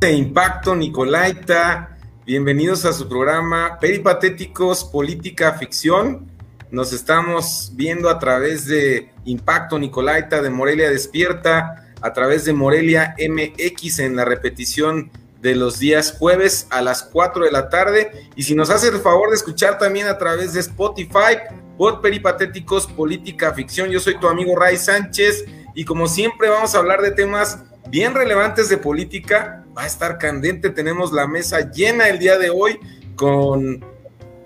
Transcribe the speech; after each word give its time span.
de 0.00 0.12
Impacto 0.12 0.76
Nicolaita. 0.76 1.98
Bienvenidos 2.24 2.84
a 2.84 2.92
su 2.92 3.08
programa 3.08 3.78
Peripatéticos 3.80 4.84
Política 4.84 5.54
Ficción. 5.54 6.30
Nos 6.70 6.92
estamos 6.92 7.72
viendo 7.74 8.08
a 8.08 8.20
través 8.20 8.66
de 8.66 9.10
Impacto 9.24 9.76
Nicolaita 9.76 10.40
de 10.40 10.50
Morelia 10.50 10.88
Despierta, 10.88 11.88
a 12.00 12.12
través 12.12 12.44
de 12.44 12.52
Morelia 12.52 13.16
MX 13.18 13.98
en 13.98 14.14
la 14.14 14.24
repetición 14.24 15.10
de 15.40 15.56
los 15.56 15.80
días 15.80 16.14
jueves 16.16 16.68
a 16.70 16.80
las 16.80 17.02
4 17.02 17.46
de 17.46 17.50
la 17.50 17.68
tarde. 17.68 18.28
Y 18.36 18.44
si 18.44 18.54
nos 18.54 18.70
hace 18.70 18.88
el 18.88 18.98
favor 18.98 19.30
de 19.30 19.36
escuchar 19.36 19.78
también 19.78 20.06
a 20.06 20.16
través 20.16 20.52
de 20.52 20.60
Spotify, 20.60 21.38
Pod 21.76 22.00
Peripatéticos 22.00 22.86
Política 22.86 23.52
Ficción. 23.52 23.90
Yo 23.90 23.98
soy 23.98 24.16
tu 24.20 24.28
amigo 24.28 24.54
Ray 24.54 24.76
Sánchez 24.76 25.44
y 25.74 25.84
como 25.84 26.06
siempre 26.06 26.48
vamos 26.48 26.76
a 26.76 26.78
hablar 26.78 27.02
de 27.02 27.10
temas 27.10 27.64
bien 27.88 28.14
relevantes 28.14 28.68
de 28.68 28.76
política. 28.76 29.64
Va 29.78 29.84
a 29.84 29.86
estar 29.86 30.18
candente, 30.18 30.70
tenemos 30.70 31.12
la 31.12 31.28
mesa 31.28 31.70
llena 31.70 32.08
el 32.08 32.18
día 32.18 32.36
de 32.36 32.50
hoy 32.50 32.80
con 33.14 33.84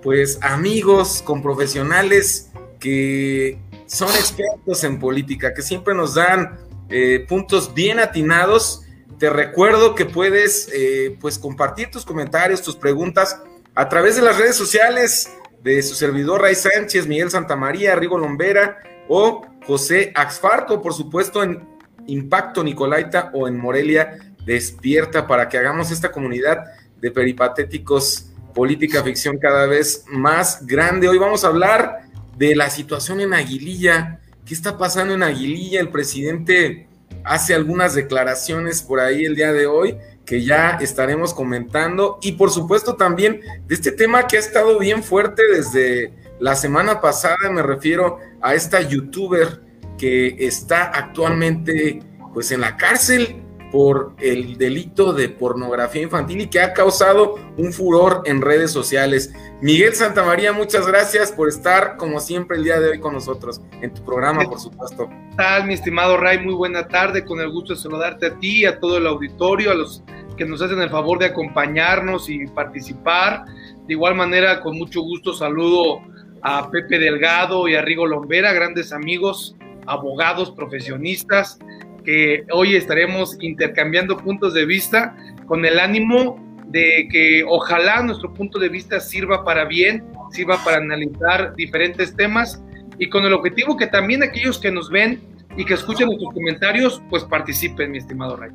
pues 0.02 0.38
amigos, 0.42 1.22
con 1.24 1.40
profesionales 1.40 2.50
que 2.78 3.58
son 3.86 4.10
expertos 4.10 4.84
en 4.84 4.98
política, 4.98 5.54
que 5.54 5.62
siempre 5.62 5.94
nos 5.94 6.16
dan 6.16 6.58
eh, 6.90 7.24
puntos 7.26 7.72
bien 7.72 7.98
atinados. 7.98 8.82
Te 9.18 9.30
recuerdo 9.30 9.94
que 9.94 10.04
puedes 10.04 10.68
eh, 10.70 11.16
pues 11.18 11.38
compartir 11.38 11.90
tus 11.90 12.04
comentarios, 12.04 12.60
tus 12.60 12.76
preguntas 12.76 13.40
a 13.74 13.88
través 13.88 14.16
de 14.16 14.22
las 14.22 14.36
redes 14.36 14.56
sociales 14.56 15.32
de 15.62 15.82
su 15.82 15.94
servidor 15.94 16.42
Ray 16.42 16.56
Sánchez, 16.56 17.06
Miguel 17.06 17.30
Santamaría, 17.30 17.96
Rigo 17.96 18.18
Lombera 18.18 18.80
o 19.08 19.46
José 19.66 20.12
Axfarto, 20.14 20.82
por 20.82 20.92
supuesto, 20.92 21.42
en 21.42 21.66
Impacto 22.06 22.62
Nicolaita 22.62 23.30
o 23.32 23.48
en 23.48 23.56
Morelia 23.56 24.31
Despierta 24.44 25.26
para 25.26 25.48
que 25.48 25.58
hagamos 25.58 25.90
esta 25.90 26.10
comunidad 26.10 26.64
de 27.00 27.10
peripatéticos 27.10 28.32
política 28.54 29.02
ficción 29.02 29.38
cada 29.38 29.66
vez 29.66 30.04
más 30.08 30.66
grande. 30.66 31.08
Hoy 31.08 31.18
vamos 31.18 31.44
a 31.44 31.48
hablar 31.48 32.02
de 32.36 32.54
la 32.54 32.70
situación 32.70 33.20
en 33.20 33.34
Aguililla. 33.34 34.20
¿Qué 34.44 34.54
está 34.54 34.76
pasando 34.76 35.14
en 35.14 35.22
Aguililla? 35.22 35.80
El 35.80 35.88
presidente 35.88 36.88
hace 37.24 37.54
algunas 37.54 37.94
declaraciones 37.94 38.82
por 38.82 39.00
ahí 39.00 39.24
el 39.24 39.36
día 39.36 39.52
de 39.52 39.66
hoy 39.66 39.96
que 40.24 40.44
ya 40.44 40.78
estaremos 40.80 41.34
comentando 41.34 42.18
y 42.22 42.32
por 42.32 42.50
supuesto 42.50 42.94
también 42.94 43.40
de 43.66 43.74
este 43.74 43.92
tema 43.92 44.26
que 44.26 44.36
ha 44.36 44.40
estado 44.40 44.78
bien 44.78 45.02
fuerte 45.02 45.42
desde 45.52 46.12
la 46.40 46.54
semana 46.56 47.00
pasada, 47.00 47.50
me 47.50 47.62
refiero 47.62 48.18
a 48.40 48.54
esta 48.54 48.80
youtuber 48.80 49.60
que 49.98 50.36
está 50.46 50.84
actualmente 50.84 52.02
pues 52.32 52.50
en 52.50 52.60
la 52.60 52.76
cárcel 52.76 53.41
por 53.72 54.14
el 54.20 54.58
delito 54.58 55.14
de 55.14 55.30
pornografía 55.30 56.02
infantil 56.02 56.42
y 56.42 56.46
que 56.48 56.60
ha 56.60 56.74
causado 56.74 57.36
un 57.56 57.72
furor 57.72 58.22
en 58.26 58.42
redes 58.42 58.70
sociales. 58.70 59.34
Miguel 59.62 59.94
Santamaría, 59.94 60.52
muchas 60.52 60.86
gracias 60.86 61.32
por 61.32 61.48
estar 61.48 61.96
como 61.96 62.20
siempre 62.20 62.58
el 62.58 62.64
día 62.64 62.78
de 62.78 62.90
hoy 62.90 63.00
con 63.00 63.14
nosotros 63.14 63.62
en 63.80 63.94
tu 63.94 64.04
programa, 64.04 64.44
por 64.44 64.60
supuesto. 64.60 65.08
¿Qué 65.08 65.36
tal, 65.38 65.66
mi 65.66 65.72
estimado 65.72 66.18
Ray? 66.18 66.38
Muy 66.38 66.52
buena 66.52 66.86
tarde, 66.86 67.24
con 67.24 67.40
el 67.40 67.50
gusto 67.50 67.72
de 67.72 67.80
saludarte 67.80 68.26
a 68.26 68.38
ti, 68.38 68.66
a 68.66 68.78
todo 68.78 68.98
el 68.98 69.06
auditorio, 69.06 69.70
a 69.70 69.74
los 69.74 70.02
que 70.36 70.44
nos 70.44 70.60
hacen 70.60 70.80
el 70.82 70.90
favor 70.90 71.18
de 71.18 71.26
acompañarnos 71.26 72.28
y 72.28 72.46
participar. 72.48 73.46
De 73.86 73.94
igual 73.94 74.14
manera, 74.14 74.60
con 74.60 74.76
mucho 74.76 75.00
gusto 75.00 75.32
saludo 75.32 76.00
a 76.42 76.70
Pepe 76.70 76.98
Delgado 76.98 77.66
y 77.68 77.74
a 77.74 77.80
Rigo 77.80 78.06
Lombera, 78.06 78.52
grandes 78.52 78.92
amigos 78.92 79.56
abogados 79.86 80.50
profesionistas 80.50 81.58
que 82.04 82.44
hoy 82.52 82.76
estaremos 82.76 83.36
intercambiando 83.40 84.16
puntos 84.16 84.54
de 84.54 84.64
vista 84.64 85.16
con 85.46 85.64
el 85.64 85.78
ánimo 85.78 86.42
de 86.66 87.08
que 87.10 87.44
ojalá 87.46 88.02
nuestro 88.02 88.32
punto 88.32 88.58
de 88.58 88.68
vista 88.68 88.98
sirva 88.98 89.44
para 89.44 89.66
bien, 89.66 90.04
sirva 90.30 90.62
para 90.64 90.78
analizar 90.78 91.54
diferentes 91.54 92.16
temas 92.16 92.62
y 92.98 93.08
con 93.08 93.24
el 93.24 93.32
objetivo 93.32 93.76
que 93.76 93.86
también 93.86 94.22
aquellos 94.22 94.58
que 94.58 94.70
nos 94.70 94.90
ven 94.90 95.20
y 95.56 95.64
que 95.64 95.74
escuchen 95.74 96.06
nuestros 96.06 96.32
comentarios, 96.32 97.02
pues 97.10 97.24
participen, 97.24 97.90
mi 97.90 97.98
estimado 97.98 98.36
Ray. 98.36 98.52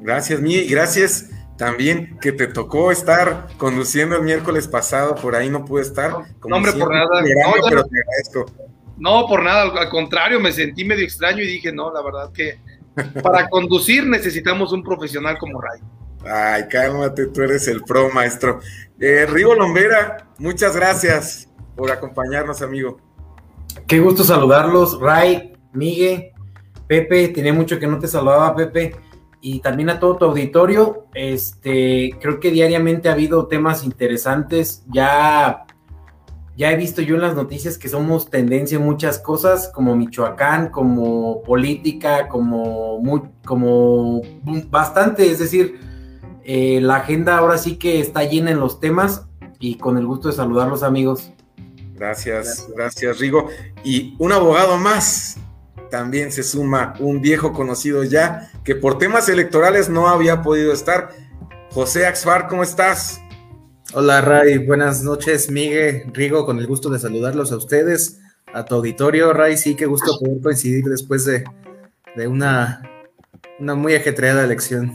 Gracias, 0.00 0.40
Mi, 0.40 0.64
gracias 0.66 1.30
también 1.56 2.18
que 2.20 2.32
te 2.32 2.46
tocó 2.46 2.92
estar 2.92 3.48
conduciendo 3.56 4.16
el 4.16 4.22
miércoles 4.22 4.68
pasado, 4.68 5.14
por 5.14 5.34
ahí 5.34 5.50
no 5.50 5.64
pude 5.64 5.82
estar. 5.82 6.10
no, 6.10 6.56
hombre, 6.56 6.72
por 6.72 6.92
nada. 6.92 7.22
No, 7.22 7.68
pero 7.68 7.84
te 7.84 7.98
agradezco. 7.98 8.65
No, 8.96 9.26
por 9.26 9.42
nada, 9.42 9.62
al 9.62 9.88
contrario, 9.88 10.40
me 10.40 10.52
sentí 10.52 10.84
medio 10.84 11.04
extraño 11.04 11.42
y 11.42 11.46
dije, 11.46 11.72
no, 11.72 11.92
la 11.92 12.02
verdad 12.02 12.32
que 12.32 12.60
para 13.22 13.48
conducir 13.50 14.06
necesitamos 14.06 14.72
un 14.72 14.82
profesional 14.82 15.36
como 15.38 15.60
Ray. 15.60 15.80
Ay, 16.24 16.66
cálmate, 16.68 17.26
tú 17.26 17.42
eres 17.42 17.68
el 17.68 17.82
pro, 17.82 18.10
maestro. 18.10 18.60
Eh, 18.98 19.26
Rigo 19.26 19.54
Lombera, 19.54 20.28
muchas 20.38 20.74
gracias 20.74 21.48
por 21.76 21.90
acompañarnos, 21.90 22.62
amigo. 22.62 22.98
Qué 23.86 24.00
gusto 24.00 24.24
saludarlos, 24.24 24.98
Ray, 24.98 25.52
Miguel, 25.72 26.32
Pepe, 26.86 27.28
tenía 27.28 27.52
mucho 27.52 27.78
que 27.78 27.86
no 27.86 27.98
te 27.98 28.08
saludaba, 28.08 28.56
Pepe, 28.56 28.96
y 29.42 29.60
también 29.60 29.90
a 29.90 30.00
todo 30.00 30.16
tu 30.16 30.24
auditorio. 30.24 31.06
Este, 31.14 32.16
creo 32.20 32.40
que 32.40 32.50
diariamente 32.50 33.08
ha 33.08 33.12
habido 33.12 33.46
temas 33.46 33.84
interesantes, 33.84 34.82
ya 34.88 35.65
ya 36.56 36.72
he 36.72 36.76
visto 36.76 37.02
yo 37.02 37.16
en 37.16 37.20
las 37.20 37.34
noticias 37.34 37.76
que 37.76 37.88
somos 37.88 38.30
tendencia 38.30 38.76
en 38.76 38.84
muchas 38.84 39.18
cosas, 39.18 39.70
como 39.74 39.94
Michoacán, 39.94 40.70
como 40.70 41.42
política, 41.42 42.28
como, 42.28 43.02
como 43.44 44.22
bastante, 44.70 45.30
es 45.30 45.38
decir, 45.38 45.78
eh, 46.44 46.80
la 46.80 46.96
agenda 46.96 47.36
ahora 47.36 47.58
sí 47.58 47.76
que 47.76 48.00
está 48.00 48.24
llena 48.24 48.50
en 48.50 48.60
los 48.60 48.80
temas 48.80 49.26
y 49.58 49.76
con 49.76 49.98
el 49.98 50.06
gusto 50.06 50.28
de 50.28 50.34
saludarlos 50.34 50.82
amigos. 50.82 51.30
Gracias, 51.94 52.66
gracias, 52.74 53.18
Rigo. 53.18 53.48
Y 53.84 54.14
un 54.18 54.32
abogado 54.32 54.78
más, 54.78 55.36
también 55.90 56.32
se 56.32 56.42
suma 56.42 56.94
un 57.00 57.20
viejo 57.20 57.52
conocido 57.52 58.02
ya, 58.02 58.50
que 58.64 58.74
por 58.74 58.96
temas 58.96 59.28
electorales 59.28 59.90
no 59.90 60.08
había 60.08 60.42
podido 60.42 60.72
estar. 60.72 61.10
José 61.72 62.06
Axfar, 62.06 62.48
¿cómo 62.48 62.62
estás? 62.62 63.20
Hola 63.94 64.20
Ray, 64.20 64.58
buenas 64.58 65.04
noches, 65.04 65.48
Miguel, 65.48 66.10
Rigo, 66.12 66.44
con 66.44 66.58
el 66.58 66.66
gusto 66.66 66.90
de 66.90 66.98
saludarlos 66.98 67.52
a 67.52 67.56
ustedes, 67.56 68.18
a 68.52 68.64
tu 68.64 68.74
auditorio, 68.74 69.32
Ray, 69.32 69.56
sí, 69.56 69.76
qué 69.76 69.86
gusto 69.86 70.18
poder 70.18 70.40
coincidir 70.42 70.84
después 70.86 71.24
de, 71.24 71.44
una, 72.26 72.82
una 73.60 73.76
muy 73.76 73.94
ajetreada 73.94 74.44
elección. 74.44 74.92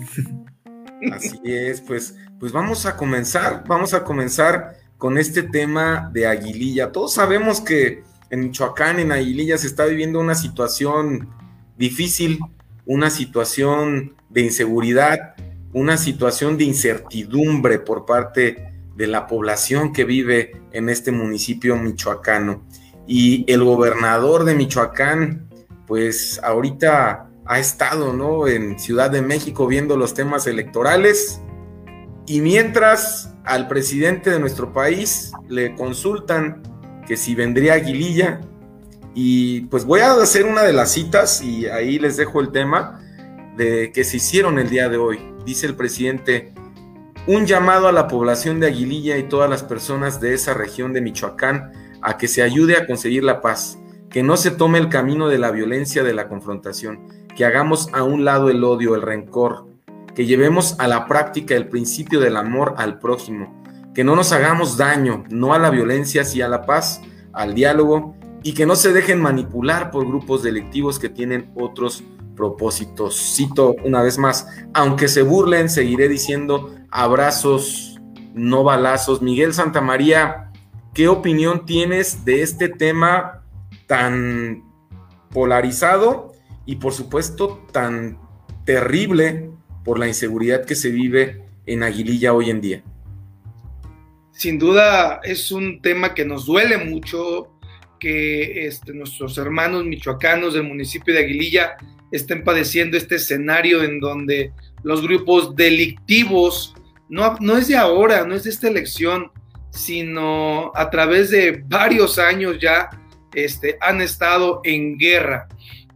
Así 1.14 1.40
es, 1.46 1.80
pues, 1.80 2.16
pues 2.38 2.52
vamos 2.52 2.86
a 2.86 2.98
comenzar, 2.98 3.64
vamos 3.66 3.94
a 3.94 4.04
comenzar 4.04 4.76
con 4.98 5.18
este 5.18 5.44
tema 5.44 6.12
de 6.14 6.28
Aguililla. 6.28 6.92
Todos 6.92 7.14
sabemos 7.14 7.62
que 7.62 8.04
en 8.30 8.42
Michoacán, 8.42 9.00
en 9.00 9.14
Aguililla, 9.14 9.58
se 9.58 9.68
está 9.68 9.86
viviendo 9.86 10.20
una 10.20 10.36
situación 10.36 11.30
difícil, 11.78 12.40
una 12.86 13.10
situación 13.10 14.16
de 14.30 14.42
inseguridad, 14.42 15.34
una 15.72 15.96
situación 15.96 16.58
de 16.58 16.66
incertidumbre 16.66 17.80
por 17.80 18.06
parte 18.06 18.71
de 18.96 19.08
la 19.08 19.28
población 19.28 19.94
que 19.94 20.04
vive 20.04 20.52
en 20.72 20.90
este 20.90 21.12
municipio 21.12 21.76
michoacano. 21.78 22.66
Y 23.08 23.46
el 23.52 23.64
gobernador 23.64 24.46
de 24.46 24.56
Michoacán, 24.56 25.50
pues 25.88 26.40
ahorita 26.44 27.30
ha 27.46 27.60
estado, 27.60 28.14
¿no? 28.14 28.48
En 28.48 28.80
Ciudad 28.80 29.10
de 29.10 29.22
México 29.22 29.68
viendo 29.68 29.98
los 29.98 30.14
temas 30.14 30.48
electorales. 30.48 31.42
Y 32.28 32.42
mientras 32.42 33.34
al 33.44 33.68
presidente 33.68 34.30
de 34.30 34.40
nuestro 34.40 34.72
país 34.72 35.32
le 35.50 35.76
consultan 35.76 36.62
que 37.08 37.18
si 37.18 37.36
vendría 37.36 37.74
Aguililla, 37.74 38.42
y 39.14 39.62
pues 39.62 39.86
voy 39.86 40.00
a 40.00 40.14
hacer 40.14 40.46
una 40.46 40.64
de 40.64 40.74
las 40.74 40.92
citas 40.92 41.42
y 41.42 41.66
ahí 41.66 42.00
les 42.00 42.16
dejo 42.18 42.40
el 42.40 42.52
tema 42.52 43.02
de 43.58 43.92
que 43.92 44.04
se 44.04 44.18
hicieron 44.18 44.58
el 44.58 44.70
día 44.70 44.88
de 44.88 44.98
hoy. 44.98 45.20
Dice 45.46 45.68
el 45.68 45.76
presidente, 45.76 46.54
un 47.28 47.46
llamado 47.46 47.88
a 47.88 47.92
la 47.92 48.08
población 48.08 48.60
de 48.60 48.68
Aguililla 48.68 49.18
y 49.18 49.24
todas 49.24 49.50
las 49.50 49.64
personas 49.64 50.20
de 50.20 50.34
esa 50.34 50.54
región 50.54 50.92
de 50.92 51.02
Michoacán 51.02 51.72
a 52.02 52.18
que 52.18 52.28
se 52.28 52.42
ayude 52.42 52.78
a 52.78 52.88
conseguir 52.88 53.24
la 53.24 53.42
paz, 53.42 53.78
que 54.10 54.24
no 54.24 54.38
se 54.38 54.52
tome 54.52 54.80
el 54.80 54.90
camino 54.90 55.28
de 55.28 55.38
la 55.38 55.52
violencia, 55.52 56.04
de 56.04 56.16
la 56.16 56.28
confrontación, 56.28 57.08
que 57.36 57.46
hagamos 57.46 57.90
a 57.94 58.04
un 58.04 58.26
lado 58.26 58.50
el 58.50 58.64
odio, 58.64 58.96
el 58.96 59.04
rencor, 59.04 59.68
que 60.16 60.26
llevemos 60.26 60.76
a 60.80 60.88
la 60.88 61.08
práctica 61.08 61.56
el 61.56 61.70
principio 61.70 62.20
del 62.20 62.38
amor 62.38 62.74
al 62.78 62.98
prójimo, 62.98 63.64
que 63.94 64.04
no 64.04 64.16
nos 64.16 64.32
hagamos 64.32 64.78
daño, 64.78 65.24
no 65.30 65.54
a 65.54 65.60
la 65.60 65.70
violencia, 65.70 66.26
sino 66.26 66.46
a 66.46 66.50
la 66.50 66.66
paz, 66.66 67.02
al 67.34 67.54
diálogo, 67.54 68.16
y 68.42 68.54
que 68.54 68.66
no 68.66 68.76
se 68.76 68.94
dejen 68.94 69.22
manipular 69.22 69.92
por 69.92 70.08
grupos 70.08 70.42
delictivos 70.42 70.98
que 70.98 71.10
tienen 71.10 71.52
otros 71.56 72.04
propósitos. 72.42 73.36
Cito 73.36 73.76
una 73.84 74.02
vez 74.02 74.18
más, 74.18 74.48
aunque 74.74 75.08
se 75.08 75.22
burlen, 75.22 75.70
seguiré 75.70 76.08
diciendo 76.08 76.74
abrazos, 76.90 78.02
no 78.34 78.64
balazos. 78.64 79.22
Miguel 79.22 79.54
Santamaría, 79.54 80.52
¿qué 80.96 81.08
opinión 81.08 81.68
tienes 81.68 82.26
de 82.26 82.42
este 82.42 82.68
tema 82.68 83.44
tan 83.86 84.64
polarizado 85.30 86.34
y 86.66 86.78
por 86.78 86.94
supuesto 86.94 87.64
tan 87.72 88.18
terrible 88.66 89.52
por 89.84 90.00
la 90.00 90.08
inseguridad 90.08 90.66
que 90.66 90.74
se 90.74 90.90
vive 90.90 91.44
en 91.68 91.84
Aguililla 91.84 92.34
hoy 92.34 92.50
en 92.50 92.60
día? 92.60 92.84
Sin 94.32 94.58
duda 94.58 95.20
es 95.24 95.52
un 95.52 95.80
tema 95.80 96.16
que 96.16 96.26
nos 96.26 96.48
duele 96.48 96.80
mucho 96.80 97.52
que 98.00 98.66
este, 98.66 98.96
nuestros 98.96 99.38
hermanos 99.38 99.86
michoacanos 99.86 100.56
del 100.56 100.64
municipio 100.64 101.14
de 101.14 101.20
Aguililla 101.20 101.78
estén 102.12 102.44
padeciendo 102.44 102.98
este 102.98 103.16
escenario 103.16 103.84
en 103.84 104.00
donde 104.00 104.52
los 104.84 105.02
grupos 105.02 105.56
delictivos, 105.56 106.76
no, 107.10 107.36
no 107.40 107.58
es 107.58 107.68
de 107.68 107.78
ahora, 107.78 108.26
no 108.26 108.36
es 108.36 108.44
de 108.44 108.50
esta 108.50 108.68
elección, 108.68 109.32
sino 109.72 110.72
a 110.76 110.90
través 110.90 111.32
de 111.32 111.64
varios 111.66 112.20
años 112.20 112.58
ya 112.60 112.90
este, 113.34 113.78
han 113.82 114.02
estado 114.02 114.62
en 114.64 114.98
guerra, 114.98 115.48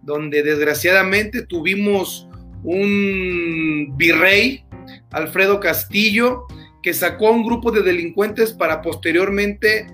donde 0.02 0.44
desgraciadamente 0.44 1.46
tuvimos 1.46 2.28
un 2.64 3.94
virrey, 3.98 4.64
Alfredo 5.12 5.60
Castillo, 5.60 6.46
que 6.82 6.94
sacó 6.94 7.28
a 7.28 7.32
un 7.32 7.46
grupo 7.46 7.72
de 7.72 7.82
delincuentes 7.82 8.54
para 8.54 8.82
posteriormente 8.82 9.88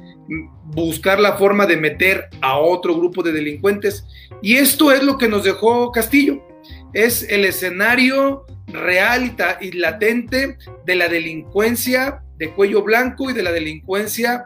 buscar 0.65 1.19
la 1.19 1.37
forma 1.37 1.65
de 1.65 1.77
meter 1.77 2.29
a 2.41 2.57
otro 2.57 2.95
grupo 2.95 3.23
de 3.23 3.31
delincuentes. 3.31 4.05
Y 4.41 4.55
esto 4.55 4.91
es 4.91 5.03
lo 5.03 5.17
que 5.17 5.27
nos 5.27 5.43
dejó 5.43 5.91
Castillo. 5.91 6.45
Es 6.93 7.23
el 7.29 7.45
escenario 7.45 8.45
real 8.67 9.35
y 9.59 9.71
latente 9.73 10.57
de 10.85 10.95
la 10.95 11.07
delincuencia 11.07 12.23
de 12.37 12.51
cuello 12.51 12.81
blanco 12.81 13.29
y 13.29 13.33
de 13.33 13.43
la 13.43 13.51
delincuencia 13.51 14.45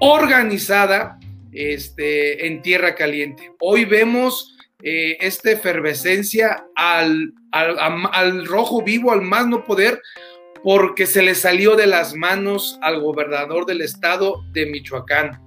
organizada 0.00 1.18
este, 1.52 2.46
en 2.46 2.62
tierra 2.62 2.94
caliente. 2.94 3.52
Hoy 3.60 3.84
vemos 3.84 4.56
eh, 4.82 5.16
esta 5.20 5.50
efervescencia 5.50 6.66
al, 6.74 7.34
al, 7.52 8.46
rojo 8.46 8.82
vivo, 8.82 9.12
al 9.12 9.22
más 9.22 9.46
no 9.46 9.64
poder, 9.64 10.00
porque 10.62 11.06
se 11.06 11.22
le 11.22 11.34
salió 11.34 11.76
de 11.76 11.86
las 11.86 12.14
manos 12.14 12.78
al 12.82 13.00
gobernador 13.00 13.66
del 13.66 13.80
estado 13.80 14.44
de 14.52 14.66
Michoacán. 14.66 15.40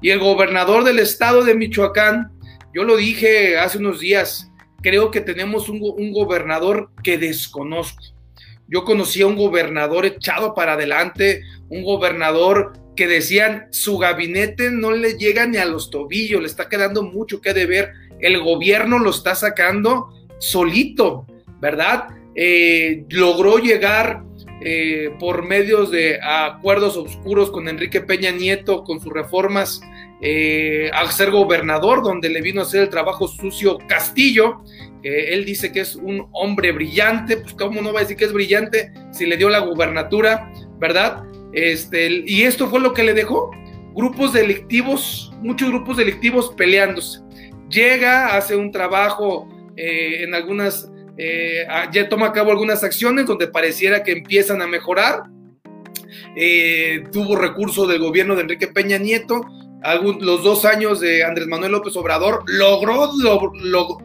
Y 0.00 0.10
el 0.10 0.18
gobernador 0.18 0.84
del 0.84 0.98
estado 0.98 1.44
de 1.44 1.54
Michoacán, 1.54 2.32
yo 2.74 2.84
lo 2.84 2.96
dije 2.96 3.58
hace 3.58 3.78
unos 3.78 4.00
días, 4.00 4.50
creo 4.82 5.10
que 5.10 5.20
tenemos 5.20 5.68
un, 5.68 6.12
gobernador 6.12 6.90
que 7.02 7.18
desconozco. 7.18 8.02
Yo 8.68 8.84
conocí 8.84 9.22
a 9.22 9.26
un 9.26 9.36
gobernador 9.36 10.06
echado 10.06 10.54
para 10.54 10.74
adelante, 10.74 11.42
un 11.68 11.82
gobernador 11.82 12.72
que 12.94 13.08
decían 13.08 13.66
su 13.70 13.98
gabinete 13.98 14.70
no 14.70 14.92
le 14.92 15.14
llega 15.14 15.46
ni 15.46 15.56
a 15.56 15.64
los 15.64 15.90
tobillos, 15.90 16.40
le 16.40 16.46
está 16.46 16.68
quedando 16.68 17.02
mucho 17.02 17.40
que 17.40 17.52
deber, 17.52 17.92
el 18.20 18.40
gobierno 18.40 18.98
lo 18.98 19.10
está 19.10 19.34
sacando 19.34 20.10
solito, 20.38 21.26
¿verdad? 21.60 22.08
Eh, 22.36 23.04
logró 23.08 23.58
llegar 23.58 24.22
eh, 24.60 25.10
por 25.18 25.46
medios 25.46 25.90
de 25.90 26.20
acuerdos 26.22 26.96
oscuros 26.96 27.50
con 27.50 27.68
Enrique 27.68 28.00
Peña 28.00 28.30
Nieto, 28.30 28.84
con 28.84 29.00
sus 29.00 29.12
reformas, 29.12 29.80
eh, 30.20 30.90
a 30.92 31.10
ser 31.10 31.30
gobernador, 31.30 32.02
donde 32.02 32.28
le 32.28 32.42
vino 32.42 32.60
a 32.60 32.64
hacer 32.64 32.82
el 32.82 32.88
trabajo 32.88 33.26
sucio 33.28 33.78
Castillo. 33.88 34.62
él 35.02 35.46
dice 35.46 35.72
que 35.72 35.80
es 35.80 35.96
un 35.96 36.28
hombre 36.32 36.72
brillante, 36.72 37.38
pues 37.38 37.54
cómo 37.54 37.80
no 37.80 37.92
va 37.92 38.00
a 38.00 38.02
decir 38.02 38.18
que 38.18 38.26
es 38.26 38.32
brillante 38.32 38.92
si 39.12 39.24
le 39.24 39.38
dio 39.38 39.48
la 39.48 39.60
gubernatura, 39.60 40.52
¿verdad? 40.78 41.24
Este, 41.52 42.22
y 42.26 42.42
esto 42.42 42.68
fue 42.68 42.80
lo 42.80 42.92
que 42.92 43.02
le 43.02 43.14
dejó. 43.14 43.50
Grupos 43.94 44.32
delictivos, 44.32 45.32
muchos 45.40 45.68
grupos 45.68 45.96
delictivos 45.96 46.54
peleándose. 46.56 47.20
Llega, 47.68 48.36
hace 48.36 48.56
un 48.56 48.70
trabajo 48.70 49.48
eh, 49.76 50.24
en 50.24 50.34
algunas, 50.34 50.90
eh, 51.22 51.66
ya 51.92 52.08
toma 52.08 52.28
a 52.28 52.32
cabo 52.32 52.50
algunas 52.50 52.82
acciones 52.82 53.26
donde 53.26 53.46
pareciera 53.46 54.02
que 54.02 54.12
empiezan 54.12 54.62
a 54.62 54.66
mejorar. 54.66 55.24
Eh, 56.34 57.04
tuvo 57.12 57.36
recurso 57.36 57.86
del 57.86 57.98
gobierno 57.98 58.34
de 58.34 58.42
Enrique 58.42 58.68
Peña 58.68 58.96
Nieto, 58.96 59.42
los 60.20 60.42
dos 60.42 60.64
años 60.64 60.98
de 61.00 61.22
Andrés 61.22 61.46
Manuel 61.46 61.72
López 61.72 61.94
Obrador, 61.96 62.42
logró, 62.46 63.10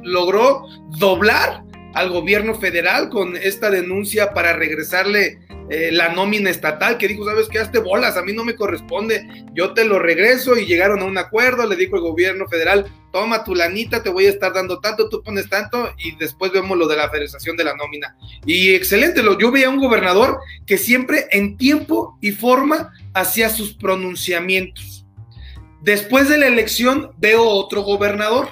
logró 0.04 0.66
doblar 0.98 1.64
al 1.94 2.10
gobierno 2.10 2.56
federal 2.56 3.10
con 3.10 3.38
esta 3.38 3.70
denuncia 3.70 4.34
para 4.34 4.52
regresarle 4.52 5.40
eh, 5.70 5.90
la 5.92 6.10
nómina 6.10 6.50
estatal, 6.50 6.98
que 6.98 7.08
dijo, 7.08 7.26
sabes 7.26 7.48
qué, 7.50 7.60
hazte 7.60 7.80
bolas, 7.80 8.18
a 8.18 8.22
mí 8.22 8.34
no 8.34 8.44
me 8.44 8.56
corresponde, 8.56 9.28
yo 9.54 9.74
te 9.74 9.84
lo 9.84 9.98
regreso 9.98 10.58
y 10.58 10.66
llegaron 10.66 11.02
a 11.02 11.06
un 11.06 11.18
acuerdo, 11.18 11.68
le 11.68 11.76
dijo 11.76 11.96
el 11.96 12.04
gobierno 12.04 12.48
federal, 12.48 12.86
toma 13.12 13.44
tu 13.44 13.56
lanita, 13.56 14.04
te 14.04 14.10
voy 14.10 14.28
a 14.28 14.30
estar 14.30 14.54
dando 14.54 14.80
tanto, 14.80 15.10
tú 15.10 15.24
pones 15.24 15.50
tanto 15.50 15.92
y 15.98 16.16
después 16.18 16.52
vemos 16.52 16.78
lo 16.78 16.88
de 16.88 16.98
la 16.98 17.10
federación 17.10 17.58
de 17.58 17.64
la 17.64 17.76
nómina. 17.76 18.16
Y 18.46 18.76
excelente, 18.76 19.24
yo 19.40 19.52
veía 19.52 19.70
un 19.70 19.80
gobernador 19.80 20.40
que 20.68 20.78
siempre 20.78 21.26
en 21.32 21.58
tiempo 21.58 22.18
y 22.22 22.32
forma 22.32 22.92
hacía 23.14 23.50
sus 23.50 23.74
pronunciamientos. 23.74 25.06
Después 25.82 26.30
de 26.30 26.38
la 26.38 26.48
elección 26.48 27.12
veo 27.18 27.44
otro 27.44 27.82
gobernador, 27.82 28.50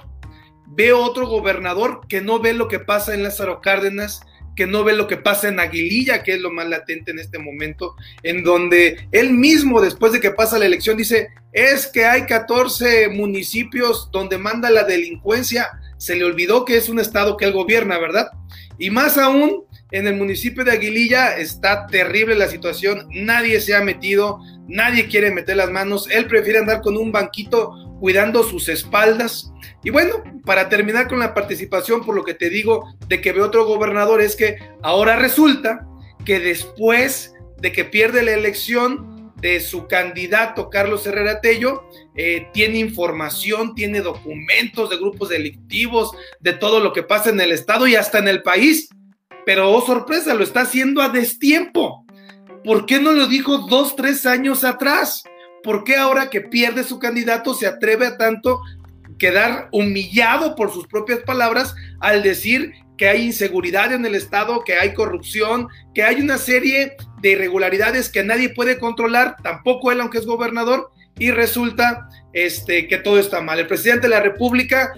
veo 0.68 1.00
otro 1.00 1.28
gobernador 1.28 2.02
que 2.08 2.22
no 2.22 2.40
ve 2.40 2.54
lo 2.54 2.68
que 2.68 2.80
pasa 2.80 3.14
en 3.14 3.24
Lázaro 3.24 3.62
Cárdenas, 3.62 4.22
que 4.56 4.68
no 4.68 4.84
ve 4.84 4.94
lo 4.94 5.08
que 5.08 5.18
pasa 5.18 5.48
en 5.48 5.60
Aguililla, 5.60 6.24
que 6.24 6.34
es 6.34 6.42
lo 6.42 6.52
más 6.52 6.68
latente 6.68 7.12
en 7.12 7.20
este 7.20 7.40
momento, 7.40 7.96
en 8.24 8.44
donde 8.44 9.08
él 9.12 9.32
mismo, 9.32 9.82
después 9.82 10.12
de 10.14 10.20
que 10.20 10.32
pasa 10.32 10.60
la 10.60 10.66
elección, 10.66 10.98
dice, 10.98 11.30
es 11.52 11.88
que 11.88 12.06
hay 12.06 12.26
14 12.26 13.10
municipios 13.10 14.10
donde 14.12 14.38
manda 14.38 14.70
la 14.70 14.84
delincuencia, 14.84 15.70
se 15.98 16.16
le 16.16 16.26
olvidó 16.26 16.66
que 16.66 16.78
es 16.78 16.90
un 16.90 17.00
estado 17.00 17.38
que 17.38 17.46
él 17.46 17.54
gobierna, 17.54 17.98
¿verdad? 17.98 18.32
Y 18.78 18.90
más 18.90 19.18
aún, 19.18 19.64
en 19.94 20.08
el 20.08 20.16
municipio 20.16 20.64
de 20.64 20.72
Aguililla 20.72 21.38
está 21.38 21.86
terrible 21.86 22.34
la 22.34 22.48
situación, 22.48 23.08
nadie 23.12 23.62
se 23.62 23.76
ha 23.76 23.82
metido, 23.82 24.40
nadie 24.68 25.08
quiere 25.08 25.30
meter 25.30 25.56
las 25.56 25.70
manos, 25.70 26.10
él 26.10 26.26
prefiere 26.26 26.58
andar 26.58 26.82
con 26.82 26.98
un 26.98 27.12
banquito 27.12 27.96
cuidando 28.00 28.44
sus 28.44 28.70
espaldas. 28.70 29.54
Y 29.84 29.92
bueno, 29.92 30.24
para 30.46 30.68
terminar 30.68 31.08
con 31.08 31.20
la 31.20 31.36
participación, 31.36 32.04
por 32.04 32.16
lo 32.16 32.24
que 32.24 32.34
te 32.34 32.50
digo 32.50 32.96
de 33.08 33.22
que 33.22 33.34
ve 33.34 33.42
otro 33.42 33.66
gobernador, 33.66 34.20
es 34.22 34.36
que 34.36 34.58
ahora 34.82 35.16
resulta 35.16 35.88
que 36.26 36.40
después 36.40 37.36
de 37.62 37.72
que 37.72 37.86
pierde 37.86 38.24
la 38.24 38.34
elección 38.34 39.32
de 39.42 39.60
su 39.60 39.88
candidato 39.88 40.72
Carlos 40.72 41.06
Herrera 41.06 41.40
Tello, 41.40 41.84
eh, 42.16 42.48
tiene 42.52 42.80
información, 42.80 43.76
tiene 43.76 44.02
documentos 44.02 44.90
de 44.90 44.98
grupos 44.98 45.30
delictivos, 45.30 46.14
de 46.40 46.54
todo 46.54 46.80
lo 46.80 46.94
que 46.94 47.04
pasa 47.04 47.30
en 47.30 47.40
el 47.40 47.52
estado 47.52 47.86
y 47.86 47.96
hasta 47.96 48.18
en 48.18 48.28
el 48.28 48.42
país. 48.42 48.90
Pero, 49.46 49.72
oh 49.72 49.86
sorpresa, 49.86 50.34
lo 50.34 50.44
está 50.44 50.62
haciendo 50.62 51.02
a 51.02 51.10
destiempo. 51.10 52.06
¿Por 52.64 52.86
qué 52.86 53.00
no 53.00 53.12
lo 53.12 53.28
dijo 53.28 53.58
dos, 53.60 53.96
tres 53.96 54.26
años 54.26 54.64
atrás? 54.64 55.24
¿por 55.64 55.84
qué 55.84 55.96
ahora 55.96 56.30
que 56.30 56.42
pierde 56.42 56.84
su 56.84 57.00
candidato 57.00 57.54
se 57.54 57.66
atreve 57.66 58.06
a 58.06 58.18
tanto 58.18 58.62
quedar 59.18 59.70
humillado 59.72 60.56
por 60.56 60.72
sus 60.72 60.86
propias 60.88 61.20
palabras 61.20 61.74
al 62.02 62.22
decir 62.22 62.74
que 62.98 63.08
hay 63.08 63.24
inseguridad 63.26 63.92
en 63.94 64.06
el 64.06 64.14
Estado, 64.14 64.64
que 64.64 64.76
hay 64.76 64.94
corrupción, 64.94 65.70
que 65.96 66.04
hay 66.04 66.22
una 66.22 66.38
serie 66.38 66.96
de 67.22 67.32
irregularidades 67.32 68.10
que 68.10 68.24
nadie 68.24 68.50
puede 68.50 68.78
controlar, 68.78 69.38
tampoco 69.42 69.92
él 69.92 70.02
aunque 70.02 70.20
es 70.20 70.26
gobernador, 70.26 70.92
y 71.18 71.32
resulta 71.32 72.10
este, 72.34 72.88
que 72.88 72.98
todo 72.98 73.20
está 73.20 73.42
mal. 73.42 73.60
El 73.60 73.68
presidente 73.68 74.08
de 74.08 74.16
la 74.16 74.20
República 74.20 74.94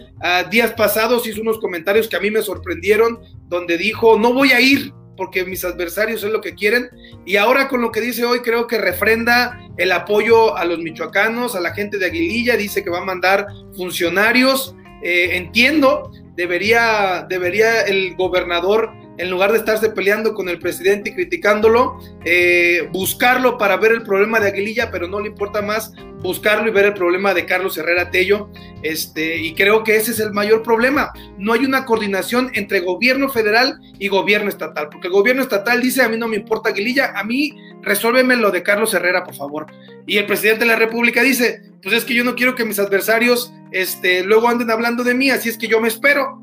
días 0.50 0.72
pasados 0.74 1.28
hizo 1.28 1.42
unos 1.42 1.60
comentarios 1.60 2.08
que 2.08 2.16
a 2.16 2.20
mí 2.20 2.32
me 2.32 2.42
sorprendieron, 2.42 3.20
donde 3.48 3.78
dijo, 3.78 4.18
no 4.18 4.34
voy 4.34 4.54
a 4.54 4.62
ir 4.62 4.92
porque 5.18 5.46
mis 5.46 5.64
adversarios 5.64 6.24
es 6.24 6.32
lo 6.32 6.42
que 6.42 6.56
quieren. 6.56 6.90
Y 7.26 7.38
ahora 7.38 7.68
con 7.68 7.82
lo 7.82 7.92
que 7.92 8.02
dice 8.02 8.26
hoy, 8.26 8.40
creo 8.40 8.68
que 8.68 8.78
refrenda 8.78 9.60
el 9.78 9.92
apoyo 9.92 10.58
a 10.58 10.66
los 10.66 10.80
michoacanos, 10.80 11.56
a 11.56 11.62
la 11.62 11.74
gente 11.74 11.98
de 11.98 12.08
Aguililla, 12.08 12.58
dice 12.58 12.84
que 12.84 12.90
va 12.90 13.00
a 13.00 13.06
mandar 13.06 13.48
funcionarios. 13.76 14.76
Eh, 15.04 15.38
entiendo, 15.38 16.12
debería, 16.36 17.26
debería 17.30 17.82
el 17.82 18.16
gobernador 18.16 18.92
en 19.18 19.30
lugar 19.30 19.52
de 19.52 19.60
estarse 19.60 19.90
peleando 19.90 20.34
con 20.34 20.50
el 20.50 20.60
presidente 20.60 21.10
y 21.10 21.14
criticándolo, 21.14 22.00
eh, 22.26 22.90
buscarlo 22.92 23.58
para 23.58 23.78
ver 23.78 23.92
el 23.92 24.04
problema 24.04 24.40
de 24.40 24.50
Aguililla, 24.50 24.92
pero 24.92 25.08
no 25.08 25.20
le 25.20 25.28
importa 25.28 25.62
más 25.62 25.94
buscarlo 26.22 26.68
y 26.68 26.72
ver 26.72 26.86
el 26.86 26.94
problema 26.94 27.34
de 27.34 27.46
Carlos 27.46 27.78
Herrera 27.78 28.12
Tello. 28.12 28.50
Este, 28.82 29.38
y 29.38 29.54
creo 29.54 29.84
que 29.84 29.96
ese 29.96 30.12
es 30.12 30.20
el 30.20 30.32
mayor 30.32 30.64
problema. 30.64 31.14
No 31.38 31.54
hay 31.54 31.66
una 31.66 31.86
coordinación 31.86 32.52
entre 32.54 32.82
gobierno 32.82 33.30
federal 33.30 33.80
y 34.00 34.08
gobierno 34.08 34.50
estatal, 34.50 34.90
porque 34.90 35.08
el 35.08 35.14
gobierno 35.14 35.42
estatal 35.42 35.82
dice, 35.82 36.02
a 36.02 36.10
mí 36.10 36.18
no 36.18 36.28
me 36.28 36.36
importa 36.36 36.70
Aguililla, 36.70 37.14
a 37.16 37.24
mí 37.24 37.56
resuélveme 37.82 38.36
lo 38.36 38.52
de 38.52 38.64
Carlos 38.64 38.94
Herrera, 38.94 39.24
por 39.24 39.36
favor. 39.36 39.68
Y 40.08 40.18
el 40.18 40.26
presidente 40.26 40.62
de 40.62 40.72
la 40.72 40.76
República 40.76 41.22
dice, 41.22 41.62
pues 41.82 41.96
es 41.96 42.04
que 42.04 42.16
yo 42.16 42.24
no 42.24 42.36
quiero 42.36 42.56
que 42.56 42.66
mis 42.66 42.80
adversarios 42.80 43.54
este, 43.72 44.24
luego 44.24 44.48
anden 44.50 44.72
hablando 44.72 45.04
de 45.04 45.14
mí, 45.14 45.30
así 45.30 45.50
es 45.50 45.58
que 45.58 45.68
yo 45.68 45.80
me 45.80 45.88
espero 45.88 46.42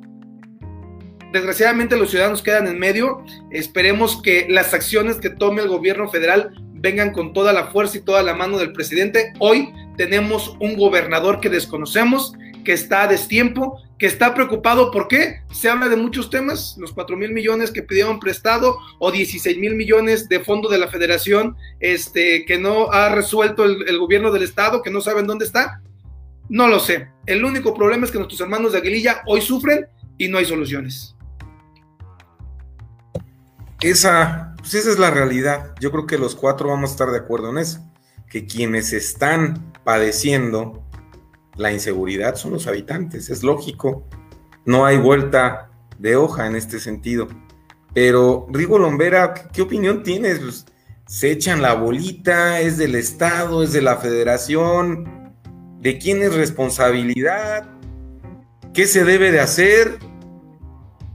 desgraciadamente 1.33 1.97
los 1.97 2.11
ciudadanos 2.11 2.43
quedan 2.43 2.67
en 2.67 2.79
medio. 2.79 3.25
Esperemos 3.51 4.21
que 4.23 4.47
las 4.49 4.75
acciones 4.75 5.17
que 5.17 5.31
tome 5.31 5.62
el 5.62 5.69
gobierno 5.69 6.09
federal 6.09 6.55
vengan 6.75 7.12
con 7.12 7.33
toda 7.33 7.53
la 7.53 7.69
fuerza 7.69 7.99
y 7.99 8.03
toda 8.03 8.23
la 8.23 8.35
mano 8.35 8.59
del 8.59 8.73
presidente. 8.73 9.33
Hoy 9.39 9.73
tenemos 9.97 10.57
un 10.61 10.77
gobernador 10.77 11.41
que 11.41 11.49
desconocemos, 11.49 12.35
que 12.65 12.73
está 12.73 13.03
a 13.03 13.09
destiempo, 13.09 13.81
que 13.99 14.07
está 14.07 14.35
preocupado, 14.35 14.91
¿por 14.91 15.07
qué? 15.07 15.43
Se 15.53 15.69
habla 15.69 15.89
de 15.89 15.97
muchos 15.97 16.29
temas, 16.29 16.77
los 16.79 16.93
4 16.93 17.17
mil 17.17 17.33
millones 17.33 17.71
que 17.71 17.83
pidieron 17.83 18.19
prestado 18.19 18.79
o 18.99 19.12
16 19.12 19.59
mil 19.59 19.77
millones 19.77 20.29
de 20.29 20.41
fondo 20.41 20.69
de 20.69 20.79
la 20.79 20.89
federación 20.89 21.57
este, 21.79 22.45
que 22.45 22.59
no 22.59 22.91
ha 22.91 23.15
resuelto 23.15 23.65
el, 23.65 23.89
el 23.89 23.99
gobierno 23.99 24.33
del 24.33 24.43
estado, 24.43 24.83
que 24.83 24.91
no 24.91 25.01
saben 25.01 25.27
dónde 25.27 25.45
está. 25.45 25.81
No 26.49 26.67
lo 26.67 26.81
sé. 26.81 27.09
El 27.27 27.45
único 27.45 27.75
problema 27.75 28.05
es 28.05 28.11
que 28.11 28.19
nuestros 28.19 28.41
hermanos 28.41 28.73
de 28.73 28.79
Aguililla 28.79 29.23
hoy 29.27 29.41
sufren 29.41 29.87
y 30.19 30.29
no 30.29 30.39
hay 30.39 30.45
soluciones. 30.45 31.15
Esa, 33.83 34.55
pues 34.59 34.75
esa 34.75 34.91
es 34.91 34.99
la 34.99 35.11
realidad. 35.11 35.75
Yo 35.81 35.91
creo 35.91 36.07
que 36.07 36.19
los 36.19 36.37
cuatro 36.37 36.69
vamos 36.69 36.91
a 36.91 36.93
estar 36.93 37.11
de 37.11 37.19
acuerdo 37.19 37.51
en 37.51 37.59
eso. 37.59 37.81
Que 38.31 38.47
quienes 38.47 38.93
están 38.93 39.73
padeciendo 39.85 40.87
la 41.57 41.73
inseguridad 41.73 42.37
son 42.37 42.53
los 42.53 42.67
habitantes, 42.67 43.29
es 43.29 43.43
lógico. 43.43 44.09
No 44.65 44.87
hay 44.87 44.99
vuelta 44.99 45.71
de 45.99 46.17
hoja 46.17 46.47
en 46.47 46.57
este 46.57 46.79
sentido. 46.79 47.27
Pero, 47.93 48.47
Rigo 48.51 48.79
Lombera, 48.79 49.35
¿qué 49.53 49.62
opinión 49.62 50.03
tienes? 50.03 50.39
Pues, 50.39 50.67
se 51.07 51.31
echan 51.31 51.61
la 51.61 51.75
bolita, 51.75 52.61
es 52.61 52.79
del 52.79 52.95
Estado, 52.95 53.62
es 53.62 53.73
de 53.73 53.83
la 53.83 53.97
Federación. 53.97 55.35
¿De 55.81 55.99
quién 55.99 56.23
es 56.23 56.35
responsabilidad? 56.35 57.69
¿Qué 58.73 58.87
se 58.87 59.05
debe 59.05 59.31
de 59.31 59.41
hacer? 59.41 59.99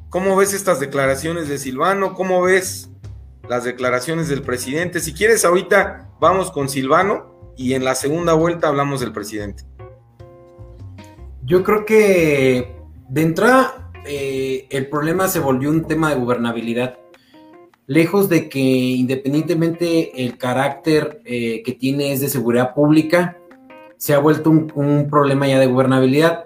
¿Cómo 0.09 0.37
ves 0.37 0.53
estas 0.53 0.79
declaraciones 0.79 1.49
de 1.49 1.57
Silvano? 1.57 2.13
¿Cómo 2.13 2.41
ves 2.41 2.89
las 3.49 3.65
declaraciones 3.65 4.29
del 4.29 4.41
presidente? 4.41 5.01
Si 5.01 5.13
quieres, 5.13 5.43
ahorita 5.43 6.11
vamos 6.21 6.49
con 6.49 6.69
Silvano 6.69 7.53
y 7.57 7.73
en 7.73 7.83
la 7.83 7.93
segunda 7.93 8.33
vuelta 8.33 8.69
hablamos 8.69 9.01
del 9.01 9.11
presidente. 9.11 9.63
Yo 11.43 11.61
creo 11.61 11.83
que 11.83 12.77
de 13.09 13.21
entrada 13.21 13.91
eh, 14.05 14.67
el 14.69 14.87
problema 14.87 15.27
se 15.27 15.41
volvió 15.41 15.69
un 15.69 15.85
tema 15.85 16.09
de 16.09 16.21
gobernabilidad. 16.21 16.97
Lejos 17.85 18.29
de 18.29 18.47
que 18.47 18.59
independientemente 18.59 20.23
el 20.23 20.37
carácter 20.37 21.21
eh, 21.25 21.63
que 21.63 21.73
tiene 21.73 22.13
es 22.13 22.21
de 22.21 22.29
seguridad 22.29 22.73
pública, 22.73 23.37
se 23.97 24.13
ha 24.13 24.19
vuelto 24.19 24.51
un, 24.51 24.71
un, 24.75 25.09
problema 25.09 25.47
ya 25.47 25.59
de 25.59 25.67
gobernabilidad, 25.67 26.45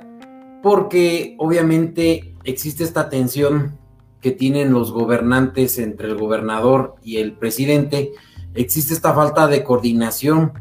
porque 0.64 1.36
obviamente 1.38 2.31
existe 2.44 2.84
esta 2.84 3.10
tensión 3.10 3.78
que 4.22 4.32
tienen 4.32 4.72
los 4.72 4.92
gobernantes 4.92 5.80
entre 5.80 6.08
el 6.08 6.16
gobernador 6.16 6.96
y 7.04 7.18
el 7.18 7.34
presidente, 7.34 8.12
existe 8.54 8.94
esta 8.94 9.14
falta 9.14 9.48
de 9.48 9.64
coordinación 9.64 10.54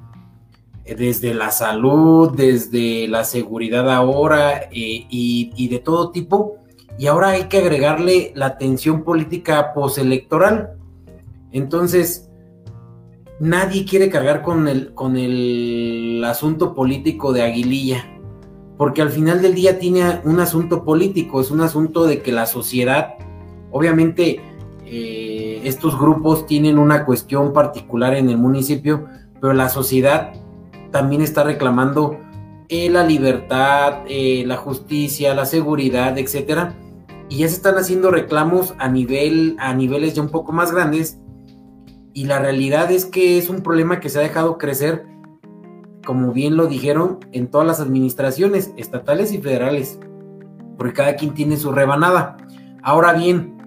desde 0.84 1.34
la 1.34 1.50
salud, 1.50 2.32
desde 2.34 3.06
la 3.06 3.24
seguridad 3.24 3.90
ahora 3.90 4.62
eh, 4.72 5.06
y, 5.08 5.52
y, 5.54 5.68
de 5.68 5.78
todo 5.78 6.10
tipo. 6.10 6.56
Y 6.98 7.06
ahora 7.06 7.28
hay 7.30 7.44
que 7.44 7.58
agregarle 7.58 8.32
la 8.34 8.58
tensión 8.58 9.04
política 9.04 9.72
postelectoral. 9.72 10.70
Entonces, 11.52 12.28
nadie 13.38 13.84
quiere 13.84 14.10
cargar 14.10 14.42
con 14.42 14.68
el, 14.68 14.92
con 14.94 15.16
el 15.16 16.22
asunto 16.24 16.74
político 16.74 17.32
de 17.32 17.42
Aguililla, 17.42 18.19
porque 18.80 19.02
al 19.02 19.10
final 19.10 19.42
del 19.42 19.54
día 19.54 19.78
tiene 19.78 20.22
un 20.24 20.40
asunto 20.40 20.86
político, 20.86 21.42
es 21.42 21.50
un 21.50 21.60
asunto 21.60 22.06
de 22.06 22.22
que 22.22 22.32
la 22.32 22.46
sociedad, 22.46 23.12
obviamente, 23.70 24.40
eh, 24.86 25.60
estos 25.64 26.00
grupos 26.00 26.46
tienen 26.46 26.78
una 26.78 27.04
cuestión 27.04 27.52
particular 27.52 28.14
en 28.14 28.30
el 28.30 28.38
municipio, 28.38 29.04
pero 29.38 29.52
la 29.52 29.68
sociedad 29.68 30.32
también 30.90 31.20
está 31.20 31.44
reclamando 31.44 32.16
eh, 32.70 32.88
la 32.88 33.04
libertad, 33.04 33.98
eh, 34.08 34.44
la 34.46 34.56
justicia, 34.56 35.34
la 35.34 35.44
seguridad, 35.44 36.16
etcétera. 36.16 36.74
Y 37.28 37.36
ya 37.36 37.48
se 37.48 37.56
están 37.56 37.76
haciendo 37.76 38.10
reclamos 38.10 38.72
a 38.78 38.88
nivel, 38.88 39.56
a 39.58 39.74
niveles 39.74 40.14
ya 40.14 40.22
un 40.22 40.30
poco 40.30 40.52
más 40.52 40.72
grandes. 40.72 41.18
Y 42.14 42.24
la 42.24 42.38
realidad 42.38 42.90
es 42.90 43.04
que 43.04 43.36
es 43.36 43.50
un 43.50 43.62
problema 43.62 44.00
que 44.00 44.08
se 44.08 44.20
ha 44.20 44.22
dejado 44.22 44.56
crecer, 44.56 45.04
como 46.04 46.32
bien 46.32 46.56
lo 46.56 46.66
dijeron, 46.66 47.18
en 47.32 47.48
todas 47.48 47.66
las 47.66 47.80
administraciones 47.80 48.72
estatales 48.76 49.32
y 49.32 49.38
federales, 49.38 49.98
porque 50.76 50.94
cada 50.94 51.16
quien 51.16 51.34
tiene 51.34 51.56
su 51.56 51.72
rebanada. 51.72 52.36
Ahora 52.82 53.12
bien, 53.12 53.58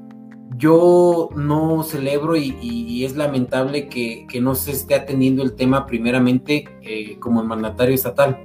yo 0.58 1.30
no 1.36 1.84
celebro 1.84 2.36
y, 2.36 3.04
es 3.04 3.16
lamentable 3.16 3.90
que, 3.90 4.26
que, 4.30 4.40
no 4.40 4.56
se 4.56 4.72
esté 4.72 4.96
atendiendo 4.96 5.44
el 5.44 5.54
tema 5.54 5.86
primeramente 5.86 6.66
eh, 6.82 7.20
como 7.20 7.42
el 7.42 7.48
mandatario 7.48 7.94
estatal, 7.94 8.42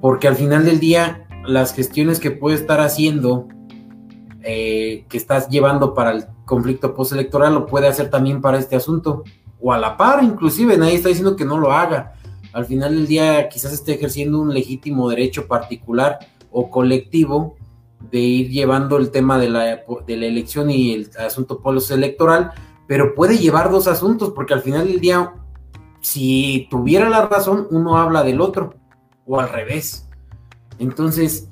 porque 0.00 0.28
al 0.28 0.36
final 0.36 0.64
del 0.64 0.78
día 0.78 1.26
las 1.44 1.74
gestiones 1.74 2.20
que 2.20 2.30
puede 2.30 2.56
estar 2.56 2.80
haciendo, 2.80 3.48
eh, 4.42 5.04
que 5.08 5.16
estás 5.16 5.48
llevando 5.48 5.94
para 5.94 6.12
el 6.12 6.26
conflicto 6.44 6.94
postelectoral, 6.94 7.54
lo 7.54 7.66
puede 7.66 7.88
hacer 7.88 8.10
también 8.10 8.40
para 8.40 8.58
este 8.58 8.76
asunto, 8.76 9.24
o 9.60 9.72
a 9.72 9.78
la 9.78 9.96
par 9.96 10.22
inclusive, 10.22 10.76
nadie 10.76 10.94
está 10.94 11.08
diciendo 11.08 11.36
que 11.36 11.44
no 11.44 11.58
lo 11.58 11.72
haga. 11.72 12.14
Al 12.52 12.66
final 12.66 12.94
del 12.96 13.06
día 13.06 13.48
quizás 13.48 13.72
esté 13.72 13.94
ejerciendo 13.94 14.40
un 14.40 14.52
legítimo 14.52 15.08
derecho 15.08 15.46
particular 15.46 16.18
o 16.50 16.70
colectivo 16.70 17.56
de 18.10 18.18
ir 18.18 18.50
llevando 18.50 18.96
el 18.96 19.10
tema 19.10 19.38
de 19.38 19.50
la, 19.50 19.82
de 20.06 20.16
la 20.16 20.26
elección 20.26 20.70
y 20.70 20.94
el 20.94 21.10
asunto 21.18 21.60
electoral, 21.90 22.52
pero 22.86 23.14
puede 23.14 23.38
llevar 23.38 23.70
dos 23.70 23.86
asuntos, 23.86 24.32
porque 24.34 24.54
al 24.54 24.62
final 24.62 24.86
del 24.86 25.00
día, 25.00 25.34
si 26.00 26.66
tuviera 26.70 27.08
la 27.08 27.26
razón, 27.26 27.68
uno 27.70 27.98
habla 27.98 28.22
del 28.22 28.40
otro, 28.40 28.74
o 29.26 29.38
al 29.38 29.48
revés. 29.48 30.08
Entonces, 30.78 31.46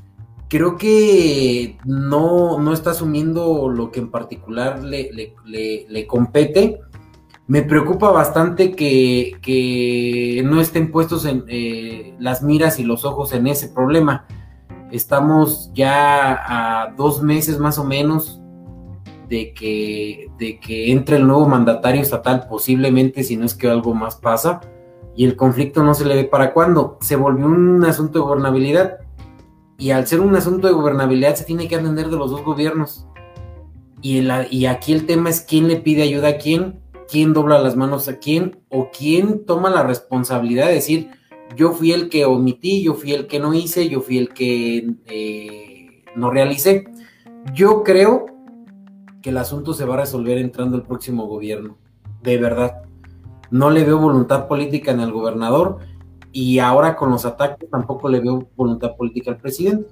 creo 0.49 0.76
que 0.76 1.78
no, 1.85 2.59
no 2.59 2.73
está 2.73 2.90
asumiendo 2.90 3.69
lo 3.69 3.93
que 3.93 4.00
en 4.00 4.11
particular 4.11 4.83
le, 4.83 5.12
le, 5.12 5.35
le, 5.45 5.87
le 5.88 6.07
compete. 6.07 6.81
Me 7.49 7.62
preocupa 7.62 8.11
bastante 8.11 8.76
que, 8.76 10.43
no 10.45 10.61
estén 10.61 10.93
puestos 10.93 11.25
en 11.25 11.45
eh, 11.49 12.14
las 12.21 12.43
miras 12.43 12.78
y 12.78 12.85
los 12.85 13.05
ojos 13.05 13.33
en 13.33 13.49
ese 13.49 13.69
problema 13.69 14.26
Estamos 14.90 15.71
ya 15.75 16.33
a 16.33 16.95
dos 16.97 17.23
meses 17.23 17.59
más 17.59 17.78
o 17.78 17.85
menos 17.85 18.40
de 19.28 19.52
que, 19.52 20.31
entre 20.90 21.17
el 21.17 21.26
nuevo 21.26 21.47
mandatario 21.47 22.00
estatal, 22.00 22.47
posiblemente, 22.49 23.23
si 23.23 23.37
no 23.37 23.45
es 23.45 23.55
que 23.55 23.69
algo 23.69 23.95
más 23.95 24.17
pasa, 24.17 24.62
y 25.14 25.26
el 25.26 25.37
conflicto 25.37 25.83
no 25.83 25.93
se 25.93 26.07
le 26.07 26.14
ve 26.14 26.25
para 26.25 26.55
cuándo. 26.55 26.97
Se 27.02 27.17
volvió 27.17 27.45
un 27.45 27.85
asunto 27.85 28.21
de 28.21 28.25
gobernabilidad, 28.25 28.99
y 29.76 29.90
al 29.90 30.07
ser 30.07 30.21
un 30.21 30.35
asunto 30.35 30.67
de 30.67 30.73
gobernabilidad 30.73 31.35
se 31.35 31.45
tiene 31.45 31.69
que 31.69 31.76
atender 31.76 32.09
de 32.09 32.17
los 32.17 32.31
dos 32.31 32.43
gobiernos. 32.43 33.07
Y, 34.00 34.26
y 34.50 34.67
aquí 34.67 34.95
el 34.95 35.05
tema 35.05 35.28
es 35.28 35.43
quién 35.43 35.69
le 35.69 35.76
pide 35.76 36.02
ayuda 36.02 36.28
a 36.28 36.38
quién, 36.38 36.81
quién 37.08 37.32
dobla 37.32 37.58
las 37.58 37.76
manos 37.76 38.08
a 38.08 38.18
quién, 38.18 38.60
o 38.68 38.90
quién 38.90 39.44
toma 39.44 39.70
la 39.70 39.82
responsabilidad 39.82 40.66
de 40.66 40.74
decir, 40.74 41.10
yo 41.56 41.72
fui 41.72 41.92
el 41.92 42.08
que 42.08 42.24
omití, 42.24 42.82
yo 42.82 42.94
fui 42.94 43.12
el 43.12 43.26
que 43.26 43.40
no 43.40 43.54
hice, 43.54 43.88
yo 43.88 44.00
fui 44.00 44.18
el 44.18 44.28
que 44.28 44.94
eh, 45.06 46.04
no 46.14 46.30
realicé. 46.30 46.84
Yo 47.54 47.82
creo 47.82 48.26
que 49.22 49.30
el 49.30 49.38
asunto 49.38 49.72
se 49.72 49.84
va 49.84 49.94
a 49.94 49.98
resolver 49.98 50.38
entrando 50.38 50.76
el 50.76 50.82
próximo 50.82 51.26
gobierno, 51.26 51.78
de 52.22 52.36
verdad. 52.36 52.82
No 53.50 53.70
le 53.70 53.84
veo 53.84 53.98
voluntad 53.98 54.46
política 54.46 54.90
en 54.90 55.00
el 55.00 55.10
gobernador 55.10 55.78
y 56.32 56.58
ahora 56.58 56.96
con 56.96 57.10
los 57.10 57.24
ataques 57.24 57.70
tampoco 57.70 58.08
le 58.08 58.20
veo 58.20 58.48
voluntad 58.54 58.94
política 58.96 59.30
al 59.30 59.38
presidente. 59.38 59.90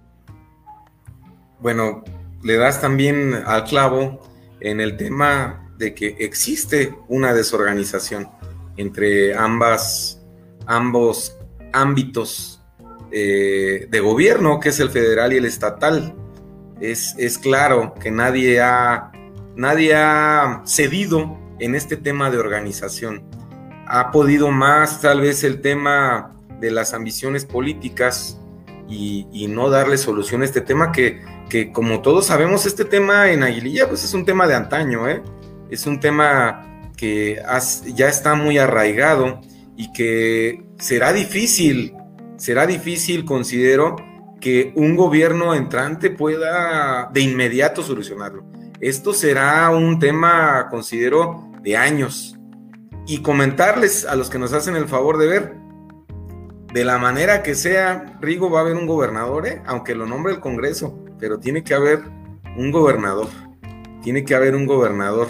Bueno, 1.60 2.04
le 2.42 2.56
das 2.56 2.80
también 2.82 3.32
al 3.46 3.64
clavo 3.64 4.20
en 4.60 4.80
el 4.80 4.98
tema 4.98 5.65
de 5.78 5.94
que 5.94 6.16
existe 6.20 6.94
una 7.08 7.34
desorganización 7.34 8.28
entre 8.76 9.34
ambas, 9.34 10.22
ambos 10.66 11.36
ámbitos 11.72 12.62
eh, 13.10 13.86
de 13.90 14.00
gobierno, 14.00 14.60
que 14.60 14.70
es 14.70 14.80
el 14.80 14.90
federal 14.90 15.32
y 15.32 15.36
el 15.36 15.44
estatal. 15.44 16.14
Es, 16.80 17.14
es 17.18 17.38
claro 17.38 17.94
que 17.94 18.10
nadie 18.10 18.60
ha, 18.60 19.12
nadie 19.54 19.94
ha 19.94 20.62
cedido 20.66 21.38
en 21.58 21.74
este 21.74 21.96
tema 21.96 22.30
de 22.30 22.38
organización. 22.38 23.22
Ha 23.86 24.10
podido 24.10 24.50
más 24.50 25.00
tal 25.00 25.20
vez 25.20 25.44
el 25.44 25.60
tema 25.60 26.34
de 26.60 26.70
las 26.70 26.92
ambiciones 26.92 27.44
políticas 27.44 28.40
y, 28.88 29.26
y, 29.32 29.46
no 29.48 29.68
darle 29.68 29.98
solución 29.98 30.42
a 30.42 30.44
este 30.44 30.60
tema 30.60 30.92
que, 30.92 31.20
que, 31.48 31.72
como 31.72 32.02
todos 32.02 32.26
sabemos, 32.26 32.66
este 32.66 32.84
tema 32.84 33.30
en 33.30 33.42
Aguililla 33.42 33.88
pues 33.88 34.04
es 34.04 34.14
un 34.14 34.24
tema 34.24 34.46
de 34.46 34.54
antaño, 34.54 35.08
¿eh? 35.08 35.22
Es 35.70 35.86
un 35.86 36.00
tema 36.00 36.90
que 36.96 37.40
ya 37.94 38.08
está 38.08 38.34
muy 38.34 38.58
arraigado 38.58 39.40
y 39.76 39.92
que 39.92 40.64
será 40.78 41.12
difícil, 41.12 41.94
será 42.36 42.66
difícil, 42.66 43.24
considero, 43.24 43.96
que 44.40 44.72
un 44.76 44.96
gobierno 44.96 45.54
entrante 45.54 46.10
pueda 46.10 47.10
de 47.12 47.20
inmediato 47.20 47.82
solucionarlo. 47.82 48.44
Esto 48.80 49.12
será 49.12 49.70
un 49.70 49.98
tema, 49.98 50.68
considero, 50.70 51.50
de 51.62 51.76
años. 51.76 52.36
Y 53.06 53.22
comentarles 53.22 54.04
a 54.04 54.16
los 54.16 54.30
que 54.30 54.38
nos 54.38 54.52
hacen 54.52 54.76
el 54.76 54.86
favor 54.86 55.18
de 55.18 55.26
ver, 55.26 55.56
de 56.76 56.84
la 56.84 56.98
manera 56.98 57.42
que 57.42 57.54
sea, 57.54 58.18
Rigo 58.20 58.50
va 58.50 58.58
a 58.58 58.62
haber 58.62 58.76
un 58.76 58.86
gobernador, 58.86 59.46
¿eh? 59.46 59.62
aunque 59.64 59.94
lo 59.94 60.04
nombre 60.04 60.34
el 60.34 60.40
Congreso. 60.40 61.02
pero 61.18 61.38
tiene 61.38 61.64
que 61.64 61.72
haber 61.72 62.00
un 62.58 62.70
gobernador. 62.70 63.28
Tiene 64.02 64.26
que 64.26 64.34
haber 64.34 64.54
un 64.54 64.66
gobernador. 64.66 65.28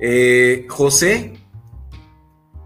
Eh, 0.00 0.66
José, 0.68 1.34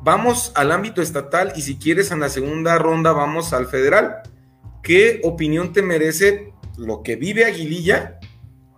vamos 0.03 0.53
al 0.55 0.73
ámbito 0.73 1.01
estatal 1.01 1.53
y 1.57 1.63
si 1.63 1.77
quieres 1.77 2.11
en 2.11 2.21
la 2.21 2.29
segunda 2.29 2.79
ronda 2.79 3.13
vamos 3.13 3.53
al 3.53 3.67
federal. 3.67 4.23
¿Qué 4.83 5.21
opinión 5.25 5.73
te 5.73 5.83
merece 5.83 6.53
lo 6.77 7.03
que 7.03 7.17
vive 7.17 7.45
Aguililla 7.45 8.19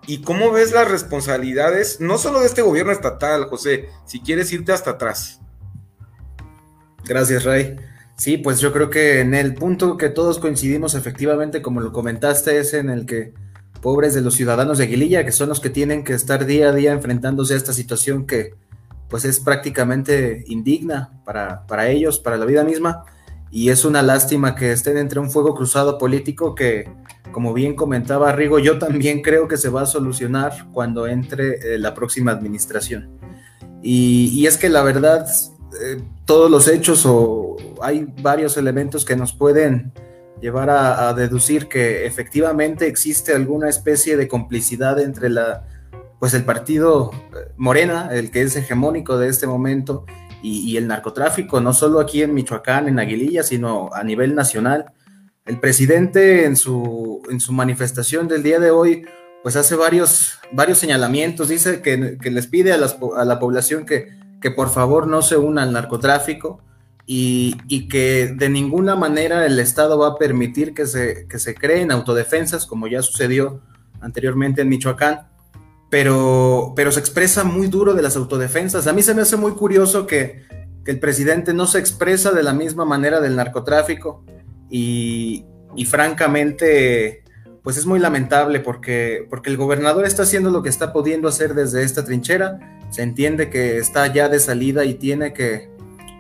y 0.07 0.21
cómo 0.21 0.53
ves 0.53 0.73
las 0.73 0.91
responsabilidades, 0.91 2.01
no 2.01 2.19
solo 2.19 2.41
de 2.41 2.47
este 2.47 2.63
gobierno 2.63 2.93
estatal, 2.93 3.47
José, 3.47 3.89
si 4.05 4.21
quieres 4.21 4.53
irte 4.53 4.73
hasta 4.73 4.93
atrás? 4.93 5.41
Gracias, 7.05 7.45
Ray. 7.45 7.77
Sí, 8.17 8.37
pues 8.37 8.61
yo 8.61 8.73
creo 8.73 8.91
que 8.91 9.21
en 9.21 9.35
el 9.35 9.55
punto 9.55 9.97
que 9.97 10.09
todos 10.09 10.39
coincidimos 10.39 10.95
efectivamente, 10.95 11.63
como 11.63 11.81
lo 11.81 11.93
comentaste, 11.93 12.59
es 12.59 12.75
en 12.75 12.91
el 12.91 13.07
que 13.07 13.35
pobres 13.85 14.15
de 14.15 14.23
los 14.23 14.33
ciudadanos 14.33 14.79
de 14.79 14.85
Aguililla, 14.85 15.27
que 15.27 15.31
son 15.31 15.51
los 15.51 15.61
que 15.61 15.69
tienen 15.69 16.05
que 16.05 16.15
estar 16.15 16.47
día 16.47 16.71
a 16.71 16.73
día 16.73 16.93
enfrentándose 16.93 17.53
a 17.53 17.59
esta 17.59 17.75
situación 17.75 18.27
que 18.27 18.55
pues 19.11 19.27
es 19.27 19.41
prácticamente 19.41 20.43
indigna 20.47 21.13
para, 21.27 21.67
para 21.67 21.89
ellos, 21.91 22.19
para 22.19 22.39
la 22.39 22.47
vida 22.47 22.65
misma, 22.65 23.05
y 23.51 23.69
es 23.69 23.85
una 23.85 24.01
lástima 24.01 24.55
que 24.55 24.73
estén 24.73 24.97
entre 24.97 25.21
un 25.21 25.31
fuego 25.31 25.55
cruzado 25.55 25.99
político 25.99 26.55
que, 26.55 26.91
como 27.31 27.53
bien 27.53 27.77
comentaba 27.77 28.33
Rigo, 28.33 28.59
yo 28.59 28.79
también 28.79 29.21
creo 29.21 29.49
que 29.49 29.59
se 29.59 29.69
va 29.69 29.83
a 29.83 29.87
solucionar 29.87 30.67
cuando 30.73 31.07
entre 31.07 31.75
eh, 31.75 31.79
la 31.79 31.93
próxima 31.93 32.33
administración. 32.33 33.11
Y, 33.83 34.47
es 34.47 34.57
que 34.57 34.71
la 34.71 34.83
verdad, 34.83 35.27
eh, 35.85 36.01
todos 36.25 36.51
los 36.51 36.69
hechos 36.69 37.05
o 37.05 37.59
hay 37.83 38.07
varios 38.23 38.57
elementos 38.57 39.05
que 39.05 39.15
nos 39.15 39.35
pueden 39.35 39.93
llevar 40.45 40.69
a, 40.69 41.15
deducir 41.15 41.69
que 41.69 42.05
efectivamente 42.05 42.87
existe 42.87 43.33
alguna 43.33 43.71
especie 43.71 44.19
de 44.19 44.29
complicidad 44.29 45.01
entre 45.01 45.31
la, 45.31 45.67
pues 46.21 46.35
el 46.35 46.45
partido 46.45 47.13
eh, 47.15 47.51
Morena, 47.57 48.11
el 48.13 48.31
que 48.31 48.43
es 48.43 48.55
hegemónico 48.55 49.17
de 49.17 49.29
este 49.29 49.47
momento, 49.47 50.05
y, 50.43 50.77
el 50.77 50.87
narcotráfico, 50.87 51.63
no 51.63 51.73
solo 51.73 51.99
aquí 51.99 52.23
en 52.23 52.35
Michoacán, 52.35 52.87
en 52.87 52.99
Aguililla, 52.99 53.43
sino 53.43 53.89
a 53.95 54.05
nivel 54.05 54.35
nacional. 54.35 54.93
El 55.47 55.59
presidente 55.59 56.45
en 56.45 56.57
su, 56.57 57.23
en 57.31 57.41
su 57.41 57.55
manifestación 57.55 58.29
del 58.29 58.43
día 58.43 58.61
de 58.61 58.71
hoy, 58.71 59.07
pues 59.43 59.57
hace 59.57 59.75
varios, 59.75 60.39
varios 60.53 60.77
señalamientos, 60.77 61.49
dice 61.49 61.81
que, 61.81 62.19
les 62.31 62.47
pide 62.47 62.75
a, 62.75 62.77
a 62.77 63.25
la 63.25 63.39
población 63.39 63.87
que, 63.87 64.09
que 64.43 64.51
por 64.51 64.69
favor 64.69 65.07
no 65.07 65.23
se 65.23 65.39
una 65.39 65.63
al 65.63 65.73
narcotráfico, 65.73 66.61
y, 67.07 67.89
que 67.89 68.35
de 68.35 68.49
ninguna 68.49 68.97
manera 68.97 69.45
el 69.47 69.59
Estado 69.59 69.99
va 69.99 70.09
a 70.09 70.17
permitir 70.17 70.75
que 70.75 70.87
se, 70.87 71.27
que 71.29 71.39
se 71.39 71.55
creen 71.55 71.91
autodefensas, 71.91 72.67
como 72.67 72.87
ya 72.87 73.03
sucedió 73.03 73.61
anteriormente 74.01 74.63
en 74.63 74.69
Michoacán, 74.69 75.29
pero, 75.91 76.73
pero 76.75 76.93
se 76.93 77.01
expresa 77.01 77.45
muy 77.45 77.67
duro 77.69 77.95
de 77.95 78.03
las 78.03 78.17
autodefensas. 78.17 78.87
A 78.87 78.93
mí 78.93 79.03
se 79.03 79.15
me 79.15 79.23
hace 79.23 79.37
muy 79.37 79.53
curioso 79.53 80.07
que, 80.07 80.43
el 80.87 81.01
presidente 81.01 81.55
no 81.55 81.67
se 81.67 81.79
expresa 81.79 82.33
de 82.33 82.43
la 82.43 82.53
misma 82.53 82.85
manera 82.85 83.19
del 83.19 83.37
narcotráfico 83.37 84.23
y, 84.69 85.47
y 85.75 85.87
francamente 85.87 87.25
pues 87.63 87.79
es 87.79 87.87
muy 87.87 87.99
lamentable 87.99 88.61
porque, 88.61 89.27
porque 89.31 89.49
el 89.49 89.57
gobernador 89.57 90.05
está 90.05 90.25
haciendo 90.25 90.51
lo 90.51 90.63
que 90.63 90.69
está 90.69 90.93
pudiendo 90.93 91.27
hacer 91.27 91.55
desde 91.55 91.83
esta 91.83 92.05
trinchera, 92.05 92.61
se 92.91 93.03
entiende 93.03 93.49
que 93.49 93.79
está 93.79 94.13
ya 94.13 94.29
de 94.29 94.39
salida 94.39 94.85
y 94.85 94.93
tiene 94.93 95.33
que, 95.33 95.71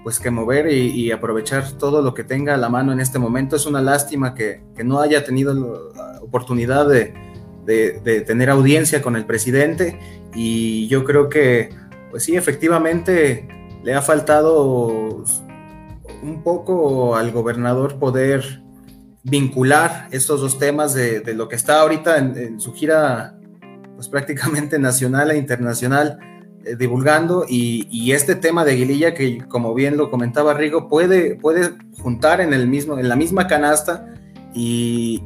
pues 0.05 0.21
que 0.21 0.31
mover 0.31 0.71
y, 0.71 1.11
aprovechar 1.11 1.73
todo 1.73 2.03
lo 2.03 2.13
que 2.13 2.25
tenga 2.25 2.55
a 2.55 2.59
la 2.59 2.69
mano 2.69 2.93
en 2.93 3.01
este 3.01 3.19
momento. 3.19 3.57
Es 3.57 3.65
una 3.65 3.81
lástima 3.81 4.35
que, 4.35 4.63
no 4.85 5.01
haya 5.01 5.25
tenido 5.25 5.55
la 5.55 6.21
oportunidad 6.21 6.87
de, 6.87 7.15
tener 8.27 8.51
audiencia 8.51 9.01
con 9.01 9.17
el 9.17 9.25
presidente 9.25 9.99
y 10.35 10.87
yo 10.89 11.05
creo 11.05 11.31
que, 11.31 11.71
pues 12.11 12.23
sí, 12.23 12.37
efectivamente 12.37 13.49
le 13.83 13.95
ha 13.95 14.03
faltado 14.03 15.25
un 16.23 16.43
poco 16.43 17.17
al 17.17 17.33
gobernador 17.33 17.99
poder 17.99 18.62
vincular 19.23 20.09
estos 20.11 20.43
dos 20.43 20.59
temas 20.59 20.93
de, 20.93 21.23
lo 21.35 21.49
que 21.49 21.57
está 21.57 21.81
ahorita 21.81 22.19
en, 22.19 22.37
en 22.37 22.61
su 22.61 22.75
gira, 22.75 23.38
pues 23.95 24.11
prácticamente 24.11 24.79
nacional 24.79 25.31
e 25.31 25.38
internacional 25.38 26.19
divulgando 26.79 27.44
y, 27.48 28.12
este 28.12 28.35
tema 28.35 28.64
de 28.64 28.72
Aguililla 28.72 29.14
que 29.14 29.38
como 29.48 29.74
bien 29.74 29.96
lo 29.96 30.11
comentaba 30.11 30.55
Rigo 30.55 30.88
puede, 30.88 31.37
puede 31.37 31.72
juntar 31.98 32.40
en, 32.40 32.53
el 32.53 32.66
mismo, 32.66 32.98
en 32.98 33.09
la 33.09 33.16
misma 33.16 33.46
canasta 33.46 34.14
y, 34.55 35.22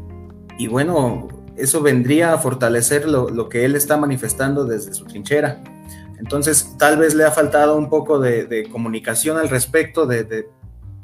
bueno, 0.70 1.29
eso 1.57 1.83
vendría 1.83 2.33
a 2.33 2.38
fortalecer 2.38 3.07
lo, 3.07 3.48
que 3.48 3.64
él 3.64 3.77
está 3.77 3.96
manifestando 3.96 4.64
desde 4.64 4.94
su 4.94 5.05
trinchera. 5.05 5.62
Entonces, 6.18 6.74
tal 6.79 6.98
vez 6.98 7.14
le 7.14 7.24
ha 7.24 7.31
faltado 7.31 7.77
un 7.77 7.88
poco 7.88 8.18
de, 8.18 8.68
comunicación 8.72 9.37
al 9.37 9.48
respecto, 9.48 10.07
de, 10.07 10.48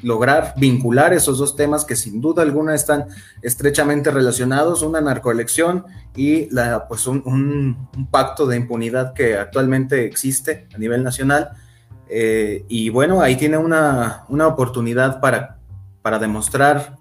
lograr 0.04 0.54
vincular 0.56 1.14
esos 1.14 1.38
dos 1.38 1.56
temas 1.56 1.84
que 1.84 1.96
sin 1.96 2.20
duda 2.20 2.42
alguna 2.42 2.74
están 2.74 3.06
estrechamente 3.42 4.10
relacionados, 4.10 4.82
una 4.82 5.00
narcoelección 5.00 5.86
y 6.14 6.48
la, 6.54 6.86
pues 6.86 7.06
un, 7.06 7.88
pacto 8.10 8.46
de 8.46 8.56
impunidad 8.56 9.14
que 9.14 9.36
actualmente 9.36 10.04
existe 10.04 10.68
a 10.74 10.78
nivel 10.78 11.02
nacional. 11.02 11.50
Eh, 12.08 12.64
y 12.68 12.90
bueno, 12.90 13.22
ahí 13.22 13.36
tiene 13.36 13.56
una, 13.56 14.24
oportunidad 14.28 15.20
para, 15.20 15.58
para 16.02 16.18
demostrar 16.18 16.96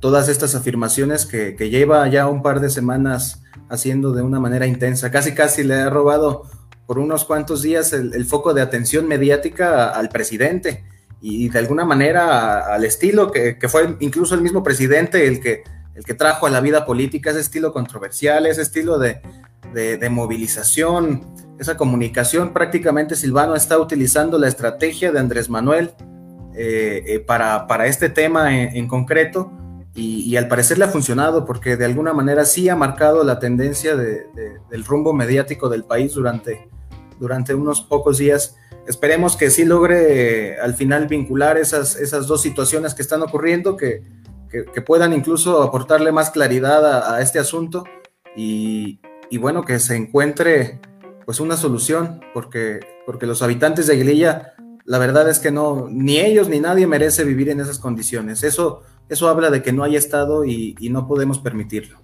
todas 0.00 0.28
estas 0.28 0.54
afirmaciones 0.56 1.24
que, 1.24 1.56
lleva 1.70 2.06
ya 2.08 2.26
un 2.26 2.42
par 2.42 2.60
de 2.60 2.68
semanas 2.68 3.42
haciendo 3.70 4.12
de 4.12 4.22
una 4.22 4.40
manera 4.40 4.66
intensa. 4.66 5.10
Casi, 5.10 5.34
casi 5.34 5.62
le 5.62 5.74
ha 5.74 5.88
robado 5.88 6.42
por 6.86 6.98
unos 6.98 7.24
cuantos 7.24 7.62
días 7.62 7.92
el 7.92 8.24
foco 8.26 8.52
de 8.52 8.60
atención 8.60 9.06
mediática 9.06 9.88
al 9.88 10.08
presidente 10.08 10.84
y 11.26 11.48
de 11.48 11.58
alguna 11.58 11.86
manera 11.86 12.74
al 12.74 12.84
estilo 12.84 13.32
que, 13.32 13.56
fue 13.66 13.96
incluso 14.00 14.34
el 14.34 14.42
mismo 14.42 14.62
presidente 14.62 15.26
el 15.26 15.40
que, 15.40 15.64
el 15.94 16.04
que 16.04 16.12
trajo 16.12 16.46
a 16.46 16.50
la 16.50 16.60
vida 16.60 16.84
política, 16.84 17.30
ese 17.30 17.40
estilo 17.40 17.72
controversial, 17.72 18.44
ese 18.44 18.60
estilo 18.60 18.98
de, 18.98 19.22
movilización, 20.10 21.24
esa 21.58 21.78
comunicación. 21.78 22.52
Prácticamente 22.52 23.16
Silvano 23.16 23.54
está 23.54 23.78
utilizando 23.78 24.38
la 24.38 24.48
estrategia 24.48 25.12
de 25.12 25.18
Andrés 25.18 25.48
Manuel 25.48 25.92
eh, 26.54 27.02
eh, 27.06 27.20
para, 27.20 27.66
para, 27.68 27.86
este 27.86 28.10
tema 28.10 28.54
en, 28.54 28.86
concreto 28.86 29.50
y, 29.94 30.36
al 30.36 30.46
parecer 30.46 30.76
le 30.76 30.84
ha 30.84 30.88
funcionado 30.88 31.46
porque 31.46 31.78
de 31.78 31.86
alguna 31.86 32.12
manera 32.12 32.44
sí 32.44 32.68
ha 32.68 32.76
marcado 32.76 33.24
la 33.24 33.38
tendencia 33.38 33.96
del 33.96 34.84
rumbo 34.84 35.14
mediático 35.14 35.70
del 35.70 35.84
país 35.84 36.12
durante, 36.12 36.68
durante 37.18 37.54
unos 37.54 37.80
pocos 37.80 38.18
días 38.18 38.56
Esperemos 38.86 39.36
que 39.36 39.50
sí 39.50 39.64
logre 39.64 40.58
al 40.60 40.74
final 40.74 41.06
vincular 41.06 41.56
esas, 41.56 41.96
esas 41.96 42.26
dos 42.26 42.42
situaciones 42.42 42.94
que 42.94 43.02
están 43.02 43.22
ocurriendo, 43.22 43.76
que, 43.76 44.02
puedan 44.86 45.12
incluso 45.12 45.64
aportarle 45.64 46.12
más 46.12 46.30
claridad 46.30 47.12
a, 47.12 47.20
este 47.20 47.40
asunto 47.40 47.84
y, 48.36 49.00
bueno, 49.38 49.64
que 49.64 49.80
se 49.80 49.96
encuentre 49.96 50.80
pues 51.24 51.40
una 51.40 51.56
solución, 51.56 52.20
porque, 52.32 52.78
porque 53.04 53.26
los 53.26 53.42
habitantes 53.42 53.88
de 53.88 53.94
Aguililla, 53.94 54.54
la 54.84 54.98
verdad 54.98 55.28
es 55.28 55.40
que 55.40 55.50
no, 55.50 55.88
ni 55.90 56.18
ellos 56.18 56.48
ni 56.48 56.60
nadie 56.60 56.86
merece 56.86 57.24
vivir 57.24 57.48
en 57.48 57.58
esas 57.58 57.78
condiciones. 57.78 58.44
Eso, 58.44 58.82
eso 59.08 59.28
habla 59.28 59.50
de 59.50 59.60
que 59.60 59.72
no 59.72 59.82
hay 59.82 59.96
Estado 59.96 60.44
y, 60.44 60.76
y 60.78 60.90
no 60.90 61.08
podemos 61.08 61.40
permitirlo. 61.40 61.98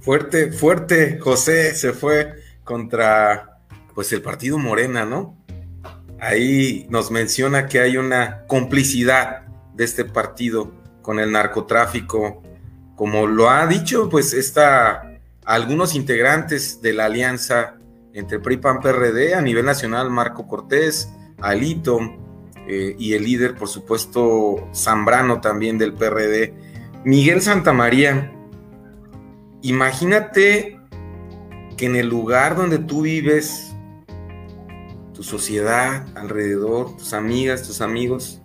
Fuerte, 0.00 0.50
fuerte, 0.50 1.18
José 1.18 1.74
se 1.74 1.92
fue 1.92 2.36
contra 2.64 3.51
pues 3.94 4.12
el 4.12 4.22
partido 4.22 4.58
Morena, 4.58 5.04
¿no? 5.04 5.36
Ahí 6.20 6.86
nos 6.88 7.10
menciona 7.10 7.66
que 7.66 7.80
hay 7.80 7.96
una 7.96 8.46
complicidad 8.46 9.46
de 9.74 9.84
este 9.84 10.04
partido 10.04 10.72
con 11.02 11.18
el 11.18 11.32
narcotráfico, 11.32 12.42
como 12.94 13.26
lo 13.26 13.50
ha 13.50 13.66
dicho, 13.66 14.08
pues 14.08 14.32
está 14.32 15.20
algunos 15.44 15.94
integrantes 15.94 16.80
de 16.80 16.92
la 16.92 17.06
alianza 17.06 17.74
entre 18.12 18.38
PRI 18.38 18.58
PAN 18.58 18.80
PRD 18.80 19.34
a 19.34 19.42
nivel 19.42 19.64
nacional, 19.64 20.10
Marco 20.10 20.46
Cortés, 20.46 21.10
Alito 21.40 21.98
eh, 22.68 22.94
y 22.98 23.14
el 23.14 23.24
líder, 23.24 23.56
por 23.56 23.68
supuesto, 23.68 24.68
Zambrano 24.74 25.40
también 25.40 25.78
del 25.78 25.94
PRD, 25.94 26.54
Miguel 27.04 27.40
Santamaría. 27.40 28.32
Imagínate 29.62 30.78
que 31.76 31.86
en 31.86 31.96
el 31.96 32.08
lugar 32.08 32.54
donde 32.54 32.78
tú 32.78 33.02
vives, 33.02 33.71
sociedad 35.20 36.06
alrededor, 36.16 36.96
tus 36.96 37.12
amigas, 37.12 37.62
tus 37.62 37.80
amigos, 37.80 38.40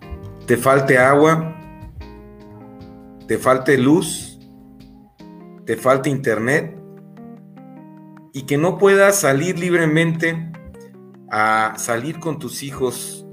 te 0.46 0.56
falte 0.56 0.98
agua, 0.98 1.54
te 3.26 3.38
falte 3.38 3.76
luz, 3.78 4.38
te 5.64 5.76
falte 5.76 6.10
internet 6.10 6.78
y 8.32 8.42
que 8.42 8.56
no 8.56 8.78
puedas 8.78 9.20
salir 9.20 9.58
libremente 9.58 10.50
a 11.30 11.74
salir 11.76 12.18
con 12.20 12.38
tus 12.38 12.62
hijos, 12.62 13.26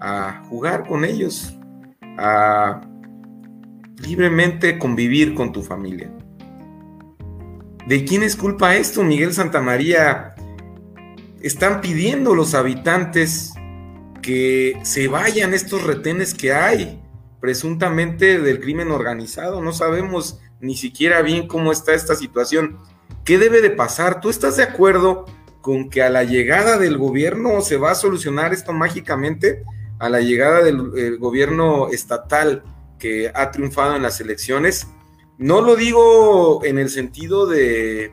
a 0.00 0.44
jugar 0.48 0.86
con 0.86 1.04
ellos, 1.04 1.58
a 2.18 2.80
libremente 3.96 4.78
convivir 4.78 5.34
con 5.34 5.52
tu 5.52 5.62
familia. 5.62 6.10
¿De 7.86 8.04
quién 8.04 8.22
es 8.22 8.36
culpa 8.36 8.76
esto, 8.76 9.02
Miguel 9.02 9.32
Santamaría? 9.32 10.34
Están 11.40 11.80
pidiendo 11.80 12.34
los 12.34 12.52
habitantes 12.52 13.54
que 14.20 14.78
se 14.82 15.08
vayan 15.08 15.54
estos 15.54 15.82
retenes 15.84 16.34
que 16.34 16.52
hay, 16.52 17.02
presuntamente 17.40 18.38
del 18.38 18.60
crimen 18.60 18.90
organizado. 18.90 19.62
No 19.62 19.72
sabemos 19.72 20.38
ni 20.60 20.76
siquiera 20.76 21.22
bien 21.22 21.48
cómo 21.48 21.72
está 21.72 21.94
esta 21.94 22.14
situación. 22.14 22.78
¿Qué 23.24 23.38
debe 23.38 23.62
de 23.62 23.70
pasar? 23.70 24.20
¿Tú 24.20 24.28
estás 24.28 24.58
de 24.58 24.64
acuerdo 24.64 25.24
con 25.62 25.88
que 25.88 26.02
a 26.02 26.10
la 26.10 26.24
llegada 26.24 26.76
del 26.76 26.98
gobierno 26.98 27.62
se 27.62 27.78
va 27.78 27.92
a 27.92 27.94
solucionar 27.94 28.52
esto 28.52 28.74
mágicamente? 28.74 29.64
A 29.98 30.10
la 30.10 30.20
llegada 30.20 30.62
del 30.62 31.16
gobierno 31.18 31.88
estatal 31.88 32.64
que 32.98 33.32
ha 33.34 33.50
triunfado 33.50 33.96
en 33.96 34.02
las 34.02 34.20
elecciones. 34.20 34.88
No 35.38 35.62
lo 35.62 35.74
digo 35.74 36.62
en 36.66 36.78
el 36.78 36.90
sentido 36.90 37.46
de 37.46 38.12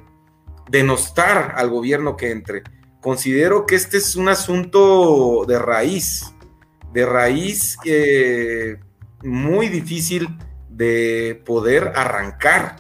denostar 0.69 1.55
al 1.57 1.69
gobierno 1.69 2.15
que 2.15 2.31
entre, 2.31 2.63
considero 3.07 3.65
que 3.65 3.75
este 3.75 3.95
es 3.99 4.17
un 4.17 4.27
asunto 4.27 5.45
de 5.47 5.57
raíz, 5.57 6.35
de 6.91 7.05
raíz 7.05 7.77
eh, 7.85 8.79
muy 9.23 9.69
difícil 9.69 10.27
de 10.69 11.41
poder 11.45 11.93
arrancar. 11.95 12.75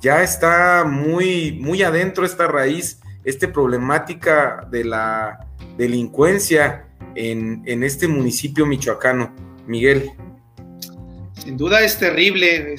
Ya 0.00 0.22
está 0.22 0.84
muy, 0.84 1.58
muy 1.60 1.82
adentro 1.82 2.24
esta 2.24 2.46
raíz, 2.46 3.00
esta 3.24 3.52
problemática 3.52 4.64
de 4.70 4.84
la 4.84 5.44
delincuencia 5.76 6.86
en, 7.16 7.64
en 7.66 7.82
este 7.82 8.06
municipio 8.06 8.66
michoacano. 8.66 9.34
Miguel. 9.66 10.12
Sin 11.32 11.56
duda 11.56 11.82
es 11.82 11.98
terrible, 11.98 12.76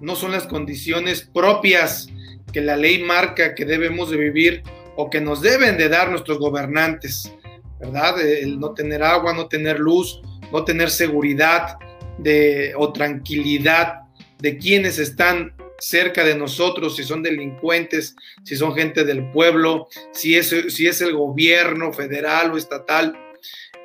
no 0.00 0.16
son 0.16 0.32
las 0.32 0.46
condiciones 0.46 1.20
propias 1.20 2.08
que 2.50 2.62
la 2.62 2.78
ley 2.78 3.04
marca 3.04 3.54
que 3.54 3.66
debemos 3.66 4.08
de 4.08 4.16
vivir 4.16 4.62
o 5.00 5.08
que 5.08 5.20
nos 5.20 5.40
deben 5.40 5.78
de 5.78 5.88
dar 5.88 6.10
nuestros 6.10 6.40
gobernantes, 6.40 7.32
¿verdad? 7.78 8.20
El 8.20 8.58
no 8.58 8.74
tener 8.74 9.00
agua, 9.04 9.32
no 9.32 9.46
tener 9.46 9.78
luz, 9.78 10.20
no 10.50 10.64
tener 10.64 10.90
seguridad 10.90 11.78
de, 12.18 12.72
o 12.76 12.92
tranquilidad 12.92 14.00
de 14.40 14.58
quienes 14.58 14.98
están 14.98 15.54
cerca 15.78 16.24
de 16.24 16.34
nosotros, 16.34 16.96
si 16.96 17.04
son 17.04 17.22
delincuentes, 17.22 18.16
si 18.42 18.56
son 18.56 18.74
gente 18.74 19.04
del 19.04 19.30
pueblo, 19.30 19.86
si 20.10 20.34
es, 20.34 20.52
si 20.68 20.88
es 20.88 21.00
el 21.00 21.14
gobierno 21.14 21.92
federal 21.92 22.50
o 22.50 22.58
estatal. 22.58 23.16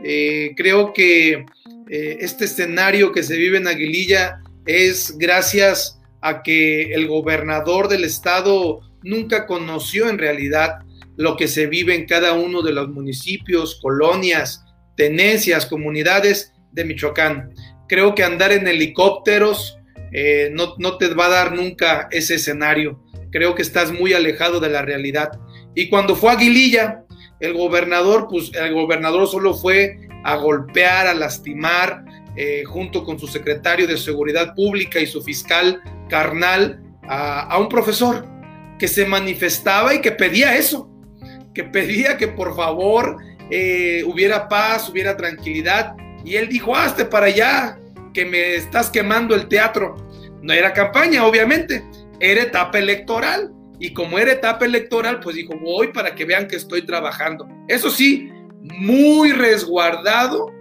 Eh, 0.04 0.56
creo 0.58 0.93
que 0.93 1.45
eh, 1.91 2.17
este 2.21 2.45
escenario 2.45 3.12
que 3.12 3.21
se 3.21 3.38
vive 3.38 3.60
en 3.60 3.67
Aguililla 3.67 4.41
es 4.65 5.15
gracias 5.19 5.99
a 6.21 6.41
que 6.41 6.91
el 6.95 7.08
gobernador 7.08 7.88
del 7.88 8.04
estado 8.04 8.82
nunca 9.04 9.45
conoció 9.45 10.10
en 10.10 10.17
realidad 10.17 10.80
lo 11.15 11.38
que 11.38 11.47
se 11.47 11.67
vive 11.67 11.95
en 11.95 12.06
cada 12.06 12.34
uno 12.34 12.62
de 12.62 12.73
los 12.73 12.89
municipios, 12.89 13.80
colonias, 13.82 14.63
tenencias, 14.95 15.65
comunidades 15.65 16.54
de 16.71 16.86
Michoacán. 16.86 17.54
Creo 17.88 18.15
que 18.15 18.23
andar 18.23 18.52
en 18.52 18.67
helicópteros 18.67 19.78
eh, 20.12 20.49
no, 20.54 20.76
no 20.78 20.97
te 20.97 21.13
va 21.13 21.28
a 21.28 21.30
dar 21.30 21.54
nunca 21.54 22.08
ese 22.12 22.36
escenario. 22.36 23.04
Creo 23.32 23.56
que 23.56 23.62
estás 23.62 23.91
muy 23.91 24.13
alejado 24.13 24.60
de 24.60 24.69
la 24.69 24.82
realidad. 24.82 25.39
Y 25.76 25.89
cuando 25.89 26.15
fue 26.15 26.32
Aguililla, 26.32 27.04
el 27.39 27.54
gobernador, 27.54 28.28
pues 28.30 28.52
el 28.54 28.73
gobernador 28.73 29.28
solo 29.28 29.54
fue 29.54 29.97
a 30.23 30.36
golpear, 30.36 31.08
a 31.08 31.13
lastimar, 31.13 32.06
eh, 32.36 32.63
junto 32.65 33.04
con 33.04 33.19
su 33.19 33.28
secretario 33.28 33.86
de 33.86 33.97
Seguridad 33.97 34.56
Pública 34.56 34.99
y 34.99 35.08
su 35.08 35.21
fiscal 35.21 35.82
carnal, 36.10 36.80
a 37.06 37.58
un 37.60 37.67
profesor 37.67 38.26
que 38.80 38.88
se 38.88 39.06
manifestaba 39.06 39.93
y 39.93 39.99
que 39.99 40.12
pedía 40.12 40.56
eso, 40.56 40.92
que 41.54 41.63
pedía 41.63 42.18
que 42.18 42.28
por 42.28 42.56
favor 42.56 43.18
eh, 43.50 44.04
hubiera 44.06 44.48
paz, 44.48 44.89
hubiera 44.89 45.16
tranquilidad. 45.16 45.96
Y 46.26 46.36
él 46.36 46.50
dijo, 46.50 46.76
hazte 46.76 47.06
para 47.06 47.28
allá, 47.28 47.78
que 48.13 48.26
me 48.26 48.56
estás 48.56 48.89
quemando 48.89 49.36
el 49.36 49.48
teatro. 49.48 49.96
No 50.42 50.54
era 50.54 50.74
campaña, 50.74 51.26
obviamente, 51.26 51.84
era 52.20 52.44
etapa 52.44 52.80
electoral. 52.80 53.52
Y 53.80 53.94
como 53.94 54.18
era 54.18 54.32
etapa 54.32 54.66
electoral, 54.66 55.20
pues 55.20 55.36
dijo, 55.36 55.54
voy 55.60 55.92
para 55.92 56.16
que 56.16 56.26
vean 56.26 56.48
que 56.48 56.56
estoy 56.56 56.84
trabajando. 56.84 57.48
Eso 57.68 57.89
sí, 57.89 58.30
muy 58.62 59.32
resguardado 59.32 60.52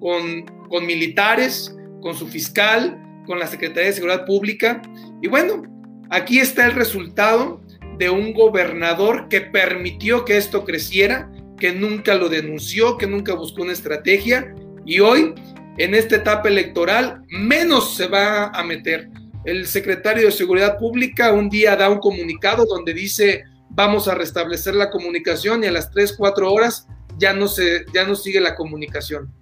con, 0.00 0.44
con 0.68 0.84
militares, 0.86 1.76
con 2.00 2.16
su 2.16 2.26
fiscal, 2.26 2.98
con 3.26 3.38
la 3.38 3.46
Secretaría 3.46 3.88
de 3.88 3.94
Seguridad 3.94 4.26
Pública. 4.26 4.82
Y 5.20 5.28
bueno, 5.28 5.62
aquí 6.10 6.40
está 6.40 6.66
el 6.66 6.72
resultado 6.72 7.61
de 8.02 8.10
un 8.10 8.32
gobernador 8.32 9.28
que 9.28 9.42
permitió 9.42 10.24
que 10.24 10.36
esto 10.36 10.64
creciera, 10.64 11.30
que 11.56 11.72
nunca 11.72 12.16
lo 12.16 12.28
denunció, 12.28 12.98
que 12.98 13.06
nunca 13.06 13.32
buscó 13.34 13.62
una 13.62 13.74
estrategia 13.74 14.52
y 14.84 14.98
hoy, 14.98 15.32
en 15.78 15.94
esta 15.94 16.16
etapa 16.16 16.48
electoral, 16.48 17.22
menos 17.28 17.94
se 17.94 18.08
va 18.08 18.46
a 18.46 18.64
meter. 18.64 19.08
El 19.44 19.68
secretario 19.68 20.24
de 20.24 20.32
Seguridad 20.32 20.78
Pública 20.78 21.30
un 21.30 21.48
día 21.48 21.76
da 21.76 21.88
un 21.90 22.00
comunicado 22.00 22.66
donde 22.66 22.92
dice 22.92 23.44
vamos 23.70 24.08
a 24.08 24.16
restablecer 24.16 24.74
la 24.74 24.90
comunicación 24.90 25.62
y 25.62 25.68
a 25.68 25.70
las 25.70 25.88
3, 25.92 26.16
4 26.18 26.52
horas 26.52 26.88
ya 27.18 27.32
no, 27.32 27.46
se, 27.46 27.84
ya 27.94 28.04
no 28.04 28.16
sigue 28.16 28.40
la 28.40 28.56
comunicación. 28.56 29.32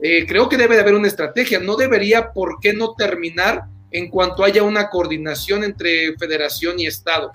Eh, 0.00 0.24
creo 0.28 0.48
que 0.48 0.56
debe 0.56 0.76
de 0.76 0.82
haber 0.82 0.94
una 0.94 1.08
estrategia, 1.08 1.58
no 1.58 1.74
debería 1.74 2.30
por 2.30 2.60
qué 2.60 2.74
no 2.74 2.94
terminar 2.94 3.64
en 3.90 4.08
cuanto 4.08 4.44
haya 4.44 4.62
una 4.62 4.88
coordinación 4.88 5.64
entre 5.64 6.16
federación 6.16 6.78
y 6.78 6.86
Estado 6.86 7.32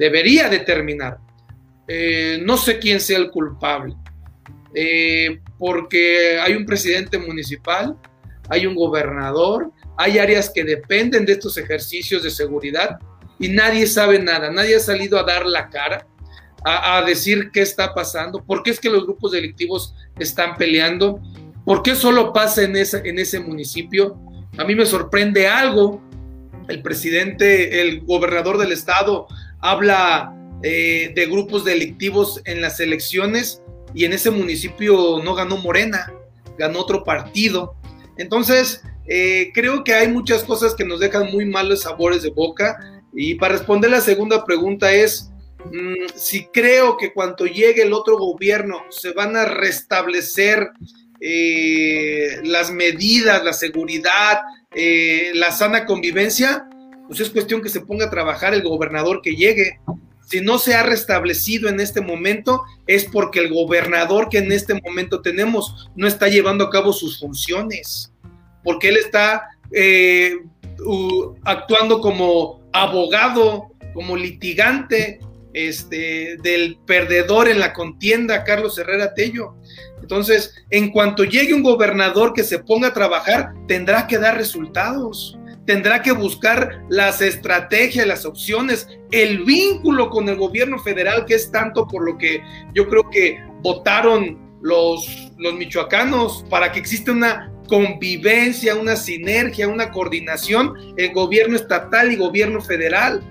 debería 0.00 0.48
determinar. 0.48 1.18
Eh, 1.86 2.40
no 2.42 2.56
sé 2.56 2.78
quién 2.78 3.00
sea 3.00 3.18
el 3.18 3.30
culpable, 3.30 3.94
eh, 4.74 5.40
porque 5.58 6.38
hay 6.40 6.54
un 6.54 6.64
presidente 6.64 7.18
municipal, 7.18 7.96
hay 8.48 8.64
un 8.66 8.74
gobernador, 8.74 9.70
hay 9.98 10.18
áreas 10.18 10.48
que 10.48 10.64
dependen 10.64 11.26
de 11.26 11.32
estos 11.32 11.58
ejercicios 11.58 12.22
de 12.22 12.30
seguridad 12.30 12.98
y 13.38 13.50
nadie 13.50 13.86
sabe 13.86 14.18
nada, 14.18 14.50
nadie 14.50 14.76
ha 14.76 14.80
salido 14.80 15.18
a 15.18 15.24
dar 15.24 15.44
la 15.44 15.68
cara, 15.68 16.06
a, 16.64 17.02
decir 17.02 17.50
qué 17.52 17.60
está 17.60 17.92
pasando, 17.92 18.42
por 18.42 18.62
qué 18.62 18.70
es 18.70 18.80
que 18.80 18.88
los 18.88 19.04
grupos 19.04 19.32
delictivos 19.32 19.94
están 20.18 20.56
peleando, 20.56 21.20
por 21.64 21.82
qué 21.82 21.94
solo 21.94 22.32
pasa 22.32 22.62
en, 22.62 22.74
en 22.76 23.18
ese 23.18 23.40
municipio. 23.40 24.18
A 24.56 24.64
mí 24.64 24.74
me 24.74 24.86
sorprende 24.86 25.46
algo, 25.46 26.02
el 26.68 26.82
presidente, 26.82 27.80
el 27.80 28.00
gobernador 28.02 28.56
del 28.58 28.72
estado 28.72 29.26
habla 29.60 30.34
eh, 30.62 31.12
de 31.14 31.26
grupos 31.26 31.64
delictivos 31.64 32.40
en 32.44 32.60
las 32.60 32.80
elecciones 32.80 33.62
y 33.94 34.04
en 34.04 34.12
ese 34.12 34.30
municipio 34.30 35.20
no 35.24 35.34
ganó 35.34 35.56
Morena, 35.56 36.12
ganó 36.58 36.80
otro 36.80 37.02
partido. 37.02 37.76
Entonces, 38.18 38.82
eh, 39.06 39.50
creo 39.54 39.82
que 39.82 39.94
hay 39.94 40.08
muchas 40.08 40.44
cosas 40.44 40.74
que 40.74 40.84
nos 40.84 41.00
dejan 41.00 41.30
muy 41.30 41.46
malos 41.46 41.82
sabores 41.82 42.22
de 42.22 42.30
boca. 42.30 43.02
Y 43.14 43.36
para 43.36 43.54
responder 43.54 43.90
la 43.90 44.00
segunda 44.00 44.44
pregunta 44.44 44.92
es, 44.92 45.30
mm, 45.64 46.14
si 46.14 46.44
creo 46.46 46.96
que 46.96 47.12
cuando 47.12 47.46
llegue 47.46 47.82
el 47.82 47.92
otro 47.92 48.18
gobierno 48.18 48.82
se 48.90 49.12
van 49.12 49.36
a 49.36 49.46
restablecer 49.46 50.68
eh, 51.22 52.38
las 52.44 52.70
medidas, 52.70 53.44
la 53.44 53.52
seguridad, 53.52 54.40
la 55.34 55.50
sana 55.50 55.84
convivencia, 55.84 56.69
pues 57.10 57.18
es 57.18 57.30
cuestión 57.30 57.60
que 57.60 57.68
se 57.68 57.80
ponga 57.80 58.06
a 58.06 58.10
trabajar 58.10 58.54
el 58.54 58.62
gobernador 58.62 59.20
que 59.20 59.34
llegue. 59.34 59.80
Si 60.28 60.40
no 60.40 60.60
se 60.60 60.74
ha 60.74 60.84
restablecido 60.84 61.68
en 61.68 61.80
este 61.80 62.00
momento, 62.00 62.62
es 62.86 63.04
porque 63.04 63.40
el 63.40 63.52
gobernador 63.52 64.28
que 64.28 64.38
en 64.38 64.52
este 64.52 64.74
momento 64.74 65.20
tenemos 65.20 65.90
no 65.96 66.06
está 66.06 66.28
llevando 66.28 66.62
a 66.62 66.70
cabo 66.70 66.92
sus 66.92 67.18
funciones, 67.18 68.12
porque 68.62 68.90
él 68.90 68.96
está 68.96 69.42
eh, 69.72 70.36
actuando 71.42 72.00
como 72.00 72.60
abogado, 72.72 73.72
como 73.92 74.16
litigante 74.16 75.18
este, 75.52 76.36
del 76.44 76.78
perdedor 76.86 77.48
en 77.48 77.58
la 77.58 77.72
contienda, 77.72 78.44
Carlos 78.44 78.78
Herrera 78.78 79.14
Tello. 79.14 79.56
Entonces, 80.00 80.54
en 80.70 80.92
cuanto 80.92 81.24
llegue 81.24 81.54
un 81.54 81.64
gobernador 81.64 82.34
que 82.34 82.44
se 82.44 82.60
ponga 82.60 82.86
a 82.86 82.94
trabajar, 82.94 83.52
tendrá 83.66 84.06
que 84.06 84.16
dar 84.16 84.36
resultados 84.36 85.39
tendrá 85.66 86.02
que 86.02 86.12
buscar 86.12 86.82
las 86.88 87.20
estrategias, 87.20 88.06
las 88.06 88.24
opciones, 88.24 88.88
el 89.10 89.44
vínculo 89.44 90.10
con 90.10 90.28
el 90.28 90.36
gobierno 90.36 90.78
federal, 90.78 91.26
que 91.26 91.34
es 91.34 91.50
tanto 91.50 91.86
por 91.86 92.04
lo 92.04 92.18
que 92.18 92.42
yo 92.74 92.88
creo 92.88 93.08
que 93.10 93.42
votaron 93.62 94.38
los, 94.62 95.32
los 95.38 95.54
michoacanos, 95.54 96.44
para 96.50 96.72
que 96.72 96.80
exista 96.80 97.12
una 97.12 97.52
convivencia, 97.68 98.74
una 98.74 98.96
sinergia, 98.96 99.68
una 99.68 99.90
coordinación, 99.90 100.74
el 100.96 101.12
gobierno 101.12 101.56
estatal 101.56 102.10
y 102.10 102.16
gobierno 102.16 102.60
federal, 102.60 103.22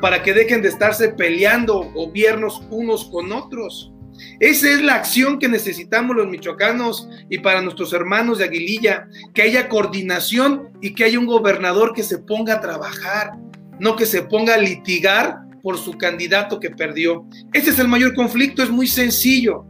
para 0.00 0.22
que 0.22 0.32
dejen 0.32 0.62
de 0.62 0.68
estarse 0.68 1.10
peleando 1.10 1.82
gobiernos 1.92 2.62
unos 2.70 3.04
con 3.04 3.30
otros. 3.32 3.91
Esa 4.40 4.70
es 4.70 4.82
la 4.82 4.94
acción 4.94 5.38
que 5.38 5.48
necesitamos 5.48 6.16
los 6.16 6.28
michoacanos 6.28 7.08
y 7.28 7.38
para 7.38 7.62
nuestros 7.62 7.92
hermanos 7.92 8.38
de 8.38 8.44
Aguililla, 8.44 9.08
que 9.34 9.42
haya 9.42 9.68
coordinación 9.68 10.68
y 10.80 10.94
que 10.94 11.04
haya 11.04 11.18
un 11.18 11.26
gobernador 11.26 11.94
que 11.94 12.02
se 12.02 12.18
ponga 12.18 12.54
a 12.54 12.60
trabajar, 12.60 13.32
no 13.78 13.96
que 13.96 14.06
se 14.06 14.22
ponga 14.22 14.54
a 14.54 14.58
litigar 14.58 15.40
por 15.62 15.78
su 15.78 15.92
candidato 15.92 16.60
que 16.60 16.70
perdió. 16.70 17.24
Ese 17.52 17.70
es 17.70 17.78
el 17.78 17.88
mayor 17.88 18.14
conflicto, 18.14 18.62
es 18.62 18.70
muy 18.70 18.86
sencillo. 18.86 19.64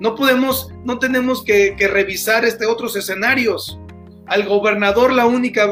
No 0.00 0.14
podemos, 0.14 0.70
no 0.84 0.98
tenemos 0.98 1.44
que, 1.44 1.74
que 1.78 1.88
revisar 1.88 2.44
este 2.44 2.66
otros 2.66 2.96
escenarios. 2.96 3.78
Al 4.26 4.46
gobernador 4.46 5.12
la 5.12 5.26
única 5.26 5.66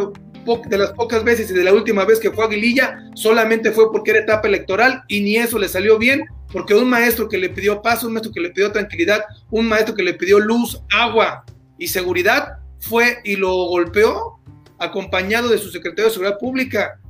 de 0.67 0.79
las 0.79 0.93
pocas 0.93 1.25
veces 1.25 1.51
y 1.51 1.55
de 1.55 1.65
la 1.65 1.73
última 1.73 2.05
vez 2.05 2.19
que 2.19 2.31
fue 2.31 2.45
a 2.45 2.47
Aguililla, 2.49 3.11
solamente 3.15 3.73
fue 3.73 3.91
porque 3.93 4.13
era 4.13 4.21
etapa 4.21 4.49
electoral 4.49 5.03
y 5.09 5.21
ni 5.21 5.37
eso 5.37 5.59
le 5.59 5.69
salió 5.69 5.99
bien, 5.99 6.25
porque 6.53 6.75
un 6.75 6.89
maestro 6.89 7.29
que 7.29 7.39
le 7.39 7.49
pidió 7.49 7.81
paz, 7.83 8.05
un 8.05 8.13
maestro 8.13 8.33
que 8.33 8.41
le 8.41 8.51
pidió 8.51 8.73
tranquilidad, 8.73 9.25
un 9.51 9.67
maestro 9.67 9.95
que 9.95 10.03
le 10.03 10.15
pidió 10.15 10.39
luz, 10.39 10.83
agua 10.93 11.45
y 11.79 11.89
seguridad, 11.89 12.59
fue 12.81 13.19
y 13.25 13.37
lo 13.37 13.53
golpeó 13.67 14.41
acompañado 14.79 15.49
de 15.49 15.59
su 15.59 15.71
secretario 15.71 16.07
de 16.07 16.11
Seguridad 16.11 16.39
Pública. 16.39 17.01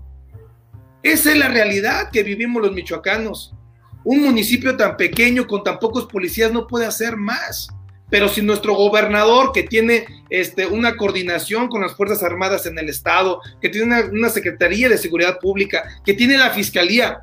Esa 1.03 1.33
es 1.33 1.39
la 1.39 1.49
realidad 1.49 2.11
que 2.13 2.23
vivimos 2.23 2.63
los 2.63 2.73
michoacanos. 2.73 3.55
Un 4.05 4.23
municipio 4.23 4.77
tan 4.77 4.97
pequeño 4.97 5.47
con 5.47 5.65
tan 5.65 5.79
pocos 5.79 6.07
policías 6.07 6.53
no 6.53 6.67
puede 6.67 6.87
hacer 6.87 7.17
más. 7.17 7.69
Pero 8.13 8.29
si 8.29 8.43
nuestro 8.43 8.75
gobernador, 8.75 9.53
que 9.53 9.63
tiene 9.63 10.05
este, 10.29 10.67
una 10.67 10.99
coordinación 10.99 11.69
con 11.69 11.81
las 11.81 11.97
Fuerzas 11.97 12.23
Armadas 12.23 12.67
en 12.67 12.79
el 12.79 12.91
Estado, 12.91 13.41
que 13.59 13.71
tiene 13.71 14.03
una, 14.03 14.29
Secretaría 14.29 14.91
de 14.91 14.99
Seguridad 14.99 15.39
Pública, 15.39 15.83
que 16.05 16.13
tiene 16.13 16.37
la 16.37 16.51
Fiscalía, 16.51 17.21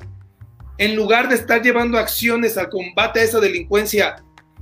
en 0.78 0.96
lugar 0.96 1.28
de 1.28 1.36
estar 1.36 1.62
llevando 1.62 1.96
acciones 1.96 2.58
al 2.58 2.70
combate 2.70 3.20
a 3.20 3.22
esa 3.22 3.38
delincuencia, 3.38 4.16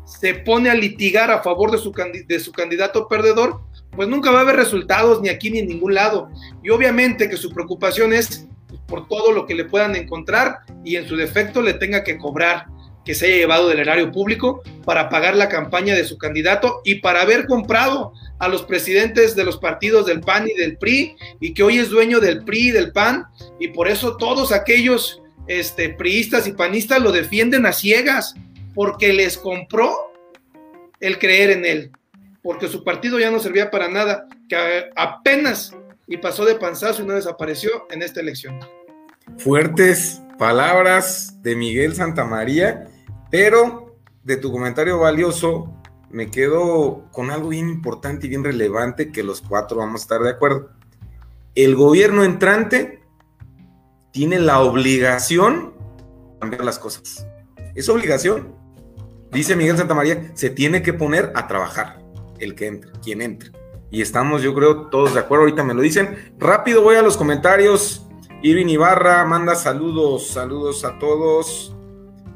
se 0.04 0.34
pone 0.34 0.68
a 0.68 0.74
litigar 0.74 1.30
a 1.30 1.42
favor 1.42 1.70
de 1.70 1.78
su, 1.78 1.94
de 2.26 2.40
su 2.40 2.52
candidato 2.52 3.08
perdedor, 3.08 3.62
pues 3.92 4.06
nunca 4.06 4.30
va 4.30 4.40
a 4.40 4.42
haber 4.42 4.56
resultados 4.56 5.22
ni 5.22 5.30
aquí 5.30 5.50
ni 5.50 5.60
en 5.60 5.68
ningún 5.68 5.94
lado. 5.94 6.28
Y 6.62 6.68
obviamente 6.68 7.30
que 7.30 7.38
su 7.38 7.48
preocupación 7.48 8.12
es 8.12 8.46
por 8.86 9.08
todo 9.08 9.32
lo 9.32 9.46
que 9.46 9.54
le 9.54 9.64
puedan 9.64 9.96
encontrar 9.96 10.58
y 10.84 10.96
en 10.96 11.08
su 11.08 11.16
defecto 11.16 11.62
le 11.62 11.72
tenga 11.72 12.04
que 12.04 12.18
cobrar 12.18 12.66
que 13.08 13.14
se 13.14 13.24
haya 13.24 13.36
llevado 13.36 13.70
del 13.70 13.78
erario 13.78 14.12
público 14.12 14.62
para 14.84 15.08
pagar 15.08 15.34
la 15.34 15.48
campaña 15.48 15.94
de 15.94 16.04
su 16.04 16.18
candidato 16.18 16.82
y 16.84 16.96
para 16.96 17.22
haber 17.22 17.46
comprado 17.46 18.12
a 18.38 18.48
los 18.48 18.64
presidentes 18.64 19.34
de 19.34 19.44
los 19.44 19.56
partidos 19.56 20.04
del 20.04 20.20
PAN 20.20 20.46
y 20.46 20.52
del 20.52 20.76
PRI 20.76 21.16
y 21.40 21.54
que 21.54 21.62
hoy 21.62 21.78
es 21.78 21.88
dueño 21.88 22.20
del 22.20 22.44
PRI 22.44 22.68
y 22.68 22.70
del 22.70 22.92
PAN 22.92 23.24
y 23.58 23.68
por 23.68 23.88
eso 23.88 24.18
todos 24.18 24.52
aquellos 24.52 25.22
este, 25.46 25.88
priistas 25.88 26.46
y 26.46 26.52
panistas 26.52 27.00
lo 27.00 27.10
defienden 27.10 27.64
a 27.64 27.72
ciegas 27.72 28.34
porque 28.74 29.14
les 29.14 29.38
compró 29.38 30.12
el 31.00 31.18
creer 31.18 31.48
en 31.48 31.64
él, 31.64 31.90
porque 32.42 32.68
su 32.68 32.84
partido 32.84 33.18
ya 33.18 33.30
no 33.30 33.40
servía 33.40 33.70
para 33.70 33.88
nada, 33.88 34.26
que 34.50 34.90
apenas 34.96 35.74
y 36.06 36.18
pasó 36.18 36.44
de 36.44 36.56
panzazo 36.56 37.04
y 37.04 37.06
no 37.06 37.14
desapareció 37.14 37.86
en 37.90 38.02
esta 38.02 38.20
elección. 38.20 38.60
Fuertes 39.38 40.20
palabras 40.38 41.42
de 41.42 41.56
Miguel 41.56 41.94
Santamaría 41.94 42.86
pero 43.30 43.96
de 44.24 44.36
tu 44.36 44.52
comentario 44.52 44.98
valioso, 44.98 45.72
me 46.10 46.30
quedo 46.30 47.04
con 47.12 47.30
algo 47.30 47.48
bien 47.48 47.68
importante 47.68 48.26
y 48.26 48.30
bien 48.30 48.44
relevante 48.44 49.12
que 49.12 49.22
los 49.22 49.40
cuatro 49.40 49.78
vamos 49.78 50.00
a 50.00 50.04
estar 50.04 50.20
de 50.22 50.30
acuerdo. 50.30 50.70
El 51.54 51.76
gobierno 51.76 52.24
entrante 52.24 53.02
tiene 54.10 54.38
la 54.38 54.60
obligación 54.60 55.74
de 56.26 56.38
cambiar 56.40 56.64
las 56.64 56.78
cosas. 56.78 57.26
Es 57.74 57.88
obligación. 57.88 58.54
Dice 59.32 59.56
Miguel 59.56 59.76
Santamaría, 59.76 60.30
se 60.34 60.50
tiene 60.50 60.82
que 60.82 60.92
poner 60.94 61.32
a 61.34 61.46
trabajar 61.46 61.98
el 62.38 62.54
que 62.54 62.66
entre, 62.66 62.90
quien 63.02 63.20
entre. 63.20 63.52
Y 63.90 64.02
estamos, 64.02 64.42
yo 64.42 64.54
creo, 64.54 64.86
todos 64.86 65.14
de 65.14 65.20
acuerdo. 65.20 65.44
Ahorita 65.44 65.64
me 65.64 65.74
lo 65.74 65.82
dicen. 65.82 66.34
Rápido 66.38 66.82
voy 66.82 66.96
a 66.96 67.02
los 67.02 67.16
comentarios. 67.16 68.06
Irving 68.42 68.68
Ibarra 68.68 69.24
manda 69.24 69.54
saludos, 69.54 70.28
saludos 70.28 70.84
a 70.84 70.98
todos. 70.98 71.74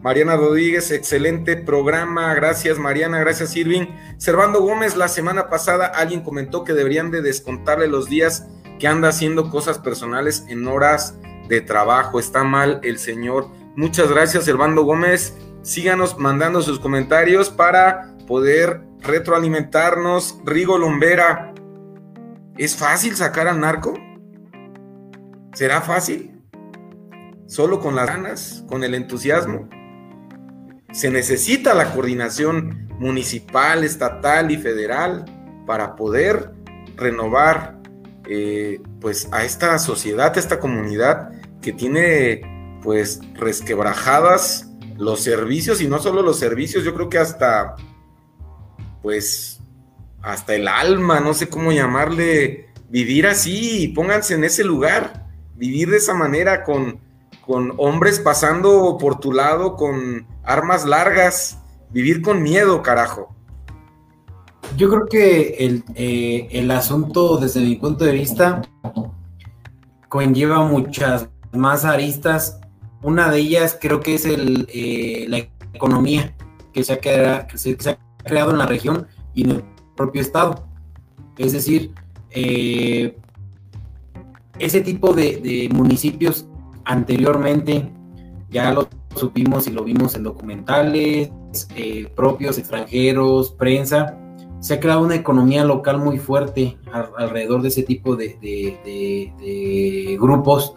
Mariana 0.02 0.36
Rodríguez, 0.36 0.90
excelente 0.90 1.56
programa. 1.56 2.34
Gracias, 2.34 2.76
Mariana. 2.76 3.20
Gracias, 3.20 3.54
Irving. 3.54 3.86
Servando 4.18 4.60
Gómez, 4.60 4.96
la 4.96 5.06
semana 5.06 5.48
pasada 5.48 5.86
alguien 5.86 6.22
comentó 6.22 6.64
que 6.64 6.72
deberían 6.72 7.12
de 7.12 7.22
descontarle 7.22 7.86
los 7.86 8.08
días 8.08 8.48
que 8.80 8.88
anda 8.88 9.10
haciendo 9.10 9.48
cosas 9.48 9.78
personales 9.78 10.44
en 10.48 10.66
horas 10.66 11.16
de 11.48 11.60
trabajo. 11.60 12.18
Está 12.18 12.42
mal 12.42 12.80
el 12.82 12.98
señor. 12.98 13.46
Muchas 13.76 14.10
gracias, 14.10 14.44
Servando 14.44 14.82
Gómez. 14.82 15.36
Síganos 15.62 16.18
mandando 16.18 16.62
sus 16.62 16.80
comentarios 16.80 17.48
para 17.48 18.16
poder 18.26 18.80
retroalimentarnos. 19.02 20.40
Rigo 20.44 20.78
Lombera, 20.78 21.54
¿es 22.58 22.76
fácil 22.76 23.14
sacar 23.14 23.46
al 23.46 23.60
narco? 23.60 23.94
¿Será 25.54 25.80
fácil? 25.80 26.42
¿Solo 27.46 27.78
con 27.78 27.94
las 27.94 28.08
ganas? 28.08 28.64
¿Con 28.66 28.82
el 28.82 28.94
entusiasmo? 28.94 29.68
Se 30.92 31.10
necesita 31.10 31.74
la 31.74 31.92
coordinación 31.92 32.88
municipal, 32.98 33.84
estatal 33.84 34.50
y 34.50 34.56
federal 34.56 35.24
para 35.66 35.96
poder 35.96 36.52
renovar 36.96 37.80
eh, 38.28 38.80
pues 39.00 39.28
a 39.32 39.44
esta 39.44 39.78
sociedad, 39.78 40.32
a 40.36 40.38
esta 40.38 40.60
comunidad 40.60 41.32
que 41.60 41.72
tiene 41.72 42.78
pues 42.82 43.20
resquebrajadas 43.34 44.68
los 44.96 45.20
servicios 45.20 45.80
y 45.80 45.88
no 45.88 45.98
solo 45.98 46.22
los 46.22 46.38
servicios, 46.38 46.84
yo 46.84 46.94
creo 46.94 47.08
que 47.08 47.18
hasta 47.18 47.74
pues 49.00 49.60
hasta 50.22 50.54
el 50.54 50.68
alma, 50.68 51.18
no 51.18 51.34
sé 51.34 51.48
cómo 51.48 51.72
llamarle, 51.72 52.68
vivir 52.88 53.26
así, 53.26 53.88
pónganse 53.88 54.34
en 54.34 54.44
ese 54.44 54.62
lugar, 54.62 55.26
vivir 55.56 55.90
de 55.90 55.96
esa 55.96 56.14
manera 56.14 56.62
con 56.62 57.00
con 57.46 57.74
hombres 57.76 58.20
pasando 58.20 58.96
por 58.98 59.18
tu 59.18 59.32
lado 59.32 59.76
con 59.76 60.26
armas 60.44 60.84
largas, 60.84 61.58
vivir 61.90 62.22
con 62.22 62.42
miedo, 62.42 62.82
carajo. 62.82 63.34
Yo 64.76 64.88
creo 64.88 65.06
que 65.06 65.56
el, 65.58 65.84
eh, 65.94 66.48
el 66.52 66.70
asunto, 66.70 67.36
desde 67.36 67.60
mi 67.60 67.76
punto 67.76 68.04
de 68.04 68.12
vista, 68.12 68.62
conlleva 70.08 70.64
muchas 70.64 71.28
más 71.52 71.84
aristas. 71.84 72.60
Una 73.02 73.30
de 73.30 73.38
ellas 73.38 73.76
creo 73.80 74.00
que 74.00 74.14
es 74.14 74.24
el, 74.24 74.66
eh, 74.72 75.26
la 75.28 75.38
economía 75.74 76.34
que 76.72 76.84
se, 76.84 76.92
ha 76.94 76.98
creado, 77.00 78.50
en 78.50 78.58
la 78.58 78.66
región 78.66 79.06
y 79.34 79.44
en 79.44 79.50
el 79.50 79.64
propio 79.96 80.22
estado. 80.22 80.66
Es 81.36 81.52
decir, 81.52 81.92
eh, 82.30 83.18
ese 84.58 84.80
tipo 84.80 85.12
de 85.12 85.68
municipios 85.72 86.46
anteriormente, 86.84 87.90
ya 88.50 88.72
lo 88.72 88.88
supimos 89.16 89.66
y 89.66 89.72
lo 89.72 89.84
vimos 89.84 90.14
en 90.14 90.24
documentales 90.24 91.30
eh, 91.76 92.10
propios, 92.14 92.58
extranjeros, 92.58 93.52
prensa, 93.52 94.18
se 94.60 94.74
ha 94.74 94.80
creado 94.80 95.02
una 95.02 95.16
economía 95.16 95.64
local 95.64 95.98
muy 95.98 96.18
fuerte 96.18 96.78
alrededor 96.92 97.62
de 97.62 97.68
ese 97.68 97.82
tipo 97.82 98.14
de, 98.16 99.28
grupos 100.20 100.74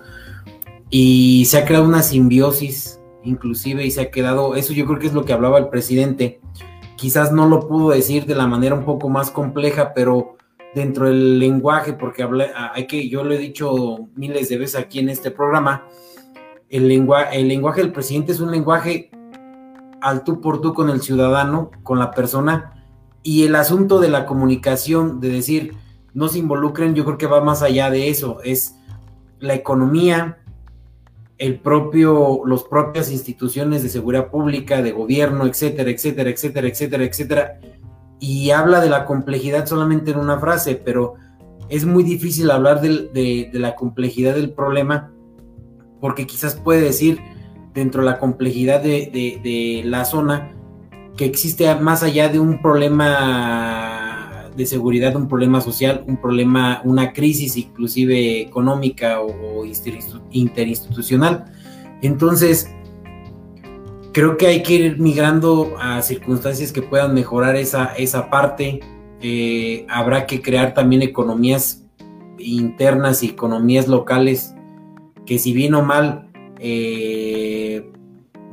y 0.89 1.45
se 1.45 1.59
ha 1.59 1.65
creado 1.65 1.85
una 1.85 2.01
simbiosis 2.01 2.99
inclusive 3.23 3.85
y 3.85 3.91
se 3.91 4.01
ha 4.01 4.11
quedado, 4.11 4.55
eso 4.55 4.73
yo 4.73 4.85
creo 4.85 4.99
que 4.99 5.07
es 5.07 5.13
lo 5.13 5.25
que 5.25 5.33
hablaba 5.33 5.57
el 5.57 5.69
presidente, 5.69 6.41
quizás 6.95 7.31
no 7.31 7.47
lo 7.47 7.67
pudo 7.67 7.89
decir 7.89 8.25
de 8.25 8.35
la 8.35 8.47
manera 8.47 8.75
un 8.75 8.85
poco 8.85 9.09
más 9.09 9.31
compleja, 9.31 9.93
pero 9.93 10.35
dentro 10.75 11.07
del 11.07 11.39
lenguaje, 11.39 11.93
porque 11.93 12.21
hablé, 12.21 12.51
hay 12.53 12.85
que, 12.85 13.07
yo 13.07 13.23
lo 13.23 13.33
he 13.33 13.37
dicho 13.37 14.09
miles 14.15 14.49
de 14.49 14.57
veces 14.57 14.75
aquí 14.75 14.99
en 14.99 15.07
este 15.07 15.31
programa, 15.31 15.87
el, 16.69 16.91
el 16.91 17.47
lenguaje 17.47 17.81
del 17.81 17.93
presidente 17.93 18.33
es 18.33 18.41
un 18.41 18.51
lenguaje 18.51 19.09
al 20.01 20.25
tú 20.25 20.41
por 20.41 20.59
tú 20.59 20.73
con 20.73 20.89
el 20.89 21.01
ciudadano, 21.01 21.71
con 21.81 21.97
la 21.97 22.11
persona, 22.11 22.85
y 23.23 23.45
el 23.45 23.55
asunto 23.55 23.99
de 23.99 24.09
la 24.09 24.25
comunicación, 24.25 25.21
de 25.21 25.29
decir, 25.29 25.73
no 26.13 26.27
se 26.27 26.39
involucren, 26.39 26.93
yo 26.93 27.05
creo 27.05 27.17
que 27.17 27.25
va 27.25 27.41
más 27.41 27.61
allá 27.61 27.89
de 27.89 28.09
eso, 28.09 28.39
es 28.43 28.75
la 29.39 29.55
economía, 29.55 30.39
el 31.37 31.59
propio, 31.59 32.41
los 32.45 32.65
propias 32.65 33.11
instituciones 33.11 33.81
de 33.81 33.89
seguridad 33.89 34.29
pública, 34.29 34.81
de 34.81 34.91
gobierno, 34.91 35.45
etcétera, 35.45 35.89
etcétera, 35.89 36.29
etcétera, 36.29 36.67
etcétera, 36.67 37.03
etcétera, 37.05 37.59
y 38.19 38.51
habla 38.51 38.81
de 38.81 38.89
la 38.89 39.05
complejidad 39.05 39.65
solamente 39.65 40.11
en 40.11 40.19
una 40.19 40.39
frase, 40.39 40.75
pero 40.75 41.15
es 41.69 41.85
muy 41.85 42.03
difícil 42.03 42.51
hablar 42.51 42.81
de, 42.81 43.49
la 43.53 43.75
complejidad 43.75 44.35
del 44.35 44.51
problema 44.51 45.11
porque 45.99 46.27
quizás 46.27 46.55
puede 46.55 46.81
decir 46.81 47.19
dentro 47.73 48.01
de 48.01 48.09
la 48.09 48.19
complejidad 48.19 48.81
de, 48.81 49.81
la 49.85 50.05
zona 50.05 50.53
que 51.17 51.25
existe 51.25 51.73
más 51.75 52.03
allá 52.03 52.29
de 52.29 52.39
un 52.39 52.61
problema 52.61 54.51
de 54.55 54.65
seguridad, 54.65 55.15
un 55.15 55.27
problema 55.27 55.59
social, 55.59 56.03
un 56.07 56.17
problema, 56.17 56.81
una 56.85 57.11
crisis 57.11 57.57
inclusive 57.57 58.41
económica 58.41 59.19
o 59.21 59.65
interinstitucional. 60.31 61.45
Entonces, 62.01 62.74
creo 64.15 64.37
que 64.37 64.47
hay 64.47 64.63
que 64.63 64.73
ir 64.75 64.97
migrando 64.97 65.75
a 65.77 66.01
circunstancias 66.01 66.71
que 66.71 66.81
puedan 66.81 67.13
mejorar 67.13 67.57
esa, 67.57 67.87
esa 67.97 68.29
parte. 68.29 68.79
Eh, 69.19 69.85
habrá 69.89 70.25
que 70.25 70.41
crear 70.41 70.73
también 70.73 71.01
economías 71.01 71.83
internas 72.39 73.23
y 73.23 73.27
economías 73.27 73.89
locales 73.89 74.55
que 75.25 75.37
si 75.37 75.51
bien 75.51 75.73
o 75.73 75.83
mal 75.83 76.29
eh, 76.59 77.91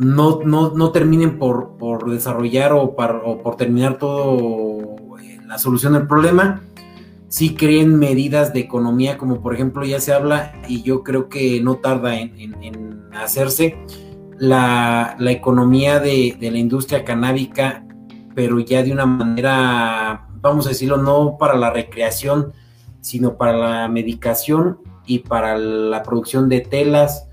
no, 0.01 0.41
no, 0.41 0.91
terminen 0.91 1.39
por, 1.39 2.11
desarrollar 2.11 2.73
o, 2.73 2.97
por 2.97 3.57
terminar 3.57 3.99
todo 3.99 4.97
eh, 5.21 5.39
la 5.47 5.59
solución 5.59 5.93
del 5.93 6.09
problema. 6.09 6.65
Sí 7.29 7.55
creen 7.55 8.01
medidas 8.01 8.53
de 8.53 8.59
economía, 8.59 9.17
como 9.17 9.41
por 9.41 9.55
ejemplo 9.55 9.85
ya 9.85 10.01
se 10.01 10.13
habla, 10.13 10.61
y 10.67 10.83
yo 10.83 11.05
creo 11.05 11.29
que 11.29 11.61
no 11.63 11.77
tarda 11.77 12.19
en, 12.19 13.05
hacerse, 13.13 13.77
la, 14.43 15.17
economía 15.31 16.01
de, 16.01 16.37
de 16.39 16.51
la 16.51 16.59
industria 16.59 17.05
canábica, 17.05 17.87
pero 18.35 18.59
ya 18.59 18.83
de 18.83 18.91
una 18.91 19.07
manera, 19.07 20.27
vamos 20.41 20.67
a 20.67 20.71
decirlo, 20.71 20.97
no 20.97 21.37
para 21.39 21.55
la 21.57 21.71
recreación, 21.71 22.53
sino 23.01 23.37
para 23.37 23.57
la 23.57 23.89
medicación 23.89 24.79
y 25.07 25.21
para 25.21 25.57
la 25.57 26.03
producción 26.03 26.49
de 26.49 26.61
telas, 26.61 27.29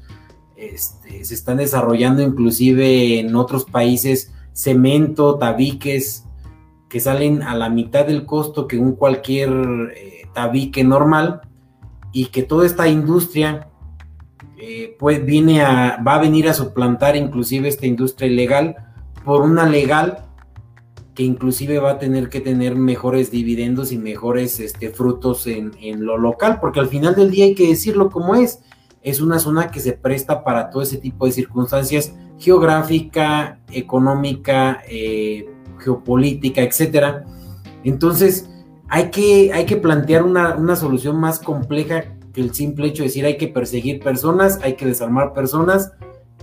este, 0.56 1.26
se 1.26 1.34
están 1.34 1.58
desarrollando 1.58 2.22
inclusive 2.22 3.19
en 3.19 3.36
otros 3.36 3.65
países 3.65 4.32
cemento, 4.54 5.39
tabiques 5.39 6.26
que 6.89 7.00
salen 7.00 7.41
a 7.41 7.56
la 7.56 7.69
mitad 7.69 8.06
del 8.06 8.28
costo 8.28 8.67
que 8.67 8.78
un 8.78 8.91
cualquier 8.91 9.50
eh, 9.95 10.28
tabique 10.34 10.84
normal 10.84 11.41
y 12.12 12.26
que 12.26 12.43
toda 12.43 12.67
esta 12.67 12.88
industria 12.88 13.69
eh, 14.62 14.95
pues 15.00 15.26
viene 15.26 15.62
a, 15.62 16.02
va 16.06 16.15
a 16.15 16.19
venir 16.19 16.50
a 16.50 16.54
suplantar 16.54 17.15
inclusive 17.15 17.69
esta 17.69 17.86
industria 17.86 18.30
ilegal 18.30 18.76
por 19.24 19.41
una 19.41 19.65
legal 19.65 20.26
que 21.15 21.24
inclusive 21.24 21.80
va 21.80 21.91
a 21.91 21.98
tener 21.98 22.30
que 22.30 22.41
tener 22.41 22.76
mejores 22.76 23.32
dividendos 23.32 23.91
y 23.91 23.98
mejores 23.98 24.60
este, 24.60 24.89
frutos 24.89 25.48
en, 25.48 25.72
en 25.82 26.06
lo 26.06 26.17
local, 26.17 26.60
porque 26.60 26.80
al 26.80 26.88
final 26.88 27.15
del 27.15 27.32
día 27.32 27.45
hay 27.45 27.56
que 27.56 27.67
decirlo 27.67 28.10
como 28.10 28.36
es, 28.36 28.60
es 29.02 29.22
una 29.22 29.39
zona 29.39 29.72
que 29.72 29.80
se 29.80 29.93
presta 29.93 30.43
para 30.43 30.69
todo 30.69 30.82
ese 30.82 30.98
tipo 30.98 31.26
de 31.26 31.32
circunstancias 31.32 32.13
geográfica, 32.38 33.60
económica, 33.72 34.82
eh, 34.89 35.50
geopolítica, 35.80 36.62
etcétera. 36.62 37.26
Entonces, 37.84 38.50
hay 38.89 39.10
que, 39.10 39.52
hay 39.54 39.65
que 39.65 39.78
plantear 39.78 40.24
una, 40.24 40.56
una, 40.56 40.76
solución 40.76 41.17
más 41.17 41.39
compleja 41.39 42.06
el 42.41 42.54
simple 42.54 42.88
hecho 42.88 43.04
de 43.04 43.10
decir 43.10 43.25
hay 43.25 43.38
que 43.38 43.47
perseguir 43.47 43.99
personas, 43.99 44.60
hay 44.63 44.75
que 44.75 44.86
desarmar 44.86 45.34
personas 45.34 45.91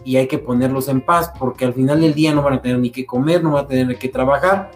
y 0.04 0.16
hay 0.16 0.28
que 0.28 0.38
ponerlos 0.38 0.88
en 0.88 1.00
paz, 1.00 1.32
porque 1.38 1.64
al 1.64 1.74
final 1.74 2.00
del 2.00 2.14
día 2.14 2.35
no 2.35 2.42
van 2.42 2.54
a 2.54 2.62
tener 2.62 2.78
ni 2.78 2.90
que 2.90 3.06
comer, 3.06 3.42
no 3.42 3.52
van 3.52 3.64
a 3.64 3.68
tener 3.68 3.98
que 3.98 4.09
trabajar 4.09 4.70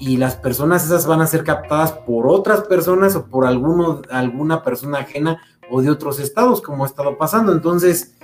y 0.00 0.16
las 0.16 0.34
personas 0.34 0.86
esas 0.86 1.06
van 1.06 1.20
a 1.20 1.26
ser 1.26 1.44
captadas 1.44 1.92
por 1.92 2.26
otras 2.26 2.62
personas 2.62 3.14
o 3.14 3.26
por 3.26 3.46
alguno, 3.46 4.00
alguna 4.10 4.62
persona 4.62 5.00
ajena 5.00 5.42
o 5.70 5.82
de 5.82 5.90
otros 5.90 6.18
estados, 6.18 6.62
como 6.62 6.84
ha 6.84 6.86
estado 6.86 7.18
pasando. 7.18 7.52
Entonces, 7.52 8.16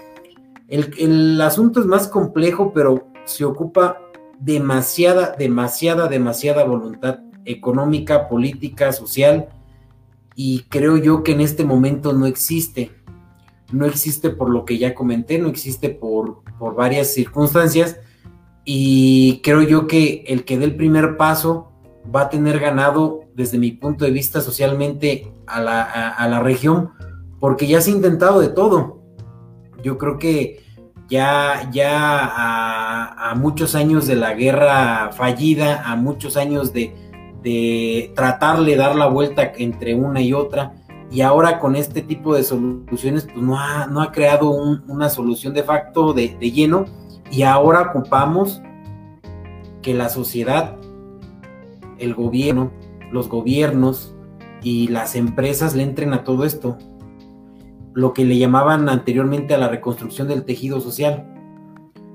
el, 0.69 1.41
asunto 1.43 1.81
es 1.81 1.87
más 1.87 2.09
complejo, 2.09 2.73
pero 2.73 3.07
se 3.25 3.45
ocupa 3.45 3.99
demasiada, 4.41 5.37
demasiada, 5.39 6.09
demasiada 6.09 6.65
voluntad 6.65 7.19
económica, 7.45 8.27
política, 8.27 8.91
social, 8.93 9.49
y 10.37 10.65
creo 10.69 10.99
yo 10.99 11.23
que 11.23 11.33
en 11.33 11.41
este 11.41 11.65
momento 11.65 12.13
no 12.13 12.27
existe. 12.27 12.93
No 13.73 13.87
existe 13.87 14.31
por 14.31 14.51
lo 14.51 14.65
que 14.65 14.79
ya 14.79 14.95
comenté, 14.95 15.39
no 15.39 15.49
existe 15.49 15.89
por, 15.89 16.45
por 16.59 16.77
varias 16.77 17.13
circunstancias, 17.13 17.99
y 18.65 19.41
creo 19.43 19.63
yo 19.63 19.87
que 19.87 20.25
el 20.29 20.45
que 20.45 20.59
dé 20.59 20.67
el 20.67 20.77
primer 20.77 21.17
paso 21.17 21.73
va 22.15 22.23
a 22.23 22.29
tener 22.29 22.61
ganado, 22.61 23.21
desde 23.35 23.59
mi 23.59 23.73
punto 23.73 24.05
de 24.05 24.11
vista, 24.11 24.41
socialmente 24.41 25.33
a 25.47 25.61
la, 25.61 25.83
a 25.83 26.29
la 26.29 26.41
región, 26.41 26.91
porque 27.41 27.67
ya 27.67 27.81
se 27.81 27.91
ha 27.91 27.95
intentado 27.95 28.41
de 28.41 28.49
todo. 28.49 29.03
Yo 29.83 29.99
creo 29.99 30.19
que 30.19 30.67
ya, 31.09 31.71
ya 31.73 33.31
a, 33.31 33.35
muchos 33.37 33.75
años 33.75 34.07
de 34.07 34.17
la 34.17 34.35
guerra 34.35 35.11
fallida, 35.13 35.83
a 35.85 35.97
muchos 35.97 36.37
años 36.37 36.73
de, 36.73 36.95
de 37.47 38.13
tratarle 38.17 38.75
dar 38.75 38.97
la 38.97 39.07
vuelta 39.07 39.53
entre 39.57 39.95
una 39.95 40.21
y 40.21 40.33
otra, 40.33 40.75
y 41.13 41.21
ahora 41.21 41.61
con 41.61 41.77
este 41.77 42.03
tipo 42.03 42.35
de 42.35 42.43
soluciones, 42.43 43.29
pues 43.33 43.37
no 43.37 43.57
ha, 43.57 43.87
no 43.87 44.03
ha 44.03 44.11
creado 44.11 44.51
una 44.51 45.09
solución 45.09 45.55
de 45.55 45.63
facto 45.63 46.13
de, 46.13 46.37
de 46.41 46.51
lleno, 46.51 46.87
y 47.31 47.43
ahora 47.43 47.83
ocupamos 47.83 48.61
que 49.81 49.95
la 49.95 50.09
sociedad, 50.09 50.77
el 51.99 52.15
gobierno, 52.15 52.73
los 53.13 53.29
gobiernos 53.29 54.17
y 54.61 54.89
las 54.89 55.15
empresas 55.15 55.77
le 55.77 55.85
entren 55.85 56.15
a 56.15 56.25
todo 56.25 56.45
esto. 56.45 56.77
Lo 57.95 58.13
que 58.13 58.25
le 58.25 58.39
llamaban 58.39 58.89
anteriormente 58.89 59.55
a 59.55 59.59
la 59.59 59.69
reconstrucción 59.69 60.27
del 60.27 60.45
tejido 60.45 60.81
social. 60.81 61.33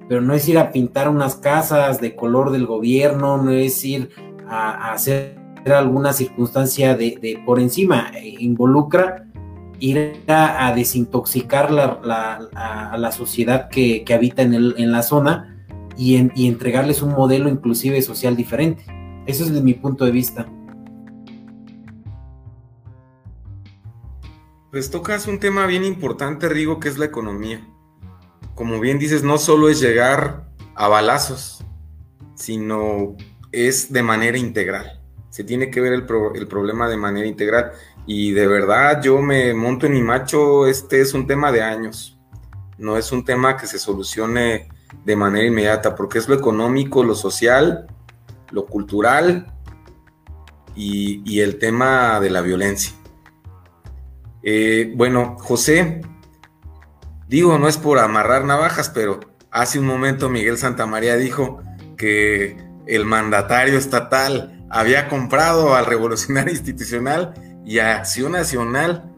Pero 0.10 0.20
no 0.20 0.34
es 0.34 0.50
ir 0.50 0.58
a 0.58 0.74
pintar 0.74 1.08
unas 1.08 1.36
casas 1.36 2.02
de 2.02 2.18
color 2.18 2.52
del 2.52 2.66
gobierno, 2.66 3.38
no 3.38 3.52
es 3.52 3.86
ir 3.86 4.10
a, 4.52 4.92
hacer 4.92 5.38
alguna 5.66 6.14
circunstancia 6.14 6.96
de, 6.96 7.42
por 7.46 7.60
encima, 7.60 8.12
e 8.14 8.36
involucra 8.40 9.26
ir 9.80 10.24
a, 10.28 10.74
desintoxicar 10.76 11.72
a, 11.72 12.98
la 12.98 13.12
sociedad 13.12 13.70
que, 13.70 14.06
habita 14.14 14.42
en, 14.42 14.92
la 14.92 15.02
zona 15.02 15.66
y, 15.98 16.30
y 16.36 16.48
entregarles 16.48 17.02
un 17.02 17.14
modelo 17.14 17.50
inclusive 17.50 18.02
social 18.02 18.36
diferente. 18.36 18.86
Eso 19.26 19.44
es 19.44 19.54
de 19.54 19.62
mi 19.62 19.74
punto 19.74 20.06
de 20.06 20.12
vista. 20.12 20.46
Pues 24.72 24.90
tocas 24.90 25.28
un 25.28 25.40
tema 25.40 25.66
bien 25.66 25.84
importante, 25.84 26.48
Rigo, 26.48 26.80
que 26.80 26.90
es 26.90 26.98
la 26.98 27.06
economía. 27.06 27.68
Como 28.56 28.80
bien 28.80 29.00
dices, 29.00 29.24
no 29.24 29.38
solo 29.38 29.70
es 29.70 29.82
llegar 29.82 30.50
a 30.76 30.88
balazos, 30.88 31.66
sino 32.36 33.16
es 33.52 33.92
de 33.92 34.04
manera 34.04 34.38
integral. 34.38 35.02
Se 35.30 35.44
tiene 35.44 35.70
que 35.70 35.82
ver 35.82 35.94
el, 35.94 36.06
problema 36.06 36.90
de 36.90 36.98
manera 36.98 37.28
integral. 37.28 37.72
Y 38.06 38.32
de 38.32 38.48
verdad 38.48 39.02
yo 39.02 39.20
me 39.22 39.54
monto 39.54 39.86
en 39.86 39.94
mi 39.94 40.02
macho, 40.02 40.68
este 40.68 41.02
es 41.02 41.14
un 41.14 41.28
tema 41.28 41.52
de 41.52 41.62
años. 41.62 42.20
No 42.78 42.98
es 42.98 43.12
un 43.12 43.24
tema 43.24 43.58
que 43.58 43.68
se 43.68 43.80
solucione 43.80 44.70
de 45.06 45.16
manera 45.16 45.46
inmediata, 45.46 45.96
porque 45.96 46.18
es 46.18 46.28
lo 46.28 46.36
económico, 46.36 47.04
lo 47.04 47.16
social, 47.16 47.88
lo 48.52 48.66
cultural 48.66 49.54
y 50.76 51.40
el 51.42 51.60
tema 51.60 52.20
de 52.20 52.30
la 52.30 52.42
violencia. 52.42 52.94
Eh, 54.44 54.92
bueno, 54.96 55.38
José, 55.40 56.02
digo, 57.28 57.58
no 57.60 57.68
es 57.68 57.78
por 57.78 58.00
amarrar 58.00 58.46
navajas, 58.46 58.90
pero 58.90 59.20
hace 59.52 59.80
un 59.80 59.86
momento 59.86 60.30
Miguel 60.30 60.58
Santamaría 60.58 61.16
dijo 61.16 61.62
que 61.98 62.58
el 62.96 63.06
mandatario 63.06 63.78
estatal 63.78 64.66
había 64.70 65.08
comprado 65.08 65.76
al 65.76 65.86
revolucionario 65.86 66.52
institucional 66.54 67.34
y 67.66 67.80
a 67.80 67.98
Acción 67.98 68.34
Nacional. 68.34 69.12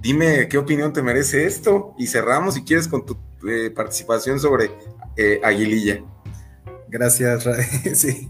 Dime 0.00 0.48
qué 0.48 0.58
opinión 0.58 0.92
te 0.92 1.02
merece 1.02 1.46
esto 1.46 1.94
y 1.98 2.06
cerramos 2.06 2.54
si 2.54 2.64
quieres 2.64 2.88
con 2.88 3.04
tu 3.06 3.18
eh, 3.48 3.70
participación 3.70 4.40
sobre 4.40 4.70
eh, 5.16 5.40
Aguililla. 5.42 6.00
Gracias. 6.88 7.44
Sí. 7.94 8.28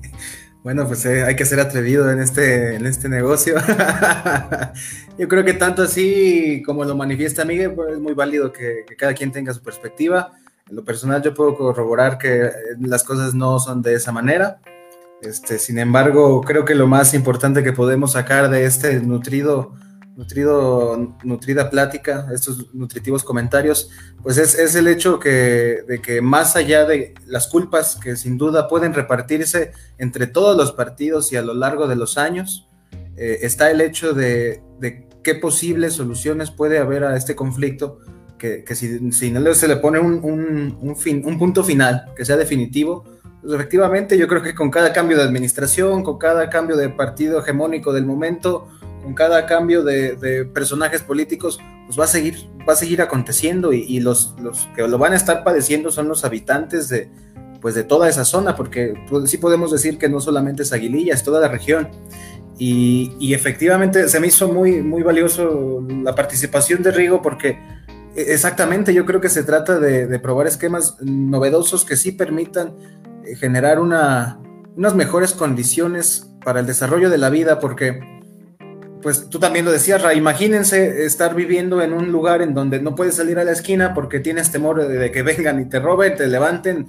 Bueno, 0.67 0.85
pues 0.89 1.07
eh, 1.07 1.23
hay 1.23 1.37
que 1.37 1.45
ser 1.45 1.61
atrevido 1.61 2.11
en 2.11 2.19
este, 2.19 2.75
en 2.75 2.87
este 2.87 3.09
negocio. 3.09 3.55
Yo 5.17 5.29
creo 5.29 5.45
que 5.45 5.53
tanto 5.53 5.83
así 5.83 6.61
como 6.67 6.85
lo 6.85 6.97
manifiesta 6.97 7.45
Miguel, 7.45 7.73
pues 7.73 7.93
es 7.93 8.01
muy 8.01 8.15
válido 8.15 8.53
que, 8.53 8.85
cada 8.99 9.15
quien 9.15 9.31
tenga 9.31 9.55
su 9.55 9.63
perspectiva. 9.63 10.33
En 10.69 10.77
lo 10.77 10.85
personal 10.85 11.23
yo 11.23 11.35
puedo 11.35 11.55
corroborar 11.55 12.19
que 12.19 12.45
eh, 12.45 12.53
las 12.81 13.05
cosas 13.05 13.35
no 13.35 13.59
son 13.59 13.83
de 13.83 13.95
esa 13.95 14.13
manera. 14.13 14.61
Este, 15.23 15.59
sin 15.59 15.79
embargo, 15.79 16.43
creo 16.43 16.65
que 16.65 16.75
lo 16.75 16.87
más 16.87 17.15
importante 17.15 17.63
que 17.63 17.73
podemos 17.73 18.13
sacar 18.13 18.51
de 18.51 18.65
este 18.65 19.01
nutrido 19.01 19.73
nutrido, 20.17 21.15
nutrida 21.25 21.69
plática, 21.69 22.29
estos 22.35 22.75
nutritivos 22.75 23.23
comentarios, 23.23 23.91
pues 24.23 24.39
es, 24.39 24.75
el 24.75 24.89
hecho 24.89 25.21
que, 25.21 25.83
de 25.87 26.01
que 26.01 26.23
más 26.23 26.57
allá 26.57 26.87
de 26.87 27.15
las 27.27 27.47
culpas 27.49 27.97
que 27.97 28.17
sin 28.17 28.39
duda 28.39 28.67
pueden 28.67 28.95
repartirse 28.95 29.73
entre 29.99 30.27
todos 30.27 30.57
los 30.57 30.73
partidos 30.73 31.33
y 31.33 31.37
a 31.37 31.43
lo 31.43 31.53
largo 31.53 31.87
de 31.87 31.97
los 31.97 32.17
años, 32.17 32.67
eh, 33.17 33.41
está 33.43 33.71
el 33.71 33.83
hecho 33.83 34.15
de, 34.15 34.63
qué 35.23 35.35
posibles 35.35 35.93
soluciones 35.95 36.51
puede 36.51 36.79
haber 36.79 37.05
a 37.05 37.17
este 37.17 37.37
conflicto, 37.37 37.99
que, 38.39 38.65
si, 38.75 39.13
si, 39.13 39.31
no 39.31 39.55
se 39.55 39.69
le 39.69 39.77
pone 39.77 39.99
un, 39.99 40.97
fin, 40.97 41.23
un 41.25 41.39
punto 41.39 41.65
final, 41.65 42.13
que 42.17 42.25
sea 42.25 42.37
definitivo, 42.37 43.05
pues 43.41 43.55
efectivamente 43.55 44.19
yo 44.19 44.29
creo 44.29 44.43
que 44.43 44.55
con 44.55 44.71
cada 44.71 44.93
cambio 44.93 45.17
de 45.17 45.23
administración, 45.23 46.03
con 46.03 46.19
cada 46.19 46.51
cambio 46.51 46.77
de 46.77 46.89
partido 46.89 47.41
hegemónico 47.41 47.93
del 47.93 48.05
momento, 48.05 48.69
con 49.03 49.15
cada 49.15 49.47
cambio 49.47 49.85
de, 49.85 50.49
personajes 50.53 51.03
políticos, 51.03 51.61
pues 51.87 51.99
va 51.99 52.05
a 52.05 52.09
seguir, 52.09 52.49
va 52.69 52.73
a 52.73 52.77
seguir 52.77 53.01
aconteciendo 53.01 53.73
y, 53.73 54.01
los, 54.01 54.35
los, 54.41 54.69
que 54.75 54.87
lo 54.87 54.99
van 54.99 55.13
a 55.13 55.17
estar 55.17 55.45
padeciendo 55.45 55.91
son 55.93 56.09
los 56.09 56.25
habitantes 56.25 56.89
de, 56.89 57.09
pues 57.61 57.75
de 57.75 57.85
toda 57.85 58.09
esa 58.09 58.25
zona, 58.25 58.57
porque 58.57 58.95
pues, 59.09 59.31
sí 59.31 59.39
podemos 59.39 59.71
decir 59.71 59.99
que 59.99 60.09
no 60.09 60.21
solamente 60.21 60.63
es 60.63 60.73
Aguililla, 60.73 61.15
es 61.15 61.23
toda 61.23 61.41
la 61.41 61.49
región. 61.49 61.89
Y, 62.59 63.35
efectivamente 63.35 64.09
se 64.09 64.19
me 64.19 64.29
hizo 64.29 64.53
muy, 64.53 64.83
muy 64.83 65.03
valioso 65.03 65.87
la 66.03 66.15
participación 66.15 66.83
de 66.83 66.91
Rigo 66.91 67.21
porque 67.21 67.59
exactamente, 68.17 68.95
yo 68.95 69.05
creo 69.05 69.21
que 69.21 69.29
se 69.29 69.43
trata 69.43 69.79
de, 69.79 70.19
probar 70.19 70.47
esquemas 70.47 70.97
novedosos 71.01 71.85
que 71.85 71.97
sí 71.97 72.13
permitan 72.13 72.75
eh, 73.25 73.37
generar 73.37 73.79
una, 73.79 74.39
unas 74.77 74.95
mejores 74.95 75.33
condiciones 75.33 76.31
para 76.45 76.61
el 76.61 76.67
desarrollo 76.67 77.11
de 77.11 77.19
la 77.19 77.31
vida, 77.31 77.59
porque, 77.61 78.01
pues 79.03 79.29
tú 79.29 79.39
también 79.39 79.65
lo 79.65 79.73
decías, 79.73 80.03
Ra, 80.03 80.15
imagínense 80.15 81.05
estar 81.05 81.35
viviendo 81.35 81.83
en 81.83 81.93
un 81.93 82.11
lugar 82.11 82.43
en 82.43 82.55
donde 82.55 82.81
no 82.81 82.95
puedes 82.95 83.17
salir 83.17 83.39
a 83.39 83.45
la 83.45 83.53
esquina 83.53 83.95
porque 83.95 84.21
tienes 84.21 84.51
temor 84.51 84.87
de, 84.87 85.11
que 85.11 85.23
vengan 85.23 85.61
y 85.61 85.69
te 85.69 85.81
roben, 85.81 86.17
te 86.17 86.27
levanten, 86.27 86.89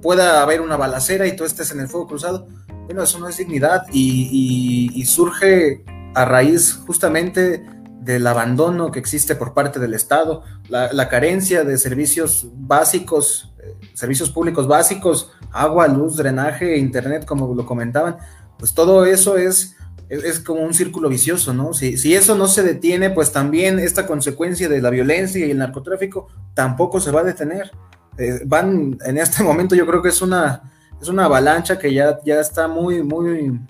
pueda 0.00 0.42
haber 0.42 0.60
una 0.60 0.76
balacera 0.76 1.26
y 1.26 1.36
tú 1.36 1.44
estés 1.44 1.70
en 1.72 1.80
el 1.80 1.88
fuego 1.88 2.06
cruzado. 2.06 2.48
Bueno, 2.86 3.02
eso 3.02 3.18
no 3.18 3.28
es 3.28 3.36
dignidad 3.36 3.84
y 3.92 5.04
surge 5.06 5.84
a 6.14 6.24
raíz 6.24 6.74
justamente 6.86 7.62
del 8.04 8.26
abandono 8.26 8.90
que 8.90 8.98
existe 8.98 9.36
por 9.36 9.54
parte 9.54 9.78
del 9.78 9.94
Estado, 9.94 10.42
la, 10.68 11.08
carencia 11.08 11.62
de 11.62 11.78
servicios 11.78 12.48
básicos, 12.54 13.54
eh, 13.58 13.74
servicios 13.94 14.30
públicos 14.30 14.66
básicos, 14.66 15.30
agua, 15.52 15.86
luz, 15.86 16.16
drenaje, 16.16 16.78
internet, 16.78 17.24
como 17.24 17.54
lo 17.54 17.64
comentaban, 17.64 18.16
pues 18.58 18.74
todo 18.74 19.06
eso 19.06 19.36
es, 19.36 19.76
es, 20.08 20.40
como 20.40 20.62
un 20.62 20.74
círculo 20.74 21.08
vicioso, 21.08 21.54
¿no? 21.54 21.74
Si, 21.74 21.96
si, 21.96 22.14
eso 22.14 22.34
no 22.34 22.48
se 22.48 22.64
detiene, 22.64 23.10
pues 23.10 23.30
también 23.30 23.78
esta 23.78 24.04
consecuencia 24.06 24.68
de 24.68 24.82
la 24.82 24.90
violencia 24.90 25.46
y 25.46 25.50
el 25.52 25.58
narcotráfico 25.58 26.26
tampoco 26.54 26.98
se 26.98 27.12
va 27.12 27.20
a 27.20 27.24
detener. 27.24 27.70
Eh, 28.18 28.40
van, 28.44 28.98
en 29.04 29.18
este 29.18 29.44
momento 29.44 29.76
yo 29.76 29.86
creo 29.86 30.02
que 30.02 30.08
es 30.08 30.20
una, 30.20 30.62
es 31.00 31.08
una 31.08 31.26
avalancha 31.26 31.78
que 31.78 31.94
ya, 31.94 32.18
ya 32.24 32.40
está 32.40 32.66
muy, 32.66 33.02
muy 33.02 33.60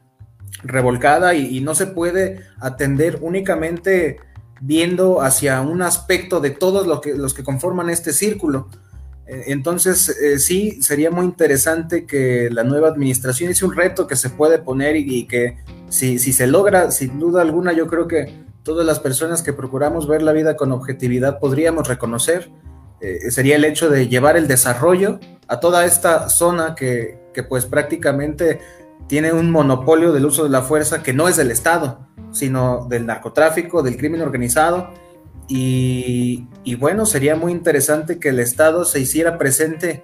revolcada 0.62 1.34
y, 1.34 1.61
no 1.61 1.74
se 1.74 1.86
puede 1.86 2.40
atender 2.61 3.18
únicamente 3.20 4.18
viendo 4.61 5.20
hacia 5.20 5.61
un 5.61 5.82
aspecto 5.82 6.40
de 6.40 6.50
todos 6.50 6.86
los 6.86 7.00
que, 7.00 7.14
los 7.14 7.34
que 7.34 7.42
conforman 7.42 7.90
este 7.90 8.12
círculo. 8.12 8.68
Eh, 9.26 9.44
entonces, 9.48 10.09
eh, 10.09 10.38
sí, 10.38 10.82
sería 10.82 11.11
muy 11.11 11.24
interesante 11.24 12.07
que 12.07 12.48
la 12.50 12.64
nueva 12.64 12.88
administración 12.88 13.50
hice 13.50 13.64
un 13.64 13.74
reto 13.74 14.07
que 14.07 14.16
se 14.16 14.30
puede 14.30 14.59
poner 14.59 14.96
y, 14.96 15.26
que 15.26 15.59
si, 15.88 16.18
si, 16.18 16.32
se 16.32 16.46
logra, 16.46 16.90
sin 16.90 17.18
duda 17.18 17.42
alguna, 17.42 17.72
yo 17.72 17.86
creo 17.86 18.07
que 18.07 18.44
todas 18.62 18.86
las 18.86 19.00
personas 19.00 19.42
que 19.42 19.53
procuramos 19.53 20.07
ver 20.07 20.22
la 20.22 20.32
vida 20.32 20.57
con 20.57 20.70
objetividad 20.70 21.40
podríamos 21.40 21.88
reconocer, 21.88 22.50
eh, 23.00 23.32
sería 23.32 23.57
el 23.57 23.64
hecho 23.64 23.90
de 23.90 24.07
llevar 24.07 24.36
el 24.36 24.46
desarrollo 24.46 25.18
a 25.48 25.59
toda 25.59 25.84
esta 25.84 26.28
zona 26.28 26.76
que, 26.76 27.18
que 27.34 27.42
pues 27.42 27.66
prácticamente 27.66 28.61
tiene 29.12 29.30
un 29.34 29.50
monopolio 29.50 30.10
del 30.10 30.24
uso 30.24 30.44
de 30.44 30.48
la 30.48 30.62
fuerza 30.62 31.02
que 31.02 31.12
no 31.12 31.28
es 31.28 31.36
del 31.36 31.50
Estado, 31.50 32.08
sino 32.30 32.86
del 32.88 33.04
narcotráfico, 33.04 33.82
del 33.82 33.98
crimen 33.98 34.22
organizado. 34.22 34.88
Y, 35.48 36.46
bueno, 36.78 37.04
sería 37.04 37.36
muy 37.36 37.52
interesante 37.52 38.18
que 38.18 38.30
el 38.30 38.38
Estado 38.38 38.86
se 38.86 39.00
hiciera 39.00 39.36
presente 39.36 40.02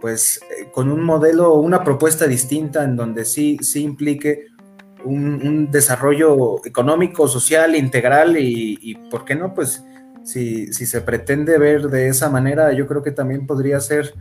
pues 0.00 0.40
eh, 0.58 0.68
con 0.72 0.90
un 0.90 1.04
modelo, 1.04 1.54
una 1.54 1.84
propuesta 1.84 2.26
distinta 2.26 2.82
en 2.82 2.96
donde 2.96 3.26
sí, 3.26 3.58
sí 3.62 3.84
implique 3.84 4.46
un, 5.04 5.70
desarrollo 5.70 6.66
económico, 6.66 7.28
social, 7.28 7.76
integral 7.76 8.36
y, 8.36 8.76
y, 8.82 8.96
¿por 9.08 9.24
qué 9.24 9.36
no? 9.36 9.54
Pues 9.54 9.84
si, 10.24 10.72
si, 10.72 10.86
se 10.86 11.00
pretende 11.00 11.58
ver 11.58 11.82
de 11.90 12.08
esa 12.08 12.28
manera, 12.28 12.72
yo 12.72 12.88
creo 12.88 13.04
que 13.04 13.12
también 13.12 13.46
podría 13.46 13.78
ser 13.78 14.14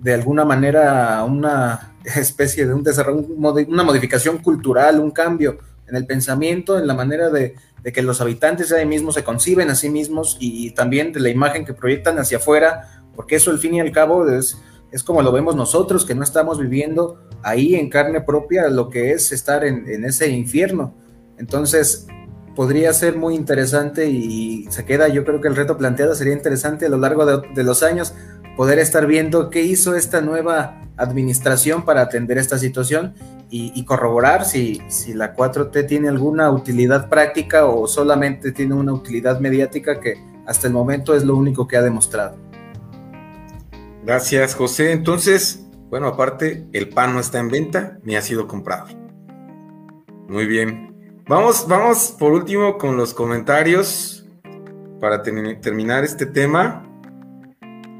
de 0.00 0.14
alguna 0.14 0.44
manera 0.44 1.24
una 1.24 1.94
especie 2.04 2.66
de 2.66 2.74
un 2.74 2.82
desarrollo, 2.82 3.26
una 3.68 3.84
modificación 3.84 4.38
cultural, 4.38 5.00
un 5.00 5.10
cambio 5.10 5.58
en 5.88 5.96
el 5.96 6.06
pensamiento, 6.06 6.78
en 6.78 6.86
la 6.86 6.94
manera 6.94 7.30
de, 7.30 7.54
que 7.92 8.02
los 8.02 8.20
habitantes 8.20 8.68
de 8.68 8.78
ahí 8.78 8.86
mismos 8.86 9.14
se 9.14 9.24
conciben 9.24 9.68
a 9.70 9.74
sí 9.74 9.90
mismos 9.90 10.36
y 10.40 10.70
también 10.70 11.12
de 11.12 11.20
la 11.20 11.28
imagen 11.28 11.64
que 11.64 11.74
proyectan 11.74 12.18
hacia 12.18 12.38
afuera, 12.38 13.04
porque 13.14 13.36
eso 13.36 13.50
al 13.50 13.58
fin 13.58 13.74
y 13.74 13.80
al 13.80 13.92
cabo 13.92 14.28
es, 14.28 14.56
es 14.90 15.02
como 15.02 15.20
lo 15.20 15.32
vemos 15.32 15.56
nosotros, 15.56 16.06
que 16.06 16.14
no 16.14 16.22
estamos 16.22 16.58
viviendo 16.58 17.20
ahí 17.42 17.74
en 17.74 17.90
carne 17.90 18.20
propia 18.20 18.68
lo 18.68 18.88
que 18.88 19.12
es 19.12 19.32
estar 19.32 19.64
en, 19.64 20.04
ese 20.04 20.28
infierno. 20.28 20.94
Entonces, 21.38 22.06
podría 22.54 22.92
ser 22.92 23.16
muy 23.16 23.34
interesante 23.34 24.06
y 24.06 24.66
se 24.70 24.84
queda, 24.84 25.08
yo 25.08 25.24
creo 25.24 25.40
que 25.40 25.48
el 25.48 25.56
reto 25.56 25.76
planteado 25.76 26.14
sería 26.14 26.34
interesante 26.34 26.86
a 26.86 26.88
lo 26.88 26.98
largo 26.98 27.26
de 27.26 27.64
los 27.64 27.82
años 27.82 28.14
poder 28.56 28.78
estar 28.78 29.06
viendo 29.06 29.50
qué 29.50 29.62
hizo 29.62 29.94
esta 29.94 30.20
nueva 30.20 30.82
administración 30.96 31.84
para 31.84 32.02
atender 32.02 32.38
esta 32.38 32.58
situación 32.58 33.14
y, 33.54 33.84
corroborar 33.84 34.46
si, 34.46 34.80
si, 34.88 35.12
la 35.12 35.36
4T 35.36 35.86
tiene 35.86 36.08
alguna 36.08 36.50
utilidad 36.50 37.10
práctica 37.10 37.66
o 37.66 37.86
solamente 37.86 38.50
tiene 38.50 38.72
una 38.72 38.94
utilidad 38.94 39.40
mediática 39.40 40.00
que 40.00 40.14
hasta 40.46 40.68
el 40.68 40.72
momento 40.72 41.14
es 41.14 41.24
lo 41.24 41.36
único 41.36 41.68
que 41.68 41.76
ha 41.76 41.82
demostrado. 41.82 42.38
Gracias, 44.04 44.54
José. 44.54 44.92
Entonces, 44.92 45.66
bueno, 45.90 46.06
aparte, 46.06 46.66
el 46.72 46.88
pan 46.88 47.12
no 47.12 47.20
está 47.20 47.40
en 47.40 47.50
venta 47.50 47.98
ni 48.02 48.16
ha 48.16 48.22
sido 48.22 48.48
comprado. 48.48 48.86
Muy 50.28 50.46
bien. 50.46 50.96
Vamos, 51.28 51.66
vamos 51.68 52.16
por 52.18 52.32
último 52.32 52.78
con 52.78 52.96
los 52.96 53.12
comentarios 53.12 54.26
para 54.98 55.22
terminar 55.22 56.04
este 56.04 56.24
tema. 56.24 56.88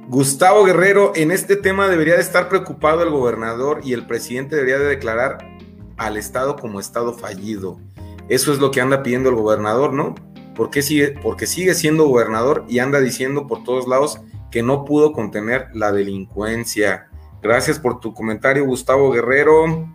Gustavo 0.08 0.64
Guerrero, 0.64 1.12
en 1.14 1.30
este 1.30 1.56
tema 1.56 1.88
debería 1.88 2.16
de 2.16 2.20
estar 2.20 2.48
preocupado 2.48 3.02
el 3.02 3.10
gobernador 3.10 3.80
y 3.84 3.92
el 3.92 4.04
presidente 4.04 4.56
debería 4.56 4.78
de 4.78 4.86
declarar 4.86 5.38
al 5.96 6.16
Estado 6.16 6.56
como 6.56 6.80
Estado 6.80 7.14
fallido. 7.14 7.78
Eso 8.28 8.52
es 8.52 8.58
lo 8.58 8.72
que 8.72 8.80
anda 8.80 9.04
pidiendo 9.04 9.28
el 9.28 9.36
gobernador, 9.36 9.92
¿no? 9.92 10.16
¿Por 10.56 10.74
sigue? 10.82 11.14
Porque 11.22 11.46
sigue 11.46 11.74
siendo 11.74 12.08
gobernador 12.08 12.64
y 12.68 12.80
anda 12.80 13.00
diciendo 13.00 13.46
por 13.46 13.62
todos 13.62 13.86
lados 13.86 14.20
que 14.50 14.62
no 14.62 14.84
pudo 14.84 15.12
contener 15.12 15.68
la 15.72 15.92
delincuencia. 15.92 17.08
Gracias 17.40 17.78
por 17.78 18.00
tu 18.00 18.12
comentario, 18.12 18.66
Gustavo 18.66 19.12
Guerrero. 19.12 19.88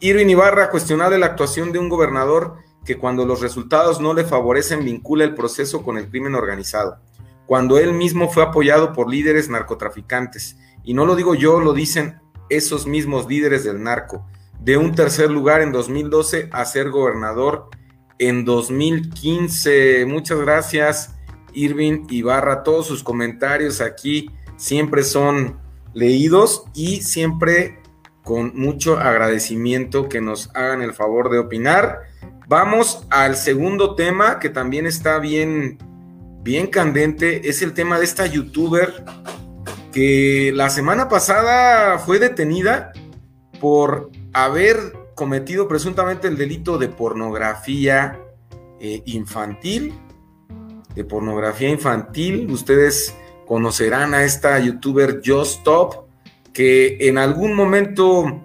Irvin 0.00 0.30
Ibarra, 0.30 0.70
cuestionable 0.70 1.18
la 1.18 1.26
actuación 1.26 1.72
de 1.72 1.78
un 1.78 1.90
gobernador 1.90 2.56
que 2.86 2.96
cuando 2.96 3.26
los 3.26 3.42
resultados 3.42 4.00
no 4.00 4.14
le 4.14 4.24
favorecen 4.24 4.84
vincula 4.84 5.24
el 5.24 5.34
proceso 5.34 5.82
con 5.82 5.98
el 5.98 6.08
crimen 6.08 6.34
organizado 6.34 6.98
cuando 7.46 7.78
él 7.78 7.92
mismo 7.94 8.28
fue 8.28 8.42
apoyado 8.42 8.92
por 8.92 9.08
líderes 9.08 9.48
narcotraficantes. 9.48 10.58
Y 10.82 10.94
no 10.94 11.06
lo 11.06 11.16
digo 11.16 11.34
yo, 11.34 11.60
lo 11.60 11.72
dicen 11.72 12.20
esos 12.48 12.86
mismos 12.86 13.26
líderes 13.26 13.64
del 13.64 13.82
narco. 13.82 14.26
De 14.60 14.76
un 14.76 14.94
tercer 14.94 15.30
lugar 15.30 15.60
en 15.60 15.72
2012 15.72 16.48
a 16.52 16.64
ser 16.64 16.90
gobernador 16.90 17.68
en 18.18 18.44
2015. 18.44 20.06
Muchas 20.06 20.40
gracias, 20.40 21.14
Irving 21.52 22.06
Ibarra. 22.08 22.62
Todos 22.62 22.86
sus 22.86 23.02
comentarios 23.02 23.80
aquí 23.80 24.30
siempre 24.56 25.02
son 25.02 25.60
leídos 25.94 26.64
y 26.74 27.02
siempre 27.02 27.80
con 28.22 28.52
mucho 28.56 28.98
agradecimiento 28.98 30.08
que 30.08 30.20
nos 30.20 30.50
hagan 30.54 30.82
el 30.82 30.94
favor 30.94 31.30
de 31.30 31.38
opinar. 31.38 32.00
Vamos 32.48 33.06
al 33.10 33.36
segundo 33.36 33.94
tema 33.94 34.38
que 34.38 34.50
también 34.50 34.86
está 34.86 35.18
bien 35.18 35.78
bien 36.46 36.68
candente 36.68 37.48
es 37.48 37.60
el 37.60 37.74
tema 37.74 37.98
de 37.98 38.04
esta 38.04 38.24
youtuber 38.24 39.04
que 39.92 40.52
la 40.54 40.70
semana 40.70 41.08
pasada 41.08 41.98
fue 41.98 42.20
detenida 42.20 42.92
por 43.60 44.12
haber 44.32 44.76
cometido 45.16 45.66
presuntamente 45.66 46.28
el 46.28 46.36
delito 46.36 46.78
de 46.78 46.86
pornografía 46.86 48.20
eh, 48.78 49.02
infantil. 49.06 49.92
De 50.94 51.02
pornografía 51.02 51.68
infantil. 51.68 52.48
Ustedes 52.48 53.12
conocerán 53.44 54.14
a 54.14 54.22
esta 54.22 54.60
youtuber 54.60 55.22
Just 55.24 55.58
Stop, 55.58 56.06
que 56.52 56.96
en 57.00 57.18
algún 57.18 57.56
momento 57.56 58.40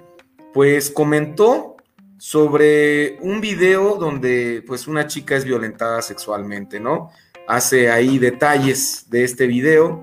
pues 0.56 0.90
comentó 0.90 1.76
sobre 2.18 3.20
un 3.22 3.42
video 3.42 3.96
donde 3.98 4.64
pues 4.66 4.88
una 4.88 5.06
chica 5.06 5.36
es 5.36 5.46
violentada 5.46 6.02
sexualmente, 6.02 6.80
¿no? 6.80 7.12
Hace 7.52 7.92
ahí 7.92 8.18
detalles 8.18 9.08
de 9.10 9.26
este 9.26 9.46
video, 9.46 10.02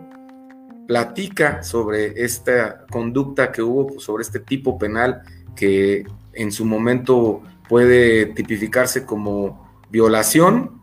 platica 0.87 1.63
sobre 1.63 2.23
esta 2.23 2.85
conducta 2.91 3.53
que 3.53 3.63
hubo, 3.63 3.99
sobre 4.01 4.23
este 4.23 4.39
tipo 4.39 4.79
penal 4.79 5.23
que 5.57 6.05
en 6.35 6.53
su 6.53 6.67
momento 6.67 7.43
puede 7.67 8.27
tipificarse 8.27 9.07
como 9.07 9.67
violación 9.91 10.83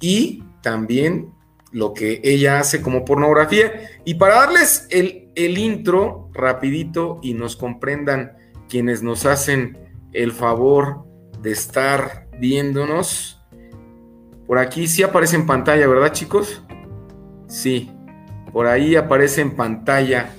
y 0.00 0.44
también 0.62 1.32
lo 1.72 1.92
que 1.92 2.20
ella 2.22 2.60
hace 2.60 2.82
como 2.82 3.04
pornografía. 3.04 3.90
Y 4.04 4.14
para 4.14 4.36
darles 4.36 4.86
el, 4.90 5.28
el 5.34 5.58
intro 5.58 6.30
rapidito 6.32 7.18
y 7.20 7.34
nos 7.34 7.56
comprendan 7.56 8.36
quienes 8.68 9.02
nos 9.02 9.26
hacen 9.26 9.76
el 10.12 10.30
favor 10.30 11.04
de 11.42 11.50
estar 11.50 12.28
viéndonos, 12.38 13.35
por 14.46 14.58
aquí 14.58 14.86
sí 14.86 15.02
aparece 15.02 15.36
en 15.36 15.46
pantalla, 15.46 15.86
¿verdad 15.86 16.12
chicos? 16.12 16.62
Sí, 17.48 17.90
por 18.52 18.66
ahí 18.66 18.96
aparece 18.96 19.40
en 19.40 19.56
pantalla 19.56 20.34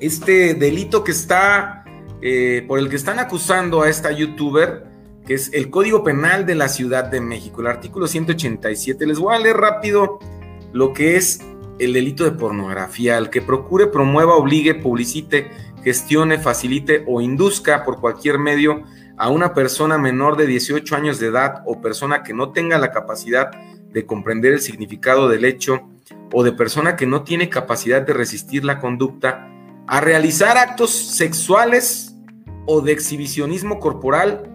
este 0.00 0.54
delito 0.54 1.04
que 1.04 1.12
está, 1.12 1.84
eh, 2.22 2.64
por 2.66 2.78
el 2.78 2.88
que 2.88 2.96
están 2.96 3.18
acusando 3.18 3.82
a 3.82 3.88
esta 3.88 4.12
youtuber, 4.12 4.86
que 5.26 5.34
es 5.34 5.52
el 5.52 5.70
Código 5.70 6.02
Penal 6.02 6.46
de 6.46 6.54
la 6.54 6.68
Ciudad 6.68 7.04
de 7.04 7.20
México, 7.20 7.60
el 7.60 7.66
artículo 7.66 8.06
187. 8.06 9.06
Les 9.06 9.18
voy 9.18 9.34
a 9.34 9.38
leer 9.38 9.56
rápido 9.56 10.18
lo 10.72 10.92
que 10.92 11.16
es 11.16 11.40
el 11.78 11.92
delito 11.92 12.24
de 12.24 12.32
pornografía, 12.32 13.18
el 13.18 13.30
que 13.30 13.42
procure, 13.42 13.88
promueva, 13.88 14.34
obligue, 14.34 14.74
publicite, 14.74 15.50
gestione, 15.84 16.38
facilite 16.38 17.04
o 17.06 17.20
induzca 17.20 17.84
por 17.84 18.00
cualquier 18.00 18.38
medio 18.38 18.82
a 19.18 19.28
una 19.28 19.52
persona 19.52 19.98
menor 19.98 20.36
de 20.36 20.46
18 20.46 20.94
años 20.94 21.18
de 21.18 21.26
edad 21.26 21.62
o 21.66 21.80
persona 21.80 22.22
que 22.22 22.32
no 22.32 22.52
tenga 22.52 22.78
la 22.78 22.92
capacidad 22.92 23.50
de 23.50 24.06
comprender 24.06 24.52
el 24.52 24.60
significado 24.60 25.28
del 25.28 25.44
hecho 25.44 25.88
o 26.32 26.44
de 26.44 26.52
persona 26.52 26.94
que 26.96 27.06
no 27.06 27.24
tiene 27.24 27.48
capacidad 27.48 28.02
de 28.02 28.12
resistir 28.12 28.64
la 28.64 28.78
conducta 28.78 29.48
a 29.86 30.00
realizar 30.00 30.56
actos 30.56 30.90
sexuales 30.90 32.14
o 32.66 32.80
de 32.80 32.92
exhibicionismo 32.92 33.80
corporal, 33.80 34.48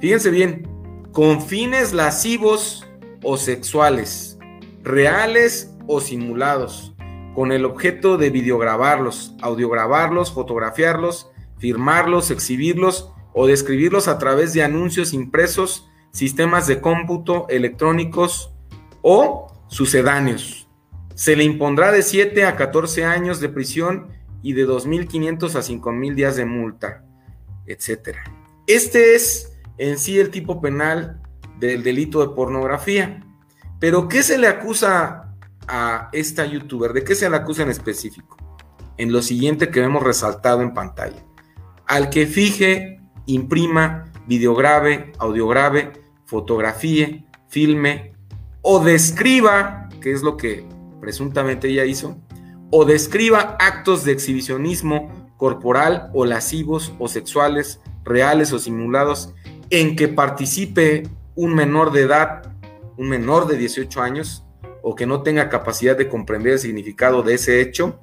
fíjense 0.00 0.30
bien, 0.30 0.66
con 1.12 1.42
fines 1.42 1.92
lascivos 1.92 2.86
o 3.22 3.36
sexuales, 3.36 4.38
reales 4.82 5.74
o 5.86 6.00
simulados, 6.00 6.94
con 7.34 7.52
el 7.52 7.64
objeto 7.64 8.16
de 8.16 8.30
videograbarlos, 8.30 9.34
audiograbarlos, 9.42 10.32
fotografiarlos, 10.32 11.30
firmarlos, 11.58 12.30
exhibirlos 12.30 13.12
o 13.32 13.46
describirlos 13.46 14.08
a 14.08 14.18
través 14.18 14.52
de 14.52 14.62
anuncios 14.62 15.12
impresos, 15.12 15.88
sistemas 16.10 16.66
de 16.66 16.80
cómputo 16.80 17.46
electrónicos 17.48 18.52
o 19.02 19.52
sucedáneos. 19.68 20.68
Se 21.14 21.36
le 21.36 21.44
impondrá 21.44 21.92
de 21.92 22.02
7 22.02 22.44
a 22.44 22.56
14 22.56 23.04
años 23.04 23.40
de 23.40 23.48
prisión 23.48 24.08
y 24.42 24.52
de 24.52 24.66
2.500 24.66 25.54
a 25.54 25.60
5.000 25.60 26.14
días 26.14 26.36
de 26.36 26.44
multa, 26.44 27.04
etc. 27.66 28.18
Este 28.66 29.14
es 29.14 29.58
en 29.78 29.98
sí 29.98 30.18
el 30.18 30.30
tipo 30.30 30.60
penal 30.60 31.20
del 31.58 31.82
delito 31.82 32.20
de 32.20 32.34
pornografía. 32.34 33.24
Pero 33.80 34.08
¿qué 34.08 34.22
se 34.22 34.38
le 34.38 34.48
acusa 34.48 35.34
a 35.66 36.08
esta 36.12 36.46
youtuber? 36.46 36.92
¿De 36.92 37.04
qué 37.04 37.14
se 37.14 37.28
le 37.28 37.36
acusa 37.36 37.62
en 37.62 37.70
específico? 37.70 38.36
En 38.96 39.12
lo 39.12 39.22
siguiente 39.22 39.70
que 39.70 39.80
vemos 39.80 40.02
resaltado 40.02 40.62
en 40.62 40.74
pantalla. 40.74 41.24
Al 41.86 42.10
que 42.10 42.26
fije, 42.26 42.97
imprima, 43.28 44.12
videograve, 44.26 45.12
audiograve, 45.18 45.92
fotografíe, 46.24 47.24
filme 47.48 48.12
o 48.62 48.80
describa, 48.80 49.88
que 50.00 50.12
es 50.12 50.22
lo 50.22 50.36
que 50.36 50.66
presuntamente 51.00 51.68
ella 51.68 51.84
hizo, 51.84 52.18
o 52.70 52.84
describa 52.84 53.56
actos 53.60 54.04
de 54.04 54.12
exhibicionismo 54.12 55.30
corporal 55.36 56.10
o 56.12 56.24
lascivos 56.24 56.92
o 56.98 57.08
sexuales, 57.08 57.80
reales 58.04 58.52
o 58.52 58.58
simulados, 58.58 59.32
en 59.70 59.96
que 59.96 60.08
participe 60.08 61.04
un 61.34 61.54
menor 61.54 61.92
de 61.92 62.02
edad, 62.02 62.52
un 62.96 63.08
menor 63.08 63.46
de 63.46 63.56
18 63.56 64.02
años, 64.02 64.44
o 64.82 64.94
que 64.94 65.06
no 65.06 65.22
tenga 65.22 65.48
capacidad 65.48 65.96
de 65.96 66.08
comprender 66.08 66.54
el 66.54 66.58
significado 66.58 67.22
de 67.22 67.34
ese 67.34 67.60
hecho, 67.60 68.00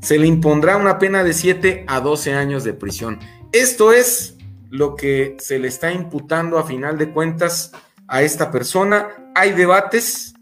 se 0.00 0.18
le 0.18 0.26
impondrá 0.26 0.76
una 0.76 0.98
pena 0.98 1.22
de 1.22 1.32
7 1.32 1.84
a 1.86 2.00
12 2.00 2.34
años 2.34 2.64
de 2.64 2.74
prisión. 2.74 3.20
Esto 3.52 3.92
es 3.92 4.38
lo 4.70 4.96
que 4.96 5.36
se 5.38 5.58
le 5.58 5.68
está 5.68 5.92
imputando 5.92 6.58
a 6.58 6.64
final 6.64 6.96
de 6.96 7.12
cuentas 7.12 7.72
a 8.08 8.22
esta 8.22 8.50
persona. 8.50 9.08
Hay 9.34 9.52
debates, 9.52 10.34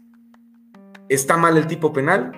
está 1.09 1.35
mal 1.35 1.57
el 1.57 1.67
tipo 1.67 1.91
penal, 1.91 2.31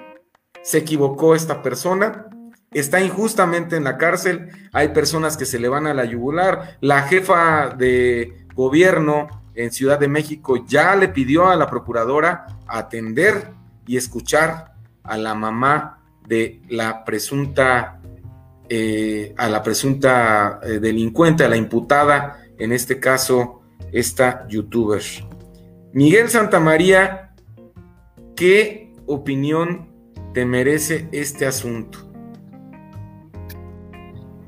se 0.64 0.80
equivocó 0.80 1.36
esta 1.36 1.62
persona, 1.62 2.26
está 2.72 3.00
injustamente 3.02 3.76
en 3.76 3.84
la 3.84 4.00
cárcel, 4.00 4.50
hay 4.72 4.90
personas 4.90 5.38
que 5.38 5.46
se 5.46 5.60
le 5.60 5.70
van 5.70 5.86
a 5.86 5.94
la 5.94 6.06
yugular, 6.06 6.78
la 6.82 7.04
jefa 7.04 7.70
de 7.70 8.48
gobierno 8.56 9.28
en 9.54 9.72
Ciudad 9.72 10.00
de 10.00 10.08
México 10.08 10.66
ya 10.66 10.96
le 10.96 11.10
pidió 11.10 11.50
a 11.50 11.56
la 11.56 11.70
procuradora 11.70 12.48
atender 12.66 13.52
y 13.86 13.98
escuchar 13.98 14.74
a 15.04 15.18
la 15.18 15.36
mamá 15.36 16.00
de 16.28 16.64
la 16.68 17.06
presunta, 17.06 18.00
eh, 18.70 19.34
a 19.38 19.50
la 19.50 19.62
presunta 19.62 20.60
eh, 20.64 20.80
delincuente, 20.80 21.44
a 21.44 21.50
la 21.50 21.58
imputada, 21.58 22.40
en 22.58 22.72
este 22.72 23.00
caso, 23.00 23.62
esta 23.92 24.48
youtuber. 24.48 25.02
Miguel 25.92 26.30
Santamaría, 26.30 27.34
¿qué 28.36 28.94
opinión 29.06 29.90
te 30.34 30.46
merece 30.46 31.08
este 31.12 31.46
asunto? 31.46 32.10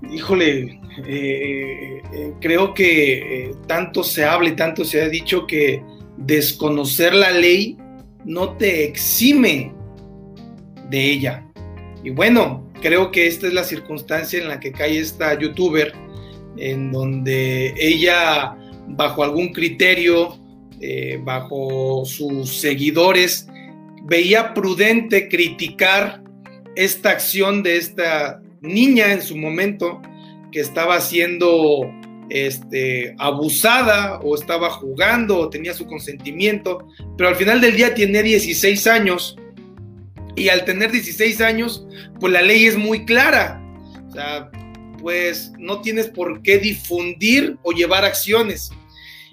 Híjole, 0.09 0.80
eh, 1.05 2.01
creo 2.39 2.74
que 2.74 3.51
tanto 3.68 4.03
se 4.03 4.24
habla 4.24 4.49
y 4.49 4.55
tanto 4.55 4.86
se 4.86 5.01
ha 5.01 5.09
dicho 5.09 5.45
que 5.45 5.84
desconocer 6.18 7.13
la 7.13 7.32
ley 7.32 7.78
no 8.24 8.55
te 8.57 8.86
exime 8.86 9.74
de 10.89 11.11
ella. 11.11 11.45
Y 12.03 12.11
bueno, 12.11 12.64
creo 12.86 13.09
que 13.09 13.25
esta 13.25 13.47
es 13.47 13.53
la 13.53 13.63
circunstancia 13.63 14.39
en 14.39 14.47
la 14.47 14.59
que 14.59 14.71
cae 14.71 14.99
esta 14.99 15.39
youtuber, 15.39 15.91
en 16.55 16.91
donde 16.91 17.73
ella, 17.79 18.55
bajo 18.89 19.23
algún 19.23 19.53
criterio, 19.53 20.38
bajo 21.23 22.05
sus 22.05 22.57
seguidores, 22.57 23.47
veía 24.03 24.53
prudente 24.53 25.27
criticar 25.29 26.21
esta 26.75 27.09
acción 27.09 27.63
de 27.63 27.77
esta 27.77 28.39
niña 28.61 29.13
en 29.13 29.23
su 29.23 29.36
momento 29.36 29.99
que 30.51 30.59
estaba 30.59 31.01
siendo 31.01 31.91
este, 32.29 33.15
abusada 33.17 34.19
o 34.19 34.36
estaba 34.36 34.69
jugando 34.69 35.39
o 35.39 35.49
tenía 35.49 35.73
su 35.73 35.88
consentimiento, 35.88 36.88
pero 37.17 37.29
al 37.29 37.36
final 37.36 37.61
del 37.61 37.75
día 37.77 37.95
tiene 37.95 38.21
16 38.21 38.86
años 38.86 39.38
y 40.36 40.49
al 40.49 40.65
tener 40.65 40.91
16 40.91 41.41
años, 41.41 41.86
pues 42.19 42.31
la 42.33 42.41
ley 42.41 42.65
es 42.65 42.77
muy 42.77 43.05
clara. 43.05 43.61
O 44.09 44.11
sea, 44.11 44.49
pues 44.99 45.51
no 45.57 45.81
tienes 45.81 46.07
por 46.07 46.41
qué 46.41 46.57
difundir 46.57 47.57
o 47.63 47.71
llevar 47.71 48.05
acciones. 48.05 48.71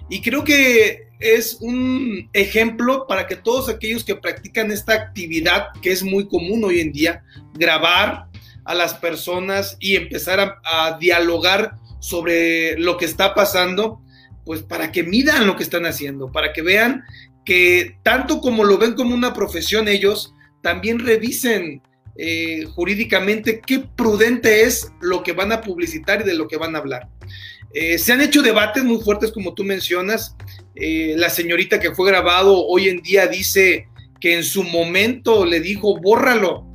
Y 0.09 0.21
creo 0.21 0.43
que 0.43 1.07
es 1.19 1.57
un 1.61 2.29
ejemplo 2.33 3.07
para 3.07 3.27
que 3.27 3.35
todos 3.35 3.69
aquellos 3.69 4.03
que 4.03 4.15
practican 4.15 4.71
esta 4.71 4.93
actividad, 4.93 5.67
que 5.81 5.91
es 5.91 6.03
muy 6.03 6.27
común 6.27 6.63
hoy 6.63 6.81
en 6.81 6.91
día, 6.91 7.23
grabar 7.53 8.27
a 8.65 8.75
las 8.75 8.93
personas 8.93 9.77
y 9.79 9.95
empezar 9.95 10.59
a, 10.63 10.97
dialogar 10.99 11.77
sobre 11.99 12.77
lo 12.77 12.97
que 12.97 13.05
está 13.05 13.33
pasando, 13.33 14.01
pues 14.45 14.61
para 14.61 14.91
que 14.91 15.03
midan 15.03 15.47
lo 15.47 15.55
que 15.55 15.63
están 15.63 15.85
haciendo, 15.85 16.31
para 16.31 16.51
que 16.51 16.61
vean 16.61 17.03
que 17.45 17.97
tanto 18.03 18.41
como 18.41 18.63
lo 18.63 18.77
ven 18.77 18.93
como 18.93 19.15
una 19.15 19.33
profesión 19.33 19.87
ellos, 19.87 20.32
también 20.63 20.97
revisen 20.97 21.83
eh, 22.15 22.65
jurídicamente 22.73 23.59
qué 23.59 23.83
prudente 23.95 24.63
es 24.63 24.91
lo 25.01 25.21
que 25.21 25.33
van 25.33 25.51
a 25.51 25.61
publicitar 25.61 26.21
y 26.21 26.23
de 26.23 26.33
lo 26.33 26.47
que 26.47 26.57
van 26.57 26.75
a 26.75 26.79
hablar. 26.79 27.09
Eh, 27.73 27.97
se 27.97 28.13
han 28.13 28.21
hecho 28.21 28.41
debates 28.41 28.83
muy 28.83 29.01
fuertes, 29.01 29.31
como 29.31 29.53
tú 29.53 29.63
mencionas. 29.63 30.35
Eh, 30.75 31.15
la 31.17 31.29
señorita 31.29 31.79
que 31.79 31.93
fue 31.93 32.09
grabado 32.09 32.65
hoy 32.65 32.87
en 32.87 33.01
día 33.01 33.27
dice 33.27 33.87
que 34.19 34.35
en 34.35 34.43
su 34.43 34.63
momento 34.63 35.45
le 35.45 35.59
dijo, 35.59 35.99
bórralo, 35.99 36.65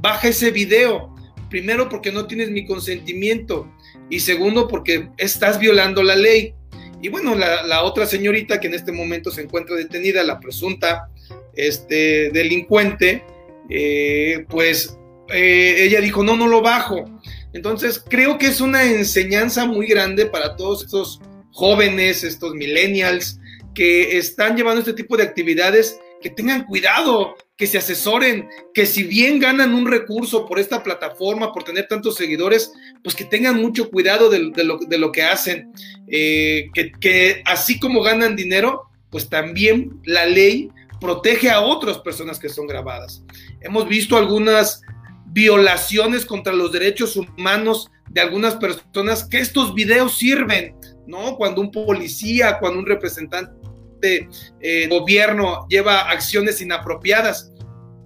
baja 0.00 0.28
ese 0.28 0.50
video. 0.50 1.14
Primero 1.48 1.88
porque 1.88 2.10
no 2.10 2.26
tienes 2.26 2.50
mi 2.50 2.66
consentimiento 2.66 3.70
y 4.10 4.20
segundo 4.20 4.66
porque 4.66 5.08
estás 5.18 5.60
violando 5.60 6.02
la 6.02 6.16
ley. 6.16 6.54
Y 7.02 7.10
bueno, 7.10 7.36
la, 7.36 7.82
otra 7.82 8.06
señorita 8.06 8.58
que 8.58 8.66
en 8.66 8.74
este 8.74 8.90
momento 8.90 9.30
se 9.30 9.42
encuentra 9.42 9.76
detenida, 9.76 10.24
la 10.24 10.40
presunta 10.40 11.08
este, 11.54 12.30
delincuente, 12.30 13.22
eh, 13.68 14.44
pues 14.48 14.96
ella 15.28 16.00
dijo, 16.00 16.22
no, 16.22 16.36
no 16.36 16.46
lo 16.46 16.62
bajo. 16.62 17.04
Entonces, 17.52 18.02
creo 18.06 18.38
que 18.38 18.46
es 18.46 18.60
una 18.60 18.84
enseñanza 18.84 19.66
muy 19.66 19.86
grande 19.86 20.26
para 20.26 20.56
todos 20.56 20.84
estos 20.84 21.20
jóvenes, 21.52 22.22
estos 22.22 22.54
millennials 22.54 23.40
que 23.74 24.18
están 24.18 24.56
llevando 24.56 24.80
este 24.80 24.92
tipo 24.92 25.16
de 25.16 25.22
actividades, 25.22 25.98
que 26.20 26.30
tengan 26.30 26.64
cuidado, 26.64 27.34
que 27.56 27.66
se 27.66 27.78
asesoren, 27.78 28.48
que 28.74 28.84
si 28.84 29.04
bien 29.04 29.38
ganan 29.38 29.74
un 29.74 29.86
recurso 29.86 30.46
por 30.46 30.58
esta 30.58 30.82
plataforma, 30.82 31.52
por 31.52 31.64
tener 31.64 31.86
tantos 31.86 32.16
seguidores, 32.16 32.72
pues 33.02 33.14
que 33.14 33.24
tengan 33.24 33.60
mucho 33.60 33.90
cuidado 33.90 34.28
de, 34.28 34.40
lo, 34.64 35.12
que 35.12 35.22
hacen, 35.22 35.72
eh, 36.08 36.68
que, 36.74 36.92
que 36.92 37.42
así 37.46 37.78
como 37.78 38.02
ganan 38.02 38.36
dinero, 38.36 38.82
pues 39.10 39.28
también 39.28 40.00
la 40.04 40.26
ley 40.26 40.70
protege 41.00 41.50
a 41.50 41.60
otras 41.60 41.98
personas 41.98 42.38
que 42.38 42.48
son 42.48 42.66
grabadas. 42.66 43.22
Hemos 43.60 43.88
visto 43.88 44.16
algunas 44.16 44.82
violaciones 45.26 46.24
contra 46.24 46.52
los 46.52 46.72
derechos 46.72 47.16
humanos 47.16 47.90
de 48.08 48.20
algunas 48.20 48.56
personas, 48.56 49.24
que 49.24 49.38
estos 49.38 49.74
videos 49.74 50.16
sirven, 50.16 50.74
¿no? 51.06 51.36
Cuando 51.36 51.60
un 51.60 51.70
policía, 51.70 52.58
cuando 52.58 52.78
un 52.78 52.86
representante 52.86 53.52
de 54.00 54.28
eh, 54.60 54.88
gobierno 54.88 55.66
lleva 55.68 56.10
acciones 56.10 56.60
inapropiadas 56.60 57.52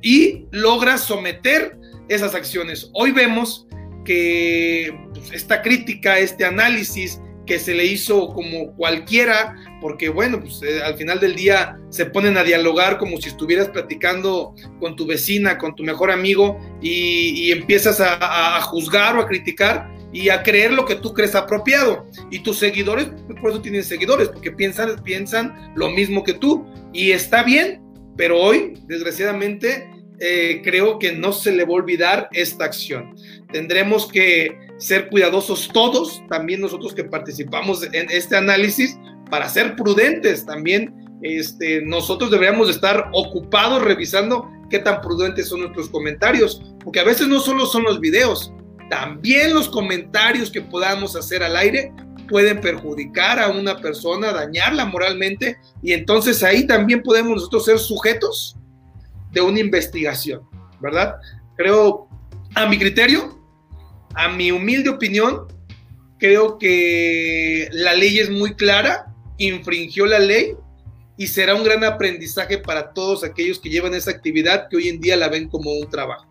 y 0.03 0.46
logra 0.51 0.98
someter 0.98 1.78
esas 2.09 2.34
acciones. 2.34 2.90
Hoy 2.94 3.12
vemos 3.12 3.66
que 4.05 4.92
pues, 5.14 5.32
esta 5.32 5.62
crítica, 5.62 6.18
este 6.18 6.44
análisis 6.44 7.20
que 7.51 7.59
se 7.59 7.74
le 7.74 7.84
hizo 7.84 8.28
como 8.28 8.76
cualquiera, 8.76 9.57
porque 9.80 10.09
bueno, 10.09 10.38
pues 10.38 10.62
eh, 10.62 10.84
al 10.84 10.94
final 10.94 11.18
del 11.18 11.34
día 11.34 11.76
se 11.88 12.07
ponen 12.07 12.38
a 12.38 12.44
dialogar 12.44 12.96
como 12.96 13.20
si 13.20 13.28
estuvieras 13.28 13.70
platicando 13.70 14.55
con 14.78 14.94
tu 14.94 15.05
vecina, 15.05 15.59
con 15.59 15.74
tu 15.74 15.82
mejor 15.82 16.12
amigo, 16.12 16.61
y, 16.80 17.51
empiezas 17.51 18.01
a, 18.01 18.61
juzgar 18.62 19.16
o 19.16 19.22
a 19.22 19.26
criticar 19.26 19.92
y 20.12 20.28
a 20.28 20.44
creer 20.44 20.72
lo 20.72 20.84
que 20.84 20.94
tú 20.94 21.12
crees 21.12 21.34
apropiado. 21.34 22.07
Y 22.30 22.38
tus 22.38 22.57
seguidores, 22.59 23.09
pues, 23.26 23.40
por 23.40 23.51
eso 23.51 23.61
tienen 23.61 23.82
seguidores, 23.82 24.28
porque 24.28 24.53
piensan, 24.53 25.03
piensan 25.03 25.72
lo 25.74 25.90
mismo 25.90 26.22
que 26.22 26.34
tú, 26.34 26.64
y 26.92 27.11
está 27.11 27.42
bien, 27.42 27.82
pero 28.16 28.38
hoy, 28.38 28.74
desgraciadamente, 28.86 29.90
eh, 30.20 30.61
creo 30.62 31.01
que 31.01 31.11
no 31.11 31.32
se 31.32 31.51
le 31.51 31.64
va 31.64 31.70
a 31.70 31.82
olvidar 31.82 32.28
esta 32.30 32.66
acción. 32.66 33.16
Tendremos 33.51 34.07
que 34.07 34.70
ser 34.81 35.09
cuidadosos 35.09 35.68
todos, 35.72 36.22
también 36.28 36.61
nosotros 36.61 36.95
que 36.95 37.05
participamos 37.05 37.85
en 37.93 38.11
este 38.11 38.37
análisis, 38.37 38.99
para 39.31 39.49
ser 39.49 39.76
prudentes 39.76 40.45
también. 40.45 40.95
Este, 41.22 41.83
nosotros 41.83 42.31
deberíamos 42.31 42.70
estar 42.70 43.11
ocupados 43.12 43.83
revisando 43.83 44.51
qué 44.70 44.78
tan 44.78 45.03
prudentes 45.03 45.49
son 45.49 45.61
nuestros 45.61 45.91
comentarios, 45.91 46.62
porque 46.83 47.01
a 47.01 47.05
veces 47.05 47.28
no 47.28 47.41
solo 47.41 47.66
son 47.66 47.85
los 47.85 48.01
videos, 48.01 48.53
también 48.89 49.55
los 49.55 49.68
comentarios 49.68 50.51
que 50.51 50.62
podamos 50.62 51.14
hacer 51.14 51.43
al 51.43 51.57
aire 51.57 51.93
pueden 52.28 52.61
perjudicar 52.61 53.39
a 53.39 53.51
una 53.51 53.76
persona, 53.76 54.33
dañarla 54.33 54.87
moralmente, 54.87 55.59
y 55.83 55.93
entonces 55.93 56.43
ahí 56.43 56.66
también 56.66 57.03
podemos 57.03 57.33
nosotros 57.33 57.66
ser 57.66 57.78
sujetos 57.78 58.57
de 59.33 59.41
una 59.41 59.61
investigación, 59.61 60.41
¿verdad? 60.81 61.16
Creo, 61.57 62.09
a 62.55 62.66
mi 62.66 62.78
criterio, 62.78 63.39
a 64.15 64.29
mi 64.29 64.51
humilde 64.51 64.91
opinión, 64.91 65.47
creo 66.19 66.59
que 66.59 67.69
la 67.73 67.95
ley 67.95 68.19
es 68.19 68.31
muy 68.31 68.55
clara, 68.55 69.15
infringió 69.39 70.07
la 70.07 70.19
ley 70.19 70.55
y 71.17 71.27
será 71.27 71.55
un 71.55 71.65
gran 71.65 71.85
aprendizaje 71.85 72.59
para 72.59 72.93
todos 72.93 73.25
aquellos 73.25 73.59
que 73.59 73.71
llevan 73.71 73.95
esa 73.95 74.11
actividad 74.11 74.69
que 74.69 74.77
hoy 74.77 74.89
en 74.89 75.01
día 75.01 75.17
la 75.17 75.29
ven 75.29 75.49
como 75.49 75.73
un 75.73 75.89
trabajo. 75.89 76.27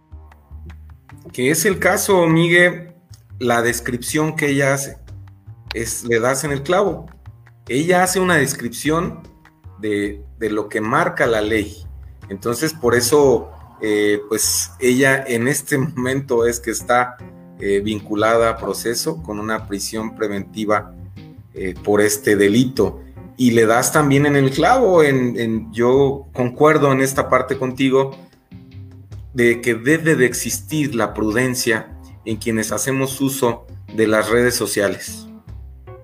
Que 1.32 1.52
es 1.52 1.66
el 1.66 1.80
caso, 1.80 2.26
Miguel, 2.28 2.94
la 3.40 3.62
descripción 3.62 4.36
que 4.36 4.50
ella 4.50 4.74
hace, 4.74 4.98
es, 5.74 6.04
le 6.04 6.20
das 6.20 6.44
en 6.44 6.52
el 6.52 6.64
clavo. 6.64 7.06
Ella 7.68 8.04
hace 8.04 8.20
una 8.20 8.38
descripción 8.38 9.22
de, 9.80 10.22
de 10.40 10.50
lo 10.50 10.70
que 10.70 10.82
marca 10.82 11.28
la 11.28 11.42
ley 11.42 11.86
entonces, 12.30 12.74
por 12.74 12.96
eso, 12.96 13.52
eh, 13.82 14.22
pues 14.30 14.72
ella 14.80 15.24
en 15.28 15.48
este 15.48 15.78
momento 15.78 16.46
es 16.46 16.60
que 16.60 16.72
está 16.72 17.18
eh, 17.60 17.82
vinculada 17.82 18.50
a 18.50 18.58
proceso 18.58 19.22
con 19.22 19.38
una 19.38 19.68
prisión 19.68 20.16
preventiva 20.16 20.96
eh, 21.54 21.74
por 21.84 22.00
este 22.00 22.38
delito. 22.38 23.02
Y 23.36 23.52
le 23.52 23.66
das 23.66 23.92
también 23.92 24.26
en 24.26 24.38
el 24.38 24.52
clavo, 24.52 25.04
en, 25.04 25.72
yo 25.74 26.28
concuerdo 26.34 26.92
en 26.94 27.02
esta 27.02 27.28
parte 27.28 27.58
contigo, 27.58 28.16
de 29.34 29.60
que 29.60 29.76
debe 29.76 30.16
de 30.16 30.26
existir 30.26 30.96
la 30.96 31.14
prudencia 31.14 31.98
en 32.24 32.38
quienes 32.38 32.72
hacemos 32.72 33.20
uso 33.20 33.68
de 33.94 34.08
las 34.08 34.30
redes 34.30 34.56
sociales. 34.56 35.28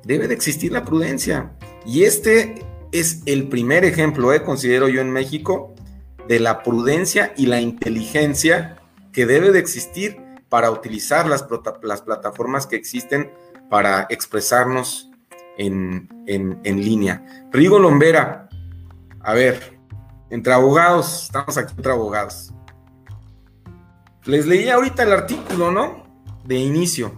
Debe 0.04 0.28
de 0.28 0.34
existir 0.34 0.74
la 0.74 0.84
prudencia. 0.84 1.54
Y 1.86 2.04
este 2.04 2.66
es 2.92 3.22
el 3.26 3.48
primer 3.48 3.86
ejemplo, 3.86 4.30
considero 4.44 4.90
yo 4.90 5.00
en 5.00 5.12
México, 5.12 5.74
de 6.28 6.40
la 6.40 6.64
prudencia 6.64 7.34
y 7.38 7.46
la 7.46 7.62
inteligencia 7.62 8.78
que 9.14 9.26
debe 9.26 9.52
de 9.52 9.60
existir 9.60 10.25
para 10.56 10.72
utilizar 10.72 11.28
las, 11.28 11.46
las 11.84 12.02
plataformas 12.02 12.66
que 12.66 12.78
existen 12.78 13.30
para 13.70 14.08
expresarnos 14.10 15.12
en, 15.58 16.08
línea. 16.64 17.26
Rigo 17.52 17.78
Lombera, 17.78 18.48
a 19.20 19.34
ver, 19.34 19.78
entre 20.30 20.54
abogados, 20.54 21.26
estamos 21.26 21.58
aquí 21.58 21.74
entre 21.76 21.92
abogados. 21.92 22.54
Les 24.24 24.46
leí 24.46 24.70
ahorita 24.70 25.04
el 25.04 25.12
artículo, 25.12 25.72
¿no? 25.72 26.06
De 26.46 26.56
inicio. 26.56 27.12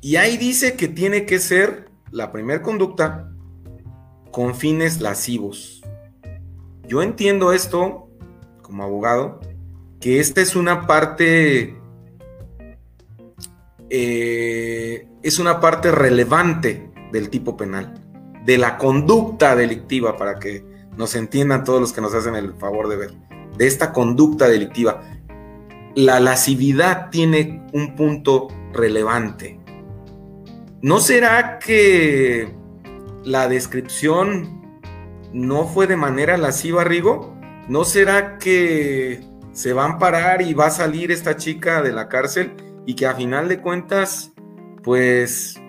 Y 0.00 0.14
ahí 0.14 0.36
dice 0.36 0.76
que 0.76 0.86
tiene 0.86 1.26
que 1.26 1.40
ser 1.40 1.90
la 2.12 2.30
primera 2.30 2.62
conducta 2.62 3.32
con 4.30 4.54
fines 4.54 5.00
lascivos. 5.00 5.82
Yo 6.86 7.02
entiendo 7.02 7.52
esto 7.52 8.08
como 8.62 8.84
abogado, 8.84 9.40
que 10.00 10.20
esta 10.20 10.40
es 10.40 10.54
una 10.54 10.86
parte, 10.86 11.77
eh, 13.90 15.08
es 15.22 15.38
una 15.38 15.60
parte 15.60 15.90
relevante 15.90 16.90
del 17.12 17.30
tipo 17.30 17.56
penal, 17.56 17.94
de 18.44 18.58
la 18.58 18.76
conducta 18.76 19.56
delictiva, 19.56 20.16
para 20.16 20.38
que 20.38 20.64
nos 20.96 21.14
entiendan 21.14 21.64
todos 21.64 21.80
los 21.80 21.92
que 21.92 22.00
nos 22.00 22.14
hacen 22.14 22.34
el 22.34 22.54
favor 22.54 22.88
de 22.88 22.96
ver, 22.96 23.10
de 23.56 23.66
esta 23.66 23.92
conducta 23.92 24.48
delictiva. 24.48 25.02
La 25.94 26.20
lascividad 26.20 27.10
tiene 27.10 27.66
un 27.72 27.94
punto 27.96 28.48
relevante. 28.72 29.58
¿No 30.82 31.00
será 31.00 31.58
que 31.58 32.54
la 33.24 33.48
descripción 33.48 34.80
no 35.32 35.66
fue 35.66 35.86
de 35.86 35.96
manera 35.96 36.36
lasciva, 36.36 36.84
Rigo? 36.84 37.34
¿No 37.68 37.84
será 37.84 38.38
que 38.38 39.20
se 39.52 39.72
va 39.72 39.82
a 39.82 39.86
amparar 39.86 40.42
y 40.42 40.54
va 40.54 40.66
a 40.66 40.70
salir 40.70 41.10
esta 41.10 41.36
chica 41.36 41.82
de 41.82 41.92
la 41.92 42.08
cárcel 42.08 42.52
y 42.88 42.94
que 42.94 43.04
a 43.04 43.14
final 43.14 43.48
de 43.48 43.60
cuentas, 43.60 44.32
pues 44.82 45.60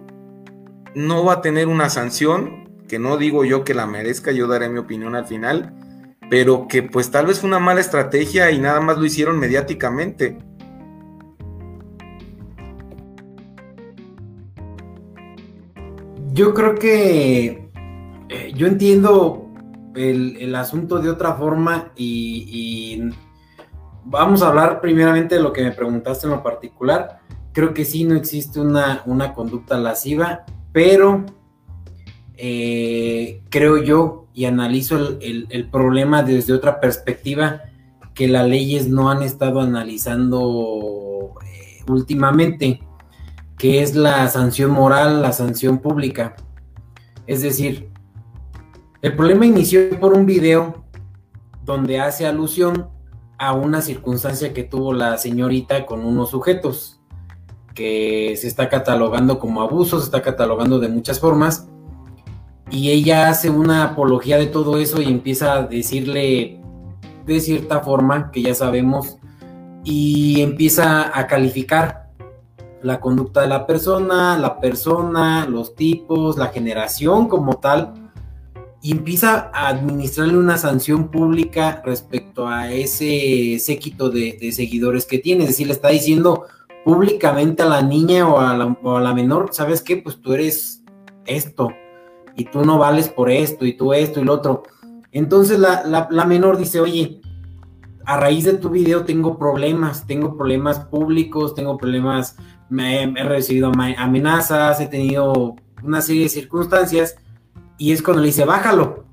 no 0.96 1.26
va 1.26 1.34
a 1.34 1.42
tener 1.42 1.68
una 1.68 1.90
sanción, 1.90 2.70
que 2.88 2.98
no 2.98 3.18
digo 3.18 3.44
yo 3.44 3.66
que 3.66 3.74
la 3.74 3.86
merezca, 3.86 4.32
yo 4.32 4.48
daré 4.48 4.70
mi 4.70 4.80
opinión 4.80 5.16
al 5.16 5.26
final, 5.26 5.76
pero 6.30 6.70
que 6.70 6.82
pues 6.82 7.12
tal 7.12 7.26
vez 7.26 7.42
fue 7.42 7.50
una 7.50 7.60
mala 7.60 7.82
estrategia 7.82 8.52
y 8.52 8.60
nada 8.60 8.80
más 8.80 8.98
lo 8.98 9.04
hicieron 9.04 9.38
mediáticamente. 9.38 10.38
Yo 16.32 16.54
creo 16.54 16.76
que 16.76 17.70
eh, 18.30 18.54
yo 18.56 18.66
entiendo 18.66 19.54
el, 19.94 20.56
asunto 20.56 21.00
de 21.00 21.10
otra 21.10 21.34
forma 21.34 21.92
y, 21.98 23.12
vamos 24.06 24.42
a 24.42 24.50
hablar 24.50 24.82
primeramente 24.82 25.36
de 25.36 25.42
lo 25.42 25.54
que 25.54 25.64
me 25.64 25.72
preguntaste 25.72 26.28
en 26.28 26.32
lo 26.32 26.44
particular. 26.44 27.20
Creo 27.54 27.74
que 27.74 27.86
sí 27.86 28.04
no 28.04 28.16
existe 28.16 28.60
una, 28.60 29.02
una 29.06 29.34
conducta 29.34 29.78
lasciva, 29.78 30.46
pero 30.72 31.26
eh, 32.38 33.42
creo 33.50 33.84
yo 33.84 34.28
y 34.34 34.46
analizo 34.46 35.20
el, 35.20 35.70
problema 35.70 36.24
desde 36.24 36.54
otra 36.54 36.80
perspectiva 36.80 37.64
que 38.14 38.30
las 38.30 38.48
leyes 38.48 38.88
no 38.88 39.12
han 39.12 39.24
estado 39.24 39.60
analizando 39.60 41.34
eh, 41.46 41.84
últimamente, 41.88 42.82
que 43.58 43.82
es 43.82 43.96
la 43.96 44.26
sanción 44.30 44.72
moral, 44.72 45.22
la 45.22 45.34
sanción 45.34 45.80
pública. 45.80 46.38
Es 47.28 47.42
decir, 47.42 47.90
el 49.02 49.16
problema 49.16 49.46
inició 49.46 50.00
por 50.00 50.14
un 50.14 50.26
video 50.26 50.86
donde 51.66 52.00
hace 52.00 52.26
alusión 52.26 52.88
a 53.40 53.54
una 53.54 53.82
circunstancia 53.82 54.54
que 54.54 54.64
tuvo 54.64 54.94
la 54.94 55.18
señorita 55.18 55.86
con 55.86 56.06
unos 56.06 56.30
sujetos, 56.30 57.00
que 57.74 58.36
se 58.36 58.48
está 58.48 58.68
catalogando 58.68 59.40
como 59.40 59.62
abuso, 59.62 59.98
se 60.00 60.06
está 60.06 60.22
catalogando 60.22 60.78
de 60.80 60.90
muchas 60.90 61.20
formas, 61.22 61.70
y 62.70 62.92
ella 62.92 63.30
hace 63.30 63.50
una 63.50 63.86
apología 63.86 64.38
de 64.38 64.48
todo 64.48 64.78
eso 64.78 65.02
y 65.02 65.06
empieza 65.06 65.54
a 65.54 65.64
decirle 65.64 66.62
de 67.26 67.40
cierta 67.40 67.80
forma, 67.80 68.30
que 68.32 68.42
ya 68.42 68.54
sabemos, 68.54 69.18
y 69.86 70.42
empieza 70.42 71.18
a 71.18 71.26
calificar 71.26 72.10
la 72.82 73.00
conducta 73.00 73.42
de 73.42 73.48
la 73.48 73.66
persona, 73.66 74.38
la 74.38 74.60
persona, 74.60 75.46
los 75.46 75.76
tipos, 75.76 76.38
la 76.38 76.48
generación 76.48 77.28
como 77.30 77.56
tal, 77.56 78.09
y 78.82 78.92
empieza 78.92 79.52
a 79.54 79.68
administrarle 79.68 80.38
una 80.38 80.58
sanción 80.58 81.10
pública 81.10 81.82
respecto 81.86 82.48
a 82.48 82.72
ese 82.72 83.60
séquito 83.60 84.10
de, 84.10 84.52
seguidores 84.54 85.06
que 85.06 85.20
tiene. 85.20 85.44
Es 85.44 85.50
decir, 85.50 85.68
le 85.68 85.74
está 85.74 85.90
diciendo 85.90 86.46
públicamente 86.86 87.64
a 87.64 87.68
la 87.68 87.82
niña 87.82 88.28
o 88.28 88.40
a 88.40 88.56
la, 88.56 89.14
menor, 89.14 89.50
¿sabes 89.52 89.82
qué? 89.82 89.98
Pues 89.98 90.22
tú 90.22 90.34
eres 90.34 90.84
esto 91.26 91.70
y 92.38 92.46
tú 92.46 92.64
no 92.64 92.78
vales 92.78 93.10
por 93.10 93.30
esto 93.30 93.66
y 93.66 93.74
tú 93.74 93.94
esto 93.94 94.22
y 94.22 94.24
lo 94.24 94.34
otro. 94.34 94.64
Entonces 95.12 95.60
la, 95.60 96.08
la 96.10 96.26
menor 96.26 96.58
dice, 96.58 96.80
oye, 96.80 97.20
a 98.10 98.18
raíz 98.18 98.46
de 98.46 98.54
tu 98.54 98.70
video 98.72 99.06
tengo 99.06 99.38
problemas, 99.38 100.08
tengo 100.08 100.36
problemas 100.36 100.80
públicos, 100.80 101.54
tengo 101.54 101.78
problemas, 101.78 102.38
me, 102.68 103.04
he 103.04 103.24
recibido 103.24 103.72
amenazas, 103.98 104.82
he 104.82 104.88
tenido 104.88 105.56
una 105.84 106.02
serie 106.02 106.24
de 106.24 106.30
circunstancias 106.30 107.18
y 107.80 107.92
es 107.94 108.04
cuando 108.04 108.22
le 108.22 108.28
dice, 108.28 108.46
bájalo. 108.46 109.06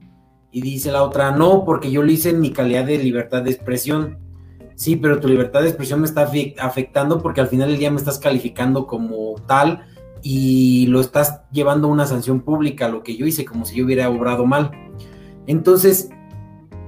Y 0.50 0.60
dice 0.60 0.92
la 0.92 1.02
otra, 1.02 1.30
no, 1.30 1.64
porque 1.64 1.90
yo 1.90 2.02
lo 2.02 2.10
hice 2.10 2.30
en 2.30 2.40
mi 2.40 2.52
calidad 2.52 2.84
de 2.84 2.98
libertad 2.98 3.42
de 3.42 3.50
expresión. 3.50 4.18
Sí, 4.74 4.96
pero 4.96 5.20
tu 5.20 5.28
libertad 5.28 5.62
de 5.62 5.68
expresión 5.68 6.00
me 6.00 6.06
está 6.06 6.28
afectando 6.58 7.22
porque 7.22 7.40
al 7.40 7.48
final 7.48 7.70
del 7.70 7.78
día 7.78 7.90
me 7.90 7.96
estás 7.96 8.18
calificando 8.18 8.86
como 8.86 9.36
tal 9.46 9.86
y 10.22 10.86
lo 10.88 11.00
estás 11.00 11.42
llevando 11.52 11.88
a 11.88 11.92
una 11.92 12.04
sanción 12.04 12.40
pública, 12.40 12.88
lo 12.88 13.02
que 13.02 13.16
yo 13.16 13.26
hice, 13.26 13.44
como 13.44 13.64
si 13.64 13.76
yo 13.76 13.84
hubiera 13.84 14.10
obrado 14.10 14.44
mal. 14.44 14.70
Entonces, 15.46 16.10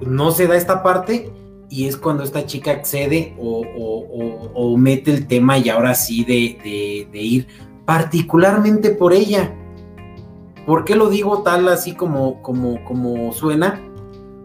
no 0.01 0.31
se 0.31 0.47
da 0.47 0.57
esta 0.57 0.83
parte 0.83 1.31
y 1.69 1.85
es 1.85 1.97
cuando 1.97 2.23
esta 2.23 2.45
chica 2.45 2.71
accede 2.71 3.35
o, 3.39 4.75
mete 4.77 5.11
el 5.11 5.27
tema 5.27 5.57
y 5.57 5.69
ahora 5.69 5.93
sí 5.95 6.23
de, 6.23 7.07
de, 7.11 7.21
ir 7.21 7.47
particularmente 7.85 8.89
por 8.89 9.13
ella. 9.13 9.55
¿Por 10.69 10.85
qué 10.85 10.95
lo 10.95 11.09
digo 11.09 11.41
tal 11.41 11.67
así 11.67 11.95
como, 11.95 12.43
como, 12.43 12.85
como 12.85 13.31
suena? 13.33 13.81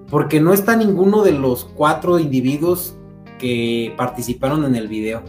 Porque 0.08 0.40
no 0.40 0.54
está 0.54 0.74
ninguno 0.74 1.22
de 1.22 1.32
los 1.32 1.66
cuatro 1.66 2.18
individuos 2.18 2.96
que 3.38 3.92
participaron 3.98 4.64
en 4.64 4.74
el 4.74 4.88
video. 4.88 5.22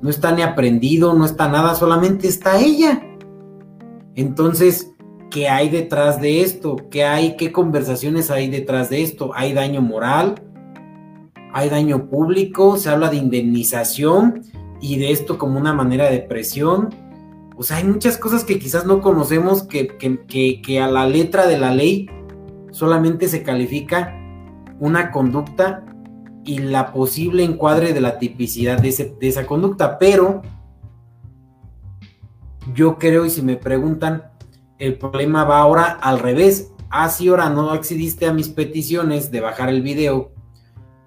No 0.00 0.10
está 0.10 0.32
ni 0.32 0.42
aprendido, 0.42 1.14
no 1.14 1.26
está 1.26 1.46
nada, 1.46 1.76
solamente 1.76 2.26
está 2.26 2.58
ella. 2.58 3.00
Entonces, 4.16 4.92
¿qué 5.30 5.48
hay 5.48 5.68
detrás 5.68 6.20
de 6.20 6.40
esto? 6.40 6.74
¿Qué 6.90 7.04
hay? 7.04 7.36
¿Qué 7.36 7.52
conversaciones 7.52 8.28
hay 8.32 8.50
detrás 8.50 8.90
de 8.90 9.04
esto? 9.04 9.30
¿Hay 9.36 9.52
daño 9.52 9.80
moral? 9.80 10.42
¿Hay 11.52 11.68
daño 11.68 12.10
público? 12.10 12.78
¿Se 12.78 12.88
habla 12.90 13.10
de 13.10 13.16
indemnización 13.18 14.42
y 14.80 14.98
de 14.98 15.12
esto 15.12 15.38
como 15.38 15.60
una 15.60 15.72
manera 15.72 16.10
de 16.10 16.18
presión? 16.18 17.01
O 17.56 17.62
sea, 17.62 17.78
hay 17.78 17.84
muchas 17.84 18.16
cosas 18.16 18.44
que 18.44 18.58
quizás 18.58 18.86
no 18.86 19.00
conocemos 19.00 19.62
que, 19.62 19.88
que 19.96 20.80
a 20.80 20.88
la 20.88 21.06
letra 21.06 21.46
de 21.46 21.58
la 21.58 21.74
ley 21.74 22.08
solamente 22.70 23.28
se 23.28 23.42
califica 23.42 24.18
una 24.80 25.10
conducta 25.10 25.84
y 26.44 26.58
la 26.58 26.92
posible 26.92 27.44
encuadre 27.44 27.92
de 27.92 28.00
la 28.00 28.18
tipicidad 28.18 28.80
de, 28.80 28.88
esa 29.20 29.46
conducta, 29.46 29.98
pero 29.98 30.42
yo 32.74 32.98
creo, 32.98 33.24
y 33.24 33.30
si 33.30 33.42
me 33.42 33.56
preguntan, 33.56 34.24
el 34.78 34.98
problema 34.98 35.44
va 35.44 35.58
ahora 35.58 35.84
al 35.84 36.18
revés. 36.18 36.72
Ah, 36.90 37.08
si 37.08 37.28
ahora 37.28 37.48
no 37.48 37.70
accediste 37.70 38.26
a 38.26 38.32
mis 38.32 38.48
peticiones 38.48 39.30
de 39.30 39.40
bajar 39.40 39.68
el 39.68 39.82
video 39.82 40.32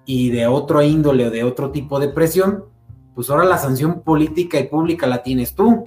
y 0.04 0.30
de 0.30 0.46
otro 0.46 0.82
índole 0.82 1.26
o 1.26 1.30
de 1.30 1.44
otro 1.44 1.70
tipo 1.70 2.00
de 2.00 2.08
presión, 2.08 2.64
pues 3.14 3.30
ahora 3.30 3.44
la 3.44 3.58
sanción 3.58 4.02
política 4.02 4.58
y 4.58 4.68
pública 4.68 5.06
la 5.06 5.22
tienes 5.22 5.54
tú. 5.54 5.84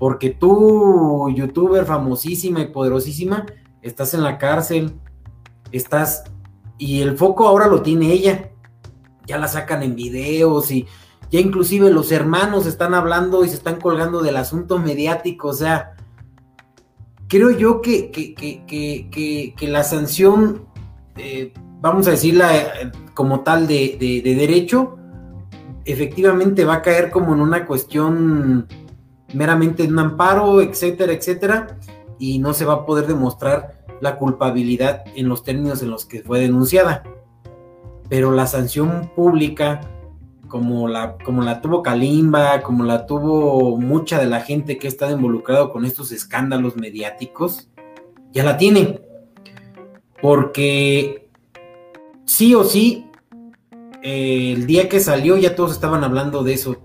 Porque 0.00 0.30
tú, 0.30 1.32
youtuber 1.32 1.84
famosísima 1.84 2.60
y 2.60 2.66
poderosísima, 2.66 3.46
estás 3.82 4.14
en 4.14 4.24
la 4.24 4.36
cárcel, 4.38 4.94
estás... 5.70 6.24
Y 6.78 7.02
el 7.02 7.16
foco 7.16 7.46
ahora 7.46 7.68
lo 7.68 7.82
tiene 7.82 8.10
ella. 8.10 8.50
Ya 9.26 9.38
la 9.38 9.46
sacan 9.46 9.84
en 9.84 9.94
videos 9.94 10.72
y 10.72 10.88
ya 11.30 11.38
inclusive 11.38 11.90
los 11.90 12.10
hermanos 12.10 12.66
están 12.66 12.94
hablando 12.94 13.44
y 13.44 13.48
se 13.48 13.54
están 13.54 13.80
colgando 13.80 14.20
del 14.20 14.36
asunto 14.36 14.78
mediático, 14.78 15.48
o 15.48 15.52
sea, 15.52 15.94
creo 17.28 17.50
yo 17.52 17.80
que, 17.80 18.10
que, 18.10 19.68
la 19.68 19.84
sanción, 19.84 20.66
eh, 21.16 21.52
vamos 21.80 22.08
a 22.08 22.10
decirla 22.10 22.56
eh, 22.56 22.92
como 23.14 23.40
tal 23.40 23.68
de, 23.68 23.96
derecho, 24.24 24.98
efectivamente 25.84 26.64
va 26.64 26.74
a 26.74 26.82
caer 26.82 27.10
como 27.10 27.32
en 27.32 27.40
una 27.40 27.64
cuestión 27.64 28.66
meramente 29.34 29.86
un 29.86 29.98
amparo, 29.98 30.60
etcétera, 30.60 31.12
etcétera, 31.12 31.78
y 32.18 32.38
no 32.38 32.52
se 32.52 32.64
va 32.64 32.74
a 32.74 32.86
poder 32.86 33.06
demostrar 33.06 33.80
la 34.00 34.16
culpabilidad 34.16 35.04
en 35.14 35.28
los 35.28 35.42
términos 35.42 35.82
en 35.82 35.90
los 35.90 36.06
que 36.06 36.22
fue 36.22 36.40
denunciada. 36.40 37.02
Pero 38.08 38.32
la 38.32 38.46
sanción 38.46 39.10
pública 39.14 39.80
como 40.50 40.88
la, 40.88 41.16
como 41.24 41.42
la 41.42 41.62
tuvo 41.62 41.82
Kalimba, 41.82 42.60
como 42.60 42.84
la 42.84 43.06
tuvo 43.06 43.78
mucha 43.78 44.18
de 44.18 44.26
la 44.26 44.40
gente 44.40 44.76
que 44.76 44.88
ha 44.88 44.90
estado 44.90 45.12
involucrado 45.12 45.72
con 45.72 45.86
estos 45.86 46.12
escándalos 46.12 46.76
mediáticos, 46.76 47.70
ya 48.32 48.44
la 48.44 48.58
tiene. 48.58 49.00
Porque 50.20 51.30
sí 52.26 52.54
o 52.54 52.64
sí, 52.64 53.06
eh, 54.02 54.52
el 54.54 54.66
día 54.66 54.88
que 54.88 55.00
salió 55.00 55.38
ya 55.38 55.54
todos 55.54 55.72
estaban 55.72 56.04
hablando 56.04 56.42
de 56.42 56.54
eso. 56.54 56.76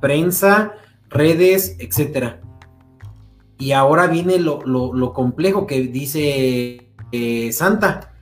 Prensa, 0.00 0.74
redes, 1.12 1.76
etcétera. 1.78 2.40
Y 3.58 3.72
ahora 3.72 4.06
viene 4.08 4.38
lo, 4.38 5.12
complejo 5.12 5.66
que 5.66 5.82
dice 5.82 6.90
eh, 7.12 7.52
Santa. 7.52 8.12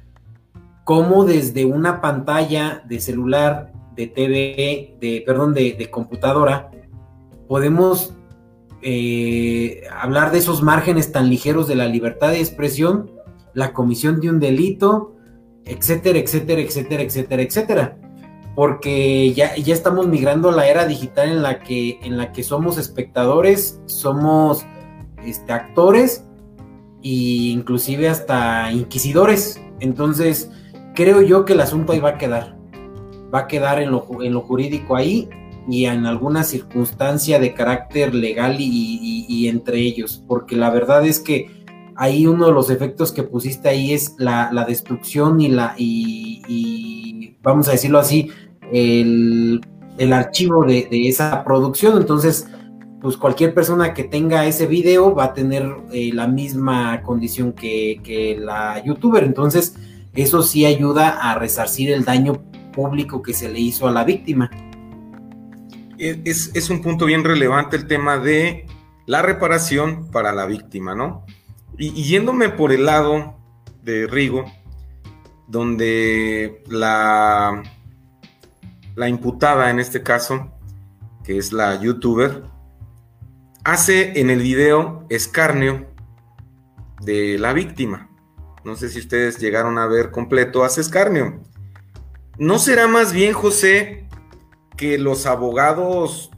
Cómo 0.85 1.25
desde 1.25 1.65
una 1.65 2.01
pantalla 2.01 2.83
de 2.87 3.01
celular 3.01 3.73
de 3.97 4.07
TV, 4.07 4.97
de, 5.01 5.23
perdón, 5.25 5.55
de, 5.55 5.89
computadora, 5.91 6.71
podemos 7.49 8.15
eh, 8.83 9.83
hablar 9.99 10.33
de 10.33 10.39
esos 10.39 10.63
márgenes 10.63 11.13
tan 11.13 11.31
ligeros 11.31 11.69
de 11.69 11.77
la 11.77 11.87
libertad 11.87 12.31
de 12.31 12.41
expresión, 12.41 13.11
la 13.55 13.73
comisión 13.73 14.21
de 14.21 14.31
un 14.31 14.41
delito, 14.41 15.17
etcétera, 15.65 16.19
etcétera, 16.19 16.61
etcétera, 16.61 17.03
etcétera, 17.03 17.43
etcétera. 17.43 17.99
Porque 18.61 19.33
ya, 19.33 19.57
ya 19.57 19.73
estamos 19.73 20.07
migrando 20.07 20.51
a 20.51 20.53
la 20.53 20.69
era 20.69 20.85
digital 20.85 21.31
en 21.31 21.43
la 21.43 21.61
que, 21.61 21.99
en 22.03 22.19
la 22.19 22.31
que 22.31 22.43
somos 22.43 22.77
espectadores, 22.77 23.81
somos 23.87 24.67
este, 25.25 25.51
actores 25.51 26.27
e 27.03 27.09
inclusive 27.55 28.11
hasta 28.11 28.71
inquisidores. 28.71 29.59
Entonces, 29.79 30.51
creo 30.95 31.23
yo 31.23 31.47
que 31.47 31.55
el 31.55 31.61
asunto 31.63 31.93
ahí 31.93 32.01
va 32.01 32.11
a 32.11 32.19
quedar 32.19 32.61
va 33.35 33.41
a 33.41 33.47
quedar 33.47 33.81
en 33.81 33.93
lo, 33.93 34.07
en 34.23 34.35
lo 34.35 34.43
jurídico 34.43 34.97
ahí 34.97 35.29
y 35.69 35.87
en 35.87 36.07
alguna 36.07 36.43
circunstancia 36.43 37.39
de 37.39 37.55
carácter 37.55 38.15
legal 38.15 38.57
y, 38.59 39.49
entre 39.49 39.79
ellos, 39.79 40.23
porque 40.27 40.57
la 40.57 40.71
verdad 40.71 41.07
es 41.07 41.21
que 41.21 41.65
ahí 41.97 42.27
uno 42.27 42.47
de 42.47 42.53
los 42.53 42.71
efectos 42.71 43.13
que 43.13 43.23
pusiste 43.23 43.69
ahí 43.69 43.93
es 43.93 44.15
la, 44.19 44.51
destrucción 44.67 45.41
y 45.41 45.49
la 45.49 45.75
y, 45.79 47.37
vamos 47.43 47.69
a 47.69 47.73
decirlo 47.73 47.99
así, 47.99 48.31
el, 48.73 49.61
archivo 50.13 50.65
de, 50.65 50.89
esa 51.09 51.45
producción. 51.45 51.97
Entonces, 51.99 52.47
pues 53.01 53.17
cualquier 53.17 53.55
persona 53.55 53.95
que 53.95 54.05
tenga 54.05 54.47
ese 54.47 54.67
video 54.67 55.15
va 55.15 55.25
a 55.25 55.35
tener 55.35 55.67
eh, 55.93 56.11
la 56.13 56.27
misma 56.27 57.03
condición 57.03 57.53
que, 57.53 58.01
que 58.03 58.37
la 58.39 58.83
youtuber. 58.85 59.25
Entonces, 59.25 59.75
eso 60.15 60.43
sí 60.43 60.67
ayuda 60.67 61.19
a 61.31 61.39
resarcir 61.39 61.91
el 61.91 62.05
daño 62.05 62.43
público 62.73 63.23
que 63.23 63.35
se 63.35 63.49
le 63.49 63.61
hizo 63.61 63.87
a 63.87 63.91
la 63.91 64.05
víctima. 64.05 64.51
Es, 65.99 66.71
un 66.71 66.81
punto 66.81 67.05
bien 67.05 67.25
relevante 67.25 67.77
el 67.77 67.87
tema 67.87 68.19
de 68.19 68.65
la 69.07 69.21
reparación 69.21 70.11
para 70.11 70.33
la 70.33 70.47
víctima, 70.47 70.95
¿no? 70.95 71.27
Y, 71.77 71.91
yéndome 72.05 72.49
por 72.49 72.73
el 72.73 72.87
lado 72.87 73.37
de 73.83 74.07
Rigo, 74.07 74.47
donde 75.47 76.63
la, 76.69 77.63
la 78.95 79.09
imputada 79.09 79.71
en 79.71 79.81
este 79.81 80.03
caso, 80.03 80.51
que 81.25 81.39
es 81.39 81.53
la 81.53 81.81
youtuber, 81.81 82.45
hace 83.65 84.21
en 84.21 84.31
el 84.31 84.41
video 84.41 85.07
escarnio 85.09 85.87
de 87.01 87.39
la 87.39 87.53
víctima. 87.53 88.11
No 88.65 88.77
sé 88.77 88.89
si 88.89 88.99
ustedes 88.99 89.39
llegaron 89.39 89.79
a 89.79 89.87
ver 89.87 90.11
completo, 90.11 90.65
hace 90.65 90.81
escarnio. 90.81 91.41
¿No 92.39 92.59
será 92.59 92.89
más 92.89 93.13
bien, 93.13 93.33
José, 93.33 94.07
que 94.77 94.99
los 94.99 95.27
abogados, 95.27 96.31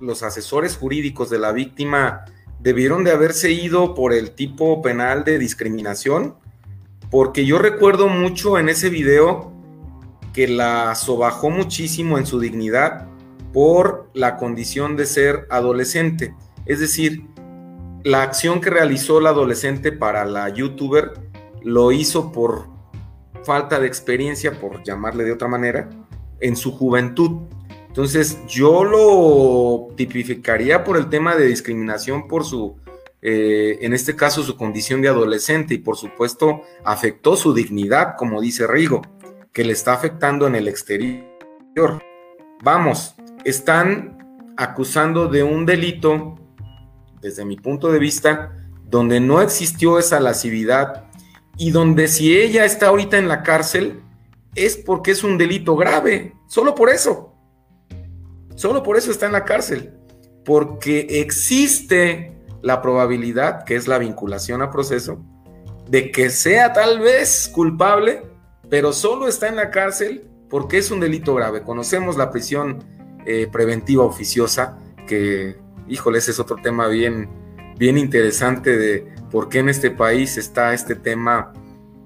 los 0.00 0.22
asesores 0.22 0.76
jurídicos 0.76 1.30
de 1.30 1.38
la 1.38 1.52
víctima 1.52 2.24
debieron 2.60 3.04
de 3.04 3.12
haberse 3.12 3.50
ido 3.50 3.94
por 3.94 4.12
el 4.12 4.32
tipo 4.32 4.82
penal 4.82 5.24
de 5.24 5.38
discriminación? 5.38 6.36
Porque 7.10 7.46
yo 7.46 7.58
recuerdo 7.58 8.08
mucho 8.08 8.58
en 8.58 8.68
ese 8.68 8.90
video 8.90 9.57
que 10.38 10.46
la 10.46 10.94
sobajó 10.94 11.50
muchísimo 11.50 12.16
en 12.16 12.24
su 12.24 12.38
dignidad 12.38 13.08
por 13.52 14.08
la 14.14 14.36
condición 14.36 14.94
de 14.94 15.04
ser 15.04 15.48
adolescente. 15.50 16.32
Es 16.64 16.78
decir, 16.78 17.24
la 18.04 18.22
acción 18.22 18.60
que 18.60 18.70
realizó 18.70 19.18
la 19.18 19.30
adolescente 19.30 19.90
para 19.90 20.24
la 20.24 20.48
youtuber 20.48 21.10
lo 21.64 21.90
hizo 21.90 22.30
por 22.30 22.68
falta 23.42 23.80
de 23.80 23.88
experiencia, 23.88 24.60
por 24.60 24.84
llamarle 24.84 25.24
de 25.24 25.32
otra 25.32 25.48
manera, 25.48 25.90
en 26.38 26.54
su 26.54 26.70
juventud. 26.70 27.48
Entonces, 27.88 28.38
yo 28.46 28.84
lo 28.84 29.92
tipificaría 29.96 30.84
por 30.84 30.98
el 30.98 31.08
tema 31.08 31.34
de 31.34 31.46
discriminación 31.46 32.28
por 32.28 32.44
su, 32.44 32.76
eh, 33.22 33.80
en 33.80 33.92
este 33.92 34.14
caso, 34.14 34.44
su 34.44 34.56
condición 34.56 35.02
de 35.02 35.08
adolescente 35.08 35.74
y 35.74 35.78
por 35.78 35.96
supuesto 35.96 36.62
afectó 36.84 37.34
su 37.34 37.52
dignidad, 37.54 38.14
como 38.16 38.40
dice 38.40 38.68
Rigo, 38.68 39.02
que 39.52 39.64
le 39.64 39.72
está 39.72 39.94
afectando 39.94 40.46
en 40.46 40.54
el 40.54 40.68
exterior. 40.68 42.02
Vamos, 42.62 43.14
están 43.44 44.18
acusando 44.56 45.28
de 45.28 45.42
un 45.42 45.66
delito, 45.66 46.36
desde 47.20 47.44
mi 47.44 47.56
punto 47.56 47.90
de 47.90 47.98
vista, 47.98 48.52
donde 48.84 49.20
no 49.20 49.40
existió 49.40 49.98
esa 49.98 50.20
lascividad 50.20 51.04
y 51.56 51.70
donde 51.70 52.08
si 52.08 52.36
ella 52.36 52.64
está 52.64 52.88
ahorita 52.88 53.18
en 53.18 53.28
la 53.28 53.42
cárcel 53.42 54.02
es 54.54 54.76
porque 54.76 55.12
es 55.12 55.22
un 55.22 55.38
delito 55.38 55.76
grave, 55.76 56.34
solo 56.46 56.74
por 56.74 56.88
eso. 56.88 57.34
Solo 58.54 58.82
por 58.82 58.96
eso 58.96 59.10
está 59.10 59.26
en 59.26 59.32
la 59.32 59.44
cárcel, 59.44 59.94
porque 60.44 61.06
existe 61.20 62.36
la 62.62 62.82
probabilidad, 62.82 63.64
que 63.64 63.76
es 63.76 63.86
la 63.86 63.98
vinculación 63.98 64.62
a 64.62 64.70
proceso, 64.70 65.24
de 65.88 66.10
que 66.10 66.30
sea 66.30 66.72
tal 66.72 66.98
vez 66.98 67.48
culpable, 67.54 68.22
pero 68.70 68.92
solo 68.92 69.28
está 69.28 69.48
en 69.48 69.56
la 69.56 69.70
cárcel 69.70 70.24
porque 70.48 70.78
es 70.78 70.90
un 70.90 71.00
delito 71.00 71.34
grave. 71.34 71.62
Conocemos 71.62 72.16
la 72.16 72.30
prisión 72.30 72.84
eh, 73.26 73.48
preventiva 73.50 74.04
oficiosa, 74.04 74.78
que, 75.06 75.56
híjole, 75.88 76.18
ese 76.18 76.30
es 76.30 76.40
otro 76.40 76.56
tema 76.62 76.88
bien, 76.88 77.28
bien 77.76 77.98
interesante 77.98 78.76
de 78.76 79.06
por 79.30 79.48
qué 79.48 79.58
en 79.58 79.68
este 79.68 79.90
país 79.90 80.36
está 80.38 80.72
este 80.72 80.94
tema, 80.94 81.52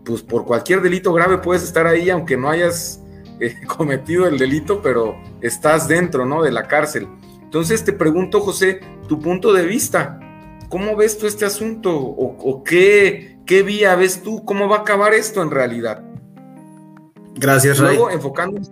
pues 0.04 0.22
por 0.22 0.44
cualquier 0.44 0.82
delito 0.82 1.12
grave 1.12 1.38
puedes 1.38 1.62
estar 1.62 1.86
ahí, 1.86 2.10
aunque 2.10 2.36
no 2.36 2.48
hayas 2.48 3.02
eh, 3.40 3.54
cometido 3.66 4.26
el 4.26 4.38
delito, 4.38 4.82
pero 4.82 5.16
estás 5.40 5.88
dentro, 5.88 6.26
¿no? 6.26 6.42
De 6.42 6.50
la 6.50 6.66
cárcel. 6.66 7.08
Entonces 7.42 7.84
te 7.84 7.92
pregunto, 7.92 8.40
José, 8.40 8.80
tu 9.08 9.20
punto 9.20 9.52
de 9.52 9.66
vista. 9.66 10.18
¿Cómo 10.68 10.96
ves 10.96 11.18
tú 11.18 11.26
este 11.26 11.44
asunto? 11.44 11.94
¿O, 11.94 12.64
qué, 12.64 13.38
qué, 13.44 13.62
vía 13.62 13.94
ves 13.94 14.22
tú? 14.22 14.42
¿Cómo 14.46 14.70
va 14.70 14.78
a 14.78 14.80
acabar 14.80 15.12
esto 15.12 15.42
en 15.42 15.50
realidad? 15.50 16.02
Gracias, 17.34 17.78
Luego, 17.78 18.10
enfocándonos 18.10 18.70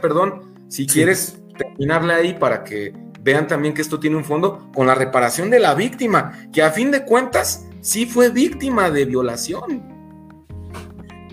perdón, 0.00 0.54
si 0.68 0.86
quieres 0.86 1.40
terminarle 1.56 2.14
ahí 2.14 2.34
para 2.34 2.64
que 2.64 2.92
vean 3.22 3.46
también 3.46 3.74
que 3.74 3.82
esto 3.82 4.00
tiene 4.00 4.16
un 4.16 4.24
fondo 4.24 4.70
con 4.74 4.86
la 4.86 4.94
reparación 4.94 5.50
de 5.50 5.60
la 5.60 5.74
víctima, 5.74 6.48
que 6.52 6.62
a 6.62 6.70
fin 6.70 6.90
de 6.90 7.04
cuentas 7.04 7.66
sí 7.80 8.06
fue 8.06 8.30
víctima 8.30 8.90
de 8.90 9.04
violación. 9.04 9.94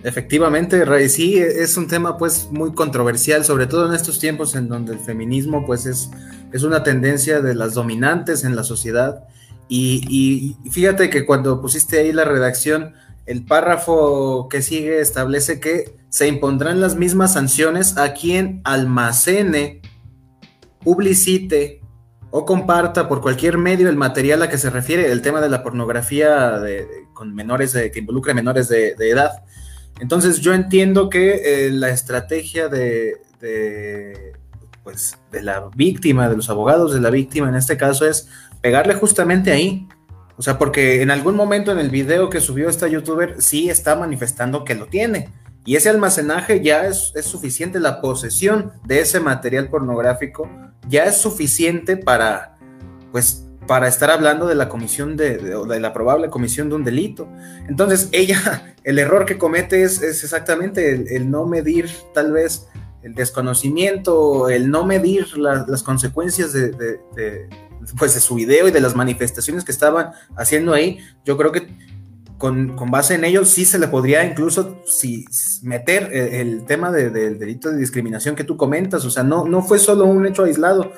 Efectivamente, 0.03 0.83
Ray, 0.83 1.09
sí, 1.09 1.37
es 1.37 1.77
un 1.77 1.87
tema 1.87 2.17
pues 2.17 2.49
muy 2.51 2.73
controversial, 2.73 3.45
sobre 3.45 3.67
todo 3.67 3.87
en 3.87 3.93
estos 3.93 4.19
tiempos 4.19 4.55
en 4.55 4.67
donde 4.67 4.93
el 4.93 4.99
feminismo 4.99 5.65
pues 5.65 5.85
es, 5.85 6.09
es 6.51 6.63
una 6.63 6.81
tendencia 6.81 7.41
de 7.41 7.53
las 7.53 7.73
dominantes 7.75 8.43
en 8.43 8.55
la 8.55 8.63
sociedad. 8.63 9.25
Y, 9.73 10.57
fíjate 10.69 11.09
que 11.09 11.25
cuando 11.25 11.61
pusiste 11.61 11.99
ahí 11.99 12.11
la 12.11 12.25
redacción, 12.25 12.93
el 13.25 13.45
párrafo 13.45 14.47
que 14.49 14.61
sigue 14.61 14.99
establece 14.99 15.59
que 15.59 15.95
se 16.09 16.27
impondrán 16.27 16.81
las 16.81 16.95
mismas 16.95 17.33
sanciones 17.33 17.97
a 17.97 18.13
quien 18.13 18.61
almacene, 18.63 19.81
publicite 20.83 21.81
o 22.31 22.45
comparta 22.45 23.07
por 23.07 23.21
cualquier 23.21 23.57
medio 23.57 23.89
el 23.89 23.97
material 23.97 24.41
a 24.41 24.49
que 24.49 24.57
se 24.57 24.69
refiere 24.69 25.11
el 25.11 25.21
tema 25.21 25.41
de 25.41 25.49
la 25.49 25.63
pornografía 25.63 26.59
con 27.13 27.35
menores 27.35 27.73
que 27.73 27.99
involucre 27.99 28.33
menores 28.33 28.67
de, 28.69 28.95
edad. 28.99 29.43
Entonces 29.99 30.39
yo 30.39 30.53
entiendo 30.53 31.09
que 31.09 31.67
eh, 31.67 31.71
la 31.71 31.89
estrategia 31.89 32.67
de, 32.69 33.17
pues, 34.83 35.17
de 35.31 35.43
la 35.43 35.69
víctima, 35.75 36.29
de 36.29 36.37
los 36.37 36.49
abogados 36.49 36.93
de 36.93 37.01
la 37.01 37.09
víctima 37.09 37.49
en 37.49 37.55
este 37.55 37.77
caso 37.77 38.07
es 38.07 38.27
pegarle 38.61 38.95
justamente 38.95 39.51
ahí. 39.51 39.87
O 40.37 40.41
sea, 40.41 40.57
porque 40.57 41.01
en 41.01 41.11
algún 41.11 41.35
momento 41.35 41.71
en 41.71 41.79
el 41.79 41.89
video 41.89 42.29
que 42.29 42.41
subió 42.41 42.69
esta 42.69 42.87
youtuber 42.87 43.35
sí 43.39 43.69
está 43.69 43.95
manifestando 43.95 44.63
que 44.63 44.75
lo 44.75 44.87
tiene. 44.87 45.29
Y 45.65 45.75
ese 45.75 45.89
almacenaje 45.89 46.61
ya 46.61 46.87
es, 46.87 47.13
suficiente, 47.21 47.79
la 47.79 48.01
posesión 48.01 48.71
de 48.85 49.01
ese 49.01 49.19
material 49.19 49.69
pornográfico 49.69 50.49
ya 50.87 51.05
es 51.05 51.17
suficiente 51.17 51.97
para, 51.97 52.57
pues, 53.11 53.45
para 53.67 53.87
estar 53.87 54.09
hablando 54.09 54.47
de 54.47 54.55
la 54.55 54.67
comisión 54.67 55.15
de, 55.15 55.37
de, 55.37 55.79
la 55.79 55.93
probable 55.93 56.29
comisión 56.29 56.69
de 56.69 56.75
un 56.75 56.83
delito. 56.83 57.29
Entonces, 57.67 58.09
ella, 58.11 58.75
el 58.83 58.97
error 58.97 59.25
que 59.25 59.37
comete 59.37 59.83
es, 59.83 60.01
exactamente 60.01 61.15
el, 61.15 61.29
no 61.29 61.45
medir 61.45 61.89
tal 62.13 62.31
vez 62.31 62.67
el 63.03 63.15
desconocimiento, 63.15 64.49
el 64.49 64.69
no 64.69 64.85
medir 64.85 65.37
las 65.37 65.83
consecuencias 65.83 66.53
de, 66.53 66.99
pues, 67.97 68.13
de 68.13 68.19
su 68.19 68.35
video 68.35 68.67
y 68.67 68.71
de 68.71 68.81
las 68.81 68.95
manifestaciones 68.95 69.63
que 69.63 69.71
estaban 69.71 70.11
haciendo 70.35 70.73
ahí, 70.73 70.99
yo 71.25 71.37
creo 71.37 71.51
que 71.51 71.67
con, 72.37 72.75
base 72.89 73.15
en 73.15 73.23
ello 73.23 73.45
sí 73.45 73.65
se 73.65 73.77
le 73.77 73.87
podría 73.87 74.25
incluso 74.25 74.81
si, 74.85 75.25
meter 75.61 76.09
el, 76.11 76.65
tema 76.65 76.91
del 76.91 77.37
delito 77.37 77.69
de 77.69 77.77
discriminación 77.77 78.35
que 78.35 78.43
tú 78.43 78.57
comentas, 78.57 79.05
o 79.05 79.11
sea, 79.11 79.23
no, 79.23 79.45
no 79.45 79.61
fue 79.61 79.77
solo 79.77 80.05
un 80.05 80.25
hecho 80.25 80.43
aislado, 80.43 80.91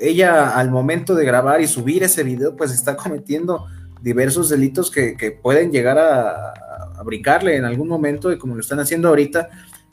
ella 0.00 0.56
al 0.56 0.70
momento 0.70 1.14
de 1.14 1.24
grabar 1.24 1.60
y 1.60 1.66
subir 1.66 2.02
ese 2.02 2.22
video, 2.22 2.56
pues 2.56 2.72
está 2.72 2.96
cometiendo 2.96 3.66
diversos 4.00 4.48
delitos 4.48 4.90
que, 4.90 5.38
pueden 5.42 5.70
llegar 5.70 5.98
a, 5.98 6.52
a, 6.52 7.40
en 7.42 7.64
algún 7.64 7.88
momento, 7.88 8.32
y 8.32 8.38
como 8.38 8.54
lo 8.54 8.60
están 8.60 8.80
haciendo 8.80 9.08
ahorita, 9.08 9.48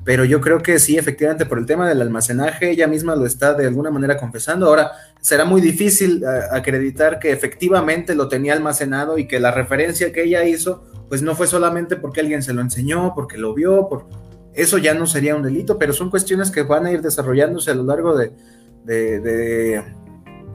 pero 0.06 0.24
yo 0.24 0.40
creo 0.40 0.62
que 0.62 0.78
sí, 0.78 1.00
efectivamente, 1.00 1.48
por 1.48 1.58
el 1.58 1.66
tema 1.66 1.90
del 1.90 2.00
almacenaje, 2.00 2.70
ella 2.70 2.88
misma 2.88 3.16
lo 3.16 3.26
está 3.26 3.56
de 3.56 3.66
alguna 3.66 3.90
manera 3.90 4.18
confesando. 4.18 4.68
Ahora, 4.68 4.92
será 5.20 5.46
muy 5.46 5.62
difícil 5.62 6.24
eh, 6.24 6.28
acreditar 6.52 7.18
que 7.18 7.32
efectivamente 7.32 8.14
lo 8.14 8.28
tenía 8.28 8.54
almacenado 8.54 9.18
y 9.18 9.28
que 9.28 9.40
la 9.40 9.50
referencia 9.50 10.14
que 10.14 10.24
ella 10.24 10.46
hizo, 10.46 10.84
pues 11.10 11.24
no 11.24 11.34
fue 11.34 11.48
solamente 11.48 11.96
porque 11.96 12.22
alguien 12.22 12.44
se 12.44 12.54
lo 12.54 12.62
enseñó, 12.62 13.14
porque 13.16 13.40
lo 13.40 13.56
vio, 13.56 13.90
por... 13.90 14.06
eso 14.54 14.78
ya 14.78 14.94
no 14.94 15.08
sería 15.08 15.36
un 15.36 15.42
delito, 15.42 15.80
pero 15.80 15.92
son 15.92 16.12
cuestiones 16.12 16.52
que 16.52 16.62
van 16.62 16.86
a 16.86 16.92
ir 16.92 17.02
desarrollándose 17.02 17.72
a 17.72 17.76
lo 17.76 17.84
largo 17.84 18.16
de, 18.16 19.84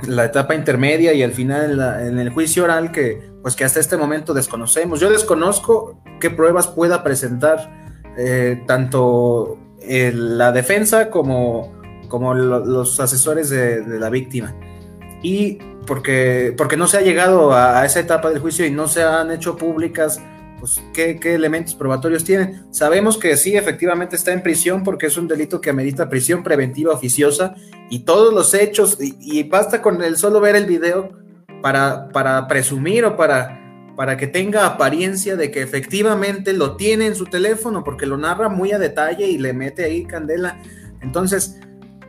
la 0.07 0.25
etapa 0.27 0.55
intermedia 0.55 1.13
y 1.13 1.25
al 1.25 1.33
final 1.33 1.73
en, 1.73 2.07
en, 2.07 2.19
el 2.21 2.31
juicio 2.31 2.63
oral 2.63 2.93
que, 2.93 3.21
pues 3.43 3.57
que 3.57 3.65
hasta 3.65 3.81
este 3.81 3.97
momento 3.97 4.33
desconocemos. 4.33 5.01
Yo 5.01 5.11
desconozco 5.11 6.01
qué 6.21 6.31
pruebas 6.31 6.69
pueda 6.69 7.03
presentar 7.03 7.81
eh, 8.23 8.63
tanto 8.67 9.59
la 9.89 10.53
defensa 10.53 11.09
como, 11.09 11.73
como 12.09 12.35
los 12.35 13.01
asesores 13.01 13.49
de, 13.49 13.83
la 13.99 14.11
víctima. 14.11 14.55
Y 15.23 15.59
porque, 15.87 16.55
porque 16.57 16.77
no 16.77 16.87
se 16.87 16.99
ha 16.99 17.01
llegado 17.01 17.53
a, 17.55 17.85
esa 17.87 18.01
etapa 18.01 18.29
del 18.29 18.41
juicio 18.41 18.67
y 18.67 18.71
no 18.71 18.89
se 18.89 19.03
han 19.03 19.31
hecho 19.31 19.57
públicas 19.57 20.21
pues, 20.59 20.83
¿qué, 20.93 21.19
elementos 21.25 21.75
probatorios 21.75 22.23
tienen. 22.23 22.67
Sabemos 22.71 23.17
que 23.17 23.39
sí, 23.39 23.57
efectivamente 23.57 24.17
está 24.17 24.33
en 24.33 24.43
prisión 24.43 24.85
porque 24.85 25.07
es 25.07 25.17
un 25.17 25.27
delito 25.27 25.63
que 25.63 25.71
amerita 25.71 26.11
prisión 26.11 26.43
preventiva 26.43 26.93
oficiosa 26.93 27.55
y 27.89 28.01
todos 28.01 28.35
los 28.35 28.53
hechos, 28.53 28.99
y, 29.01 29.17
y 29.19 29.45
basta 29.45 29.81
con 29.81 30.03
el 30.03 30.19
solo 30.19 30.41
ver 30.41 30.57
el 30.57 30.67
video 30.67 31.13
para, 31.63 32.11
para 32.11 32.47
presumir 32.47 33.07
o 33.07 33.17
para 33.17 33.60
para 33.97 34.17
que 34.17 34.27
tenga 34.27 34.67
apariencia 34.67 35.37
de 35.37 35.51
que 35.51 35.63
efectivamente 35.63 36.53
lo 36.53 36.77
tiene 36.77 37.07
en 37.07 37.15
su 37.15 37.27
teléfono, 37.27 37.85
porque 37.85 38.07
lo 38.07 38.17
narra 38.17 38.49
muy 38.49 38.73
a 38.73 38.79
detalle 38.79 39.27
y 39.27 39.39
le 39.39 39.53
mete 39.53 39.85
ahí 39.85 40.05
candela. 40.05 40.61
Entonces, 41.01 41.61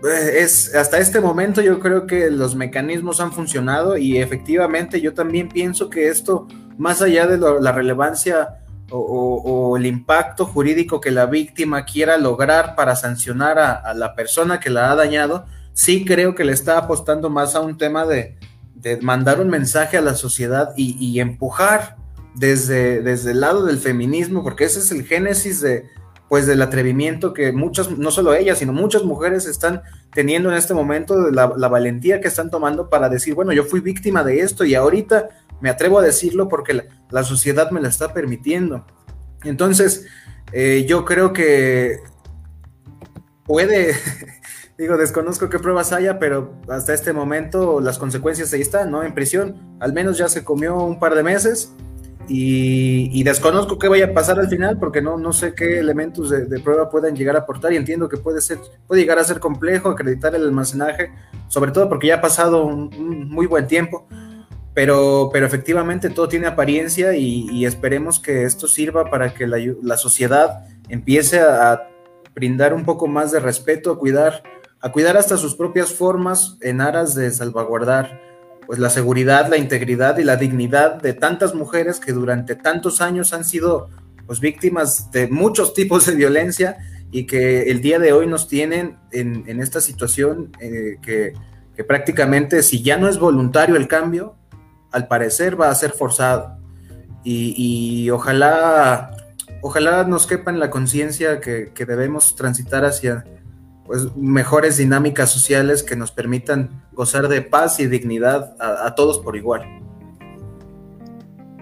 eh, 0.04 0.40
es 0.40 0.74
hasta 0.76 1.00
este 1.00 1.22
momento 1.22 1.62
yo 1.62 1.80
creo 1.80 2.08
que 2.08 2.32
los 2.32 2.56
mecanismos 2.56 3.20
han 3.20 3.32
funcionado 3.32 3.98
y 3.98 4.18
efectivamente 4.18 5.00
yo 5.02 5.14
también 5.14 5.50
pienso 5.50 5.90
que 5.90 6.08
esto, 6.08 6.48
más 6.78 7.02
allá 7.02 7.28
de 7.28 7.38
la 7.38 7.72
relevancia 7.72 8.58
o, 8.94 9.78
el 9.78 9.86
impacto 9.86 10.46
jurídico 10.46 11.00
que 11.00 11.12
la 11.12 11.26
víctima 11.26 11.86
quiera 11.86 12.18
lograr 12.18 12.76
para 12.76 12.98
sancionar 12.98 13.58
a 13.58 13.94
la 13.94 14.16
persona 14.16 14.60
que 14.60 14.70
la 14.70 14.92
ha 14.92 14.96
dañado, 14.96 15.46
sí 15.74 16.04
creo 16.06 16.36
que 16.36 16.44
le 16.44 16.52
está 16.52 16.78
apostando 16.78 17.30
más 17.30 17.56
a 17.56 17.62
un 17.62 17.78
tema 17.78 18.06
de, 18.06 18.38
de 18.82 18.98
mandar 18.98 19.40
un 19.40 19.50
mensaje 19.50 19.98
a 19.98 20.02
la 20.02 20.16
sociedad 20.16 20.74
y, 20.76 21.20
empujar 21.20 21.98
desde, 22.36 23.02
desde, 23.02 23.32
el 23.32 23.42
lado 23.42 23.66
del 23.66 23.78
feminismo, 23.78 24.44
porque 24.44 24.64
ese 24.66 24.80
es 24.80 24.92
el 24.92 25.06
génesis 25.06 25.62
de, 25.62 25.86
pues, 26.32 26.48
del 26.48 26.62
atrevimiento 26.62 27.34
que 27.34 27.52
muchas, 27.52 27.92
no 27.92 28.10
solo 28.10 28.34
ellas, 28.34 28.60
sino 28.60 28.72
muchas 28.72 29.04
mujeres 29.04 29.46
están 29.46 29.82
teniendo 30.14 30.50
en 30.50 30.56
este 30.56 30.74
momento, 30.74 31.30
la, 31.30 31.46
valentía 31.46 32.22
que 32.22 32.30
están 32.30 32.50
tomando 32.50 32.90
para 32.90 33.10
decir, 33.10 33.36
bueno, 33.36 33.52
yo 33.52 33.66
fui 33.66 33.82
víctima 33.82 34.24
de 34.24 34.40
esto 34.40 34.64
y 34.64 34.74
ahorita 34.74 35.28
me 35.60 35.70
atrevo 35.70 36.00
a 36.00 36.04
decirlo 36.04 36.48
porque 36.48 36.86
la, 37.10 37.24
sociedad 37.26 37.70
me 37.72 37.82
la 37.82 37.90
está 37.90 38.14
permitiendo. 38.14 38.86
Entonces, 39.44 40.06
eh, 40.54 40.86
yo 40.88 41.04
creo 41.04 41.34
que 41.34 42.00
puede, 43.44 43.94
Digo, 44.82 44.98
desconozco 44.98 45.48
qué 45.48 45.60
pruebas 45.60 45.94
haya, 45.94 46.18
pero 46.18 46.56
hasta 46.68 46.96
este 46.96 47.14
momento 47.14 47.80
las 47.82 48.00
consecuencias 48.00 48.52
ahí 48.52 48.62
están, 48.62 48.90
¿no? 48.90 49.04
En 49.04 49.14
prisión, 49.14 49.78
al 49.80 49.94
menos 49.94 50.18
ya 50.18 50.28
se 50.28 50.44
comió 50.44 50.76
un 50.76 50.98
par 50.98 51.14
de 51.14 51.22
meses 51.22 51.72
y, 52.28 53.24
desconozco 53.24 53.78
qué 53.78 53.88
vaya 53.88 54.06
a 54.06 54.14
pasar 54.16 54.40
al 54.40 54.50
final 54.50 54.80
porque 54.80 55.00
no, 55.00 55.20
no 55.20 55.34
sé 55.34 55.54
qué 55.54 55.78
elementos 55.78 56.32
de, 56.32 56.60
prueba 56.62 56.90
puedan 56.90 57.16
llegar 57.16 57.36
a 57.36 57.42
aportar 57.42 57.72
y 57.74 57.76
entiendo 57.76 58.10
que 58.10 58.18
puede 58.18 58.42
ser, 58.42 58.58
puede 58.88 59.02
llegar 59.02 59.20
a 59.20 59.24
ser 59.24 59.40
complejo 59.40 59.88
acreditar 59.88 60.34
el 60.34 60.46
almacenaje, 60.46 61.12
sobre 61.48 61.70
todo 61.70 61.88
porque 61.88 62.08
ya 62.08 62.16
ha 62.16 62.22
pasado 62.22 62.66
un, 62.66 63.30
muy 63.30 63.46
buen 63.46 63.68
tiempo. 63.68 64.08
Pero, 64.74 65.30
pero 65.32 65.46
efectivamente 65.46 66.10
todo 66.10 66.28
tiene 66.28 66.48
apariencia 66.48 67.14
y, 67.14 67.68
esperemos 67.68 68.20
que 68.20 68.46
esto 68.46 68.66
sirva 68.66 69.12
para 69.12 69.32
que 69.36 69.46
la, 69.46 69.58
la 69.84 69.98
sociedad 69.98 70.66
empiece 70.90 71.40
a 71.40 71.88
brindar 72.34 72.74
un 72.74 72.84
poco 72.84 73.06
más 73.06 73.32
de 73.32 73.40
respeto, 73.40 73.92
a 73.92 74.00
cuidar 74.00 74.42
a 74.82 74.92
cuidar 74.92 75.18
hasta 75.18 75.38
sus 75.38 75.56
propias 75.56 75.94
formas 75.94 76.58
en 76.62 76.82
aras 76.82 77.16
de 77.16 77.32
salvaguardar 77.32 78.20
pues 78.66 78.80
la 78.80 78.90
seguridad, 78.90 79.50
la 79.50 79.58
integridad 79.58 80.18
y 80.18 80.24
la 80.24 80.38
dignidad 80.38 81.02
de 81.02 81.14
tantas 81.14 81.54
mujeres 81.54 82.00
que 82.00 82.14
durante 82.14 82.56
tantos 82.56 83.02
años 83.02 83.34
han 83.34 83.44
sido 83.44 83.90
pues 84.26 84.40
víctimas 84.40 85.12
de 85.12 85.28
muchos 85.28 85.74
tipos 85.76 86.06
de 86.06 86.16
violencia 86.16 86.78
y 87.12 87.26
que 87.26 87.64
el 87.64 87.82
día 87.82 88.00
de 88.00 88.14
hoy 88.14 88.28
nos 88.28 88.48
tienen 88.48 88.98
en, 89.12 89.60
esta 89.62 89.82
situación 89.82 90.52
eh, 90.62 90.98
que, 91.02 91.34
prácticamente 91.84 92.62
si 92.62 92.84
ya 92.84 92.96
no 92.98 93.10
es 93.10 93.18
voluntario 93.18 93.76
el 93.76 93.88
cambio, 93.88 94.36
al 94.92 95.08
parecer 95.08 95.60
va 95.60 95.70
a 95.70 95.76
ser 95.76 95.92
forzado. 95.92 96.58
Y, 97.24 98.10
ojalá, 98.12 99.12
ojalá 99.62 100.04
nos 100.06 100.28
quepa 100.28 100.52
en 100.52 100.60
la 100.60 100.70
conciencia 100.70 101.42
que, 101.42 101.74
debemos 101.76 102.36
transitar 102.36 102.86
hacia 102.86 103.26
pues, 103.86 104.16
mejores 104.16 104.78
dinámicas 104.78 105.32
sociales 105.32 105.84
que 105.84 105.96
nos 105.96 106.12
permitan 106.12 106.84
gozar 106.92 107.28
de 107.28 107.42
paz 107.42 107.80
y 107.80 107.88
dignidad 107.88 108.56
a 108.60 108.94
todos 108.96 109.20
por 109.20 109.36
igual. 109.36 109.82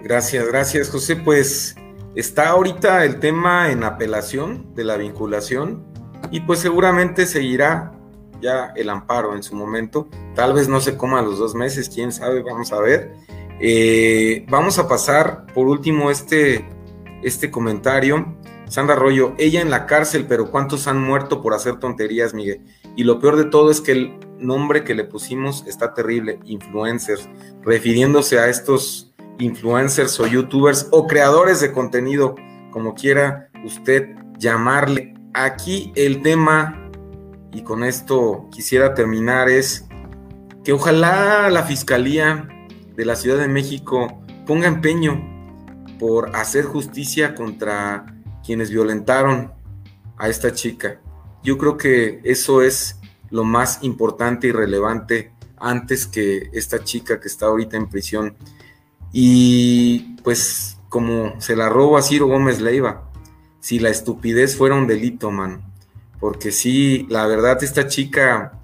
Gracias, 0.02 0.46
gracias 0.46 0.88
José. 0.88 1.16
Pues 1.16 1.76
está 2.14 2.48
ahorita 2.48 3.04
el 3.04 3.20
tema 3.20 3.70
en 3.70 3.84
apelación 3.84 4.74
de 4.74 4.84
la 4.84 4.96
vinculación 4.96 5.84
y 6.30 6.40
pues 6.40 6.60
seguramente 6.60 7.26
seguirá 7.26 7.92
ya 8.40 8.72
el 8.76 8.88
amparo 8.88 9.36
en 9.36 9.42
su 9.42 9.54
momento. 9.54 10.08
Tal 10.34 10.54
vez 10.54 10.68
no 10.68 10.80
se 10.80 10.96
coma 10.96 11.22
los 11.22 11.38
dos 11.38 11.54
meses, 11.54 11.90
quién 11.90 12.12
sabe, 12.12 12.42
vamos 12.42 12.72
a 12.72 12.80
ver. 12.80 13.12
Eh, 13.60 14.46
vamos 14.48 14.78
a 14.78 14.88
pasar 14.88 15.46
por 15.52 15.66
último 15.66 16.10
este, 16.10 16.66
este 17.22 17.50
comentario. 17.50 18.38
Sandra 18.70 18.94
Arroyo, 18.94 19.34
ella 19.36 19.60
en 19.60 19.68
la 19.68 19.84
cárcel, 19.86 20.26
pero 20.28 20.52
¿cuántos 20.52 20.86
han 20.86 21.02
muerto 21.02 21.42
por 21.42 21.54
hacer 21.54 21.80
tonterías, 21.80 22.34
Miguel? 22.34 22.60
Y 22.94 23.02
lo 23.02 23.18
peor 23.18 23.36
de 23.36 23.46
todo 23.46 23.68
es 23.72 23.80
que 23.80 23.90
el 23.90 24.20
nombre 24.38 24.84
que 24.84 24.94
le 24.94 25.02
pusimos 25.02 25.64
está 25.66 25.92
terrible, 25.92 26.38
influencers, 26.44 27.28
refiriéndose 27.64 28.38
a 28.38 28.48
estos 28.48 29.12
influencers 29.40 30.20
o 30.20 30.26
youtubers 30.28 30.86
o 30.92 31.08
creadores 31.08 31.60
de 31.60 31.72
contenido, 31.72 32.36
como 32.70 32.94
quiera 32.94 33.50
usted 33.64 34.10
llamarle. 34.38 35.14
Aquí 35.34 35.92
el 35.96 36.22
tema, 36.22 36.92
y 37.52 37.62
con 37.62 37.82
esto 37.82 38.46
quisiera 38.52 38.94
terminar, 38.94 39.48
es 39.48 39.88
que 40.62 40.72
ojalá 40.72 41.50
la 41.50 41.64
Fiscalía 41.64 42.48
de 42.94 43.04
la 43.04 43.16
Ciudad 43.16 43.38
de 43.38 43.48
México 43.48 44.22
ponga 44.46 44.68
empeño 44.68 45.20
por 45.98 46.36
hacer 46.36 46.66
justicia 46.66 47.34
contra 47.34 48.06
quienes 48.44 48.70
violentaron 48.70 49.52
a 50.16 50.28
esta 50.28 50.52
chica. 50.52 51.00
Yo 51.42 51.58
creo 51.58 51.76
que 51.76 52.20
eso 52.24 52.62
es 52.62 53.00
lo 53.30 53.44
más 53.44 53.82
importante 53.82 54.48
y 54.48 54.52
relevante 54.52 55.32
antes 55.58 56.06
que 56.06 56.50
esta 56.52 56.82
chica 56.82 57.20
que 57.20 57.28
está 57.28 57.46
ahorita 57.46 57.76
en 57.76 57.88
prisión. 57.88 58.36
Y 59.12 60.16
pues 60.22 60.78
como 60.88 61.40
se 61.40 61.56
la 61.56 61.68
robo 61.68 61.96
a 61.96 62.02
Ciro 62.02 62.26
Gómez 62.26 62.60
Leiva, 62.60 63.10
si 63.60 63.78
la 63.78 63.90
estupidez 63.90 64.56
fuera 64.56 64.74
un 64.74 64.86
delito, 64.86 65.30
man. 65.30 65.62
Porque 66.18 66.52
sí, 66.52 67.06
la 67.08 67.26
verdad 67.26 67.62
esta 67.62 67.86
chica 67.86 68.60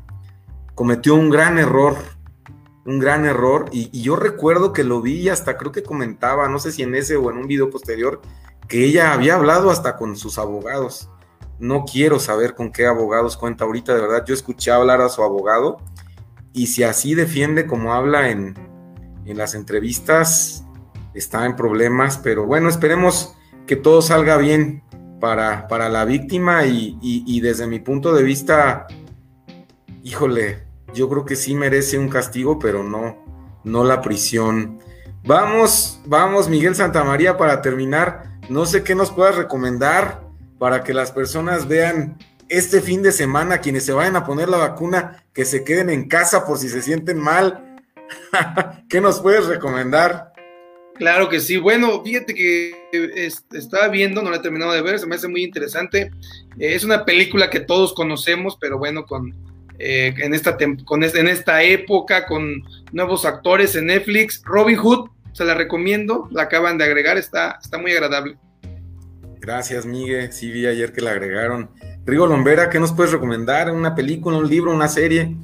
cometió 0.74 1.14
un 1.14 1.30
gran 1.30 1.58
error, 1.58 1.96
un 2.84 2.98
gran 2.98 3.24
error. 3.24 3.66
Y, 3.72 4.02
yo 4.02 4.16
recuerdo 4.16 4.72
que 4.72 4.84
lo 4.84 5.00
vi 5.00 5.22
y 5.22 5.28
hasta 5.28 5.56
creo 5.56 5.72
que 5.72 5.82
comentaba, 5.82 6.48
no 6.48 6.58
sé 6.58 6.72
si 6.72 6.82
en 6.82 6.94
ese 6.94 7.16
o 7.16 7.30
en 7.30 7.38
un 7.38 7.46
video 7.46 7.70
posterior, 7.70 8.20
que 8.68 8.84
ella 8.84 9.12
había 9.12 9.36
hablado 9.36 9.70
hasta 9.70 9.96
con 9.96 10.16
sus 10.16 10.38
abogados. 10.38 11.10
No 11.58 11.84
quiero 11.84 12.18
saber 12.18 12.54
con 12.54 12.70
qué 12.70 12.86
abogados 12.86 13.36
cuenta 13.36 13.64
ahorita, 13.64 13.94
de 13.94 14.02
verdad. 14.02 14.24
Yo 14.26 14.34
escuché 14.34 14.70
hablar 14.70 15.00
a 15.00 15.08
su 15.08 15.22
abogado 15.22 15.78
y 16.52 16.66
si 16.66 16.82
así 16.82 17.14
defiende 17.14 17.66
como 17.66 17.94
habla 17.94 18.30
en, 18.30 18.54
en 19.24 19.36
las 19.38 19.54
entrevistas 19.54 20.64
está 21.16 21.46
en 21.46 21.56
problemas, 21.56 22.18
pero 22.18 22.46
bueno, 22.46 22.68
esperemos 22.68 23.34
que 23.66 23.76
todo 23.76 24.02
salga 24.02 24.36
bien 24.36 24.82
para, 25.20 25.66
para 25.66 25.88
la 25.88 26.04
víctima 26.04 26.66
y, 26.66 27.40
desde 27.40 27.66
mi 27.66 27.80
punto 27.80 28.14
de 28.14 28.22
vista, 28.22 28.86
híjole, 30.02 30.64
yo 30.94 31.08
creo 31.08 31.24
que 31.24 31.36
sí 31.36 31.54
merece 31.54 31.98
un 31.98 32.08
castigo, 32.08 32.58
pero 32.58 32.82
no, 32.82 33.16
no 33.64 33.82
la 33.82 34.02
prisión. 34.02 34.78
Vamos, 35.24 36.00
vamos, 36.06 36.48
Miguel 36.48 36.74
Santamaría, 36.74 37.36
para 37.36 37.62
terminar. 37.62 38.35
No 38.48 38.66
sé 38.66 38.82
qué 38.82 38.94
nos 38.94 39.10
puedas 39.10 39.36
recomendar 39.36 40.22
para 40.58 40.84
que 40.84 40.94
las 40.94 41.12
personas 41.12 41.68
vean 41.68 42.16
este 42.48 42.80
fin 42.80 43.02
de 43.02 43.12
semana, 43.12 43.58
quienes 43.58 43.84
se 43.84 43.92
vayan 43.92 44.16
a 44.16 44.24
poner 44.24 44.48
la 44.48 44.58
vacuna, 44.58 45.24
que 45.32 45.44
se 45.44 45.64
queden 45.64 45.90
en 45.90 46.08
casa 46.08 46.46
por 46.46 46.58
si 46.58 46.68
se 46.68 46.80
sienten 46.80 47.18
mal, 47.18 47.66
¿Qué 48.88 49.00
nos 49.00 49.20
puedes 49.20 49.46
recomendar? 49.46 50.32
Claro 50.94 51.28
que 51.28 51.40
sí. 51.40 51.58
Bueno, 51.58 52.02
fíjate 52.02 52.34
que 52.34 52.72
estaba 53.52 53.88
viendo, 53.88 54.22
no 54.22 54.30
la 54.30 54.36
he 54.36 54.40
terminado 54.40 54.72
de 54.72 54.82
ver, 54.82 54.98
se 54.98 55.06
me 55.06 55.16
hace 55.16 55.28
muy 55.28 55.44
interesante. 55.44 56.10
Eh, 56.58 56.74
es 56.74 56.84
una 56.84 57.04
película 57.04 57.50
que 57.50 57.60
todos 57.60 57.92
conocemos, 57.92 58.56
pero 58.60 58.78
bueno, 58.78 59.04
con, 59.04 59.34
eh, 59.78 60.14
en, 60.16 60.32
esta 60.32 60.56
con 60.84 61.02
en 61.02 61.28
esta 61.28 61.62
época, 61.62 62.26
con 62.26 62.62
nuevos 62.92 63.24
actores 63.24 63.76
en 63.76 63.86
Netflix. 63.86 64.42
Robin 64.44 64.76
Hood, 64.76 65.10
se 65.36 65.44
la 65.44 65.52
recomiendo, 65.52 66.28
la 66.30 66.44
acaban 66.44 66.78
de 66.78 66.84
agregar, 66.84 67.18
está, 67.18 67.58
está 67.62 67.76
muy 67.76 67.92
agradable. 67.92 68.38
Gracias, 69.38 69.84
Miguel. 69.84 70.32
Sí, 70.32 70.50
vi 70.50 70.64
ayer 70.64 70.94
que 70.94 71.02
la 71.02 71.10
agregaron. 71.10 71.68
Rigo 72.06 72.26
Lombera, 72.26 72.70
¿qué 72.70 72.80
nos 72.80 72.92
puedes 72.92 73.12
recomendar? 73.12 73.70
¿Una 73.70 73.94
película, 73.94 74.38
un 74.38 74.48
libro, 74.48 74.72
una 74.72 74.88
serie? 74.88 75.36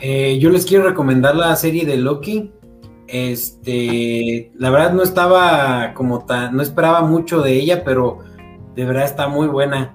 Eh, 0.00 0.38
yo 0.38 0.50
les 0.50 0.64
quiero 0.64 0.84
recomendar 0.84 1.34
la 1.34 1.56
serie 1.56 1.84
de 1.84 1.96
Loki. 1.96 2.52
Este, 3.08 4.52
la 4.54 4.70
verdad 4.70 4.92
no 4.92 5.02
estaba 5.02 5.92
como 5.94 6.24
tan, 6.24 6.54
no 6.54 6.62
esperaba 6.62 7.02
mucho 7.02 7.42
de 7.42 7.54
ella, 7.54 7.82
pero 7.82 8.20
de 8.76 8.84
verdad 8.84 9.06
está 9.06 9.26
muy 9.26 9.48
buena. 9.48 9.92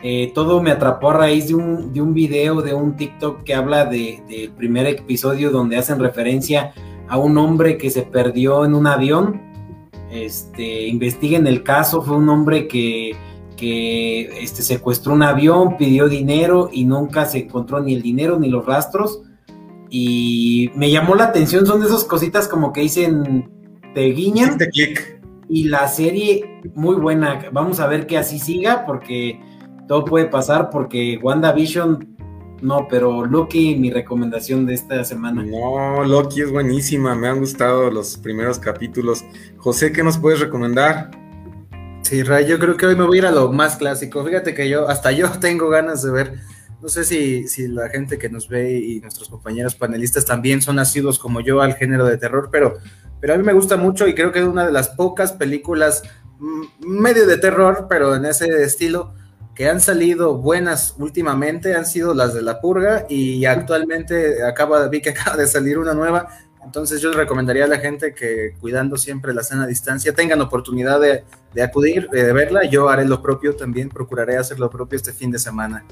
Eh, 0.00 0.30
todo 0.32 0.62
me 0.62 0.70
atrapó 0.70 1.10
a 1.10 1.14
raíz 1.14 1.48
de 1.48 1.56
un, 1.56 1.92
de 1.92 2.00
un 2.00 2.14
video, 2.14 2.62
de 2.62 2.72
un 2.72 2.96
TikTok 2.96 3.42
que 3.42 3.52
habla 3.52 3.84
del 3.84 4.52
primer 4.56 4.86
episodio 4.86 5.50
donde 5.50 5.76
hacen 5.76 5.98
referencia 5.98 6.72
a 7.08 7.18
un 7.18 7.38
hombre 7.38 7.78
que 7.78 7.90
se 7.90 8.02
perdió 8.02 8.64
en 8.64 8.74
un 8.74 8.86
avión. 8.86 9.42
Este, 10.10 10.86
investiguen 10.86 11.46
el 11.46 11.62
caso, 11.62 12.02
fue 12.02 12.16
un 12.16 12.28
hombre 12.28 12.68
que, 12.68 13.16
que 13.56 14.42
este, 14.42 14.62
secuestró 14.62 15.12
un 15.12 15.22
avión, 15.22 15.76
pidió 15.76 16.08
dinero 16.08 16.70
y 16.72 16.84
nunca 16.84 17.26
se 17.26 17.38
encontró 17.38 17.80
ni 17.80 17.94
el 17.94 18.02
dinero 18.02 18.38
ni 18.38 18.48
los 18.48 18.64
rastros 18.64 19.22
y 19.90 20.70
me 20.74 20.90
llamó 20.90 21.14
la 21.14 21.24
atención, 21.24 21.66
son 21.66 21.80
de 21.80 21.86
esas 21.86 22.04
cositas 22.04 22.48
como 22.48 22.72
que 22.72 22.82
dicen, 22.82 23.50
te 23.94 24.02
guiñan. 24.06 24.58
Este. 24.60 25.20
Y 25.48 25.64
la 25.64 25.86
serie 25.86 26.60
muy 26.74 26.96
buena, 26.96 27.50
vamos 27.52 27.78
a 27.78 27.86
ver 27.86 28.06
que 28.06 28.18
así 28.18 28.38
siga 28.38 28.84
porque 28.84 29.40
todo 29.86 30.04
puede 30.04 30.26
pasar 30.26 30.70
porque 30.70 31.20
WandaVision 31.22 32.15
no, 32.62 32.86
pero 32.88 33.26
Loki, 33.26 33.76
mi 33.76 33.90
recomendación 33.90 34.66
de 34.66 34.74
esta 34.74 35.04
semana. 35.04 35.42
No, 35.42 36.04
Loki 36.04 36.42
es 36.42 36.50
buenísima, 36.50 37.14
me 37.14 37.28
han 37.28 37.38
gustado 37.38 37.90
los 37.90 38.16
primeros 38.16 38.58
capítulos. 38.58 39.24
José, 39.58 39.92
¿qué 39.92 40.02
nos 40.02 40.18
puedes 40.18 40.40
recomendar? 40.40 41.10
Sí, 42.02 42.22
Ray, 42.22 42.46
yo 42.46 42.58
creo 42.58 42.76
que 42.76 42.86
hoy 42.86 42.96
me 42.96 43.04
voy 43.04 43.18
a 43.18 43.20
ir 43.20 43.26
a 43.26 43.32
lo 43.32 43.52
más 43.52 43.76
clásico. 43.76 44.24
Fíjate 44.24 44.54
que 44.54 44.68
yo, 44.68 44.88
hasta 44.88 45.12
yo 45.12 45.30
tengo 45.40 45.68
ganas 45.68 46.02
de 46.02 46.10
ver 46.12 46.34
no 46.80 46.88
sé 46.88 47.04
si, 47.04 47.48
si, 47.48 47.68
la 47.68 47.88
gente 47.88 48.18
que 48.18 48.28
nos 48.28 48.48
ve 48.48 48.78
y 48.78 49.00
nuestros 49.00 49.28
compañeros 49.28 49.74
panelistas 49.74 50.24
también 50.24 50.60
son 50.60 50.76
nacidos 50.76 51.18
como 51.18 51.40
yo 51.40 51.60
al 51.60 51.74
género 51.74 52.04
de 52.04 52.18
terror, 52.18 52.48
pero, 52.52 52.76
pero 53.20 53.34
a 53.34 53.36
mí 53.36 53.42
me 53.42 53.54
gusta 53.54 53.76
mucho 53.76 54.06
y 54.06 54.14
creo 54.14 54.30
que 54.30 54.40
es 54.40 54.44
una 54.44 54.66
de 54.66 54.72
las 54.72 54.90
pocas 54.90 55.32
películas 55.32 56.02
mm, 56.38 56.86
medio 56.86 57.26
de 57.26 57.38
terror, 57.38 57.86
pero 57.88 58.14
en 58.14 58.26
ese 58.26 58.62
estilo, 58.62 59.14
que 59.56 59.70
han 59.70 59.80
salido 59.80 60.36
buenas 60.36 60.94
últimamente, 60.98 61.74
han 61.74 61.86
sido 61.86 62.12
las 62.12 62.34
de 62.34 62.42
La 62.42 62.60
Purga 62.60 63.06
y 63.08 63.46
actualmente 63.46 64.44
acaba, 64.44 64.86
vi 64.88 65.00
que 65.00 65.10
acaba 65.18 65.36
de 65.38 65.48
salir 65.48 65.78
una 65.78 65.94
nueva. 65.94 66.28
Entonces 66.62 67.00
yo 67.00 67.12
recomendaría 67.12 67.64
a 67.64 67.68
la 67.68 67.78
gente 67.78 68.12
que 68.12 68.54
cuidando 68.60 68.96
siempre 68.98 69.32
la 69.32 69.42
sana 69.42 69.66
distancia 69.66 70.14
tengan 70.14 70.40
oportunidad 70.42 71.00
de, 71.00 71.24
de 71.54 71.62
acudir, 71.62 72.08
de 72.10 72.32
verla. 72.34 72.64
Yo 72.64 72.88
haré 72.88 73.06
lo 73.06 73.22
propio 73.22 73.56
también, 73.56 73.88
procuraré 73.88 74.36
hacer 74.36 74.58
lo 74.58 74.68
propio 74.68 74.96
este 74.96 75.12
fin 75.12 75.30
de 75.30 75.38
semana. 75.38 75.86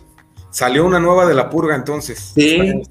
Salió 0.50 0.84
una 0.84 1.00
nueva 1.00 1.26
de 1.26 1.34
la 1.34 1.48
purga 1.48 1.74
entonces. 1.74 2.32
Sí, 2.34 2.82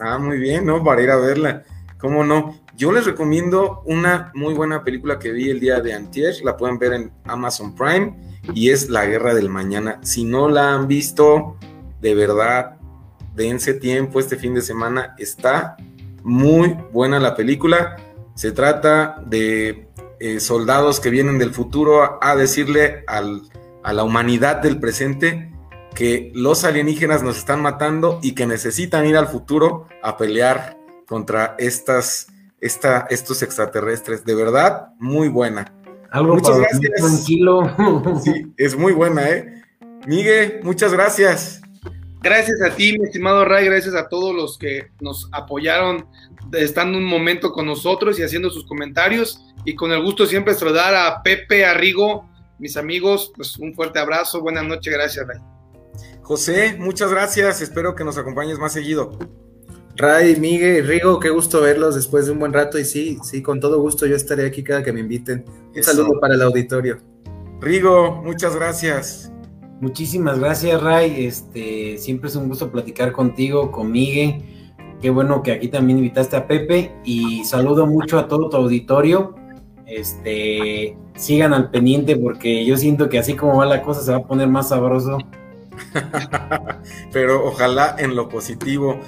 Ah, 0.00 0.18
muy 0.18 0.38
bien, 0.38 0.66
¿no? 0.66 0.82
Para 0.82 1.00
ir 1.00 1.10
a 1.10 1.16
verla. 1.16 1.62
¿Cómo 1.98 2.24
no? 2.24 2.58
Yo 2.76 2.90
les 2.92 3.04
recomiendo 3.04 3.82
una 3.84 4.32
muy 4.34 4.54
buena 4.54 4.82
película 4.82 5.18
que 5.18 5.30
vi 5.30 5.50
el 5.50 5.60
día 5.60 5.80
de 5.80 5.94
antier, 5.94 6.34
la 6.42 6.56
pueden 6.56 6.78
ver 6.78 6.92
en 6.94 7.12
Amazon 7.24 7.74
Prime 7.74 8.27
y 8.54 8.70
es 8.70 8.90
La 8.90 9.06
Guerra 9.06 9.34
del 9.34 9.48
Mañana. 9.48 10.00
Si 10.02 10.24
no 10.24 10.48
la 10.48 10.74
han 10.74 10.88
visto, 10.88 11.56
de 12.00 12.14
verdad, 12.14 12.76
dense 13.34 13.74
tiempo 13.74 14.20
este 14.20 14.36
fin 14.36 14.54
de 14.54 14.62
semana. 14.62 15.14
Está 15.18 15.76
muy 16.22 16.76
buena 16.92 17.20
la 17.20 17.34
película. 17.34 17.96
Se 18.34 18.52
trata 18.52 19.22
de 19.26 19.88
eh, 20.20 20.40
soldados 20.40 21.00
que 21.00 21.10
vienen 21.10 21.38
del 21.38 21.52
futuro 21.52 22.18
a 22.22 22.36
decirle 22.36 23.04
a 23.06 23.92
la 23.92 24.04
humanidad 24.04 24.56
del 24.56 24.78
presente 24.78 25.52
que 25.94 26.30
los 26.34 26.64
alienígenas 26.64 27.22
nos 27.22 27.38
están 27.38 27.60
matando 27.60 28.20
y 28.22 28.32
que 28.32 28.46
necesitan 28.46 29.06
ir 29.06 29.16
al 29.16 29.28
futuro 29.28 29.86
a 30.02 30.16
pelear 30.16 30.76
contra 31.06 31.56
estos 31.58 32.28
extraterrestres. 32.60 34.24
De 34.24 34.34
verdad, 34.34 34.90
muy 34.98 35.28
buena. 35.28 35.72
Algo 36.10 36.34
muchas 36.34 36.58
gracias. 36.58 36.92
Tranquilo. 36.96 37.74
Sí, 38.22 38.52
es 38.56 38.76
muy 38.76 38.92
buena, 38.92 39.28
¿eh? 39.28 39.62
Miguel, 40.06 40.60
muchas 40.62 40.92
gracias. 40.92 41.60
Gracias 42.20 42.60
a 42.62 42.74
ti, 42.74 42.98
mi 42.98 43.04
estimado 43.04 43.44
Ray, 43.44 43.66
gracias 43.66 43.94
a 43.94 44.08
todos 44.08 44.34
los 44.34 44.58
que 44.58 44.90
nos 45.00 45.28
apoyaron 45.32 46.06
estando 46.52 46.98
un 46.98 47.04
momento 47.04 47.52
con 47.52 47.66
nosotros 47.66 48.18
y 48.18 48.22
haciendo 48.22 48.50
sus 48.50 48.66
comentarios. 48.66 49.40
Y 49.64 49.74
con 49.74 49.92
el 49.92 50.02
gusto 50.02 50.26
siempre 50.26 50.54
saludar 50.54 50.94
a 50.94 51.22
Pepe 51.22 51.64
Arrigo, 51.64 52.28
mis 52.58 52.76
amigos, 52.76 53.32
pues 53.36 53.56
un 53.58 53.74
fuerte 53.74 53.98
abrazo, 53.98 54.40
buenas 54.40 54.64
noches, 54.64 54.92
gracias 54.92 55.26
Ray. 55.26 55.38
José, 56.22 56.76
muchas 56.78 57.10
gracias, 57.10 57.60
espero 57.60 57.94
que 57.94 58.04
nos 58.04 58.18
acompañes 58.18 58.58
más 58.58 58.72
seguido. 58.72 59.18
Ray, 59.98 60.36
Miguel, 60.36 60.86
Rigo, 60.86 61.18
qué 61.18 61.28
gusto 61.28 61.60
verlos 61.60 61.96
después 61.96 62.26
de 62.26 62.30
un 62.30 62.38
buen 62.38 62.52
rato 62.52 62.78
y 62.78 62.84
sí, 62.84 63.18
sí, 63.24 63.42
con 63.42 63.58
todo 63.58 63.80
gusto 63.80 64.06
yo 64.06 64.14
estaré 64.14 64.46
aquí 64.46 64.62
cada 64.62 64.84
que 64.84 64.92
me 64.92 65.00
inviten. 65.00 65.44
Un 65.74 65.82
saludo 65.82 66.20
para 66.20 66.34
el 66.34 66.42
auditorio. 66.42 66.98
Rigo, 67.60 68.22
muchas 68.22 68.54
gracias. 68.54 69.32
Muchísimas 69.80 70.38
gracias, 70.38 70.80
Ray. 70.80 71.26
Este, 71.26 71.98
siempre 71.98 72.30
es 72.30 72.36
un 72.36 72.46
gusto 72.46 72.70
platicar 72.70 73.10
contigo, 73.10 73.72
con 73.72 73.90
Miguel. 73.90 74.44
Qué 75.02 75.10
bueno 75.10 75.42
que 75.42 75.50
aquí 75.50 75.66
también 75.66 75.98
invitaste 75.98 76.36
a 76.36 76.46
Pepe 76.46 76.94
y 77.04 77.44
saludo 77.44 77.84
mucho 77.84 78.20
a 78.20 78.28
todo 78.28 78.48
tu 78.48 78.56
auditorio. 78.56 79.34
Este, 79.84 80.96
sigan 81.16 81.52
al 81.52 81.72
pendiente 81.72 82.14
porque 82.14 82.64
yo 82.64 82.76
siento 82.76 83.08
que 83.08 83.18
así 83.18 83.34
como 83.34 83.56
va 83.56 83.66
la 83.66 83.82
cosa 83.82 84.02
se 84.02 84.12
va 84.12 84.18
a 84.18 84.26
poner 84.28 84.46
más 84.46 84.68
sabroso. 84.68 85.18
Pero 87.12 87.44
ojalá 87.48 87.96
en 87.98 88.14
lo 88.14 88.28
positivo. 88.28 89.00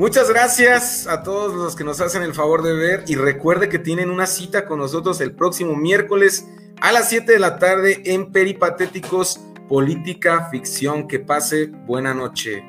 Muchas 0.00 0.30
gracias 0.30 1.06
a 1.06 1.22
todos 1.22 1.54
los 1.54 1.76
que 1.76 1.84
nos 1.84 2.00
hacen 2.00 2.22
el 2.22 2.32
favor 2.32 2.62
de 2.62 2.72
ver 2.72 3.04
y 3.06 3.16
recuerde 3.16 3.68
que 3.68 3.78
tienen 3.78 4.08
una 4.08 4.26
cita 4.26 4.64
con 4.64 4.78
nosotros 4.78 5.20
el 5.20 5.32
próximo 5.32 5.76
miércoles 5.76 6.46
a 6.80 6.90
las 6.90 7.10
7 7.10 7.30
de 7.30 7.38
la 7.38 7.58
tarde 7.58 8.00
en 8.06 8.32
Peripatéticos 8.32 9.38
Política 9.68 10.48
Ficción. 10.50 11.06
Que 11.06 11.18
pase 11.18 11.66
buena 11.66 12.14
noche. 12.14 12.64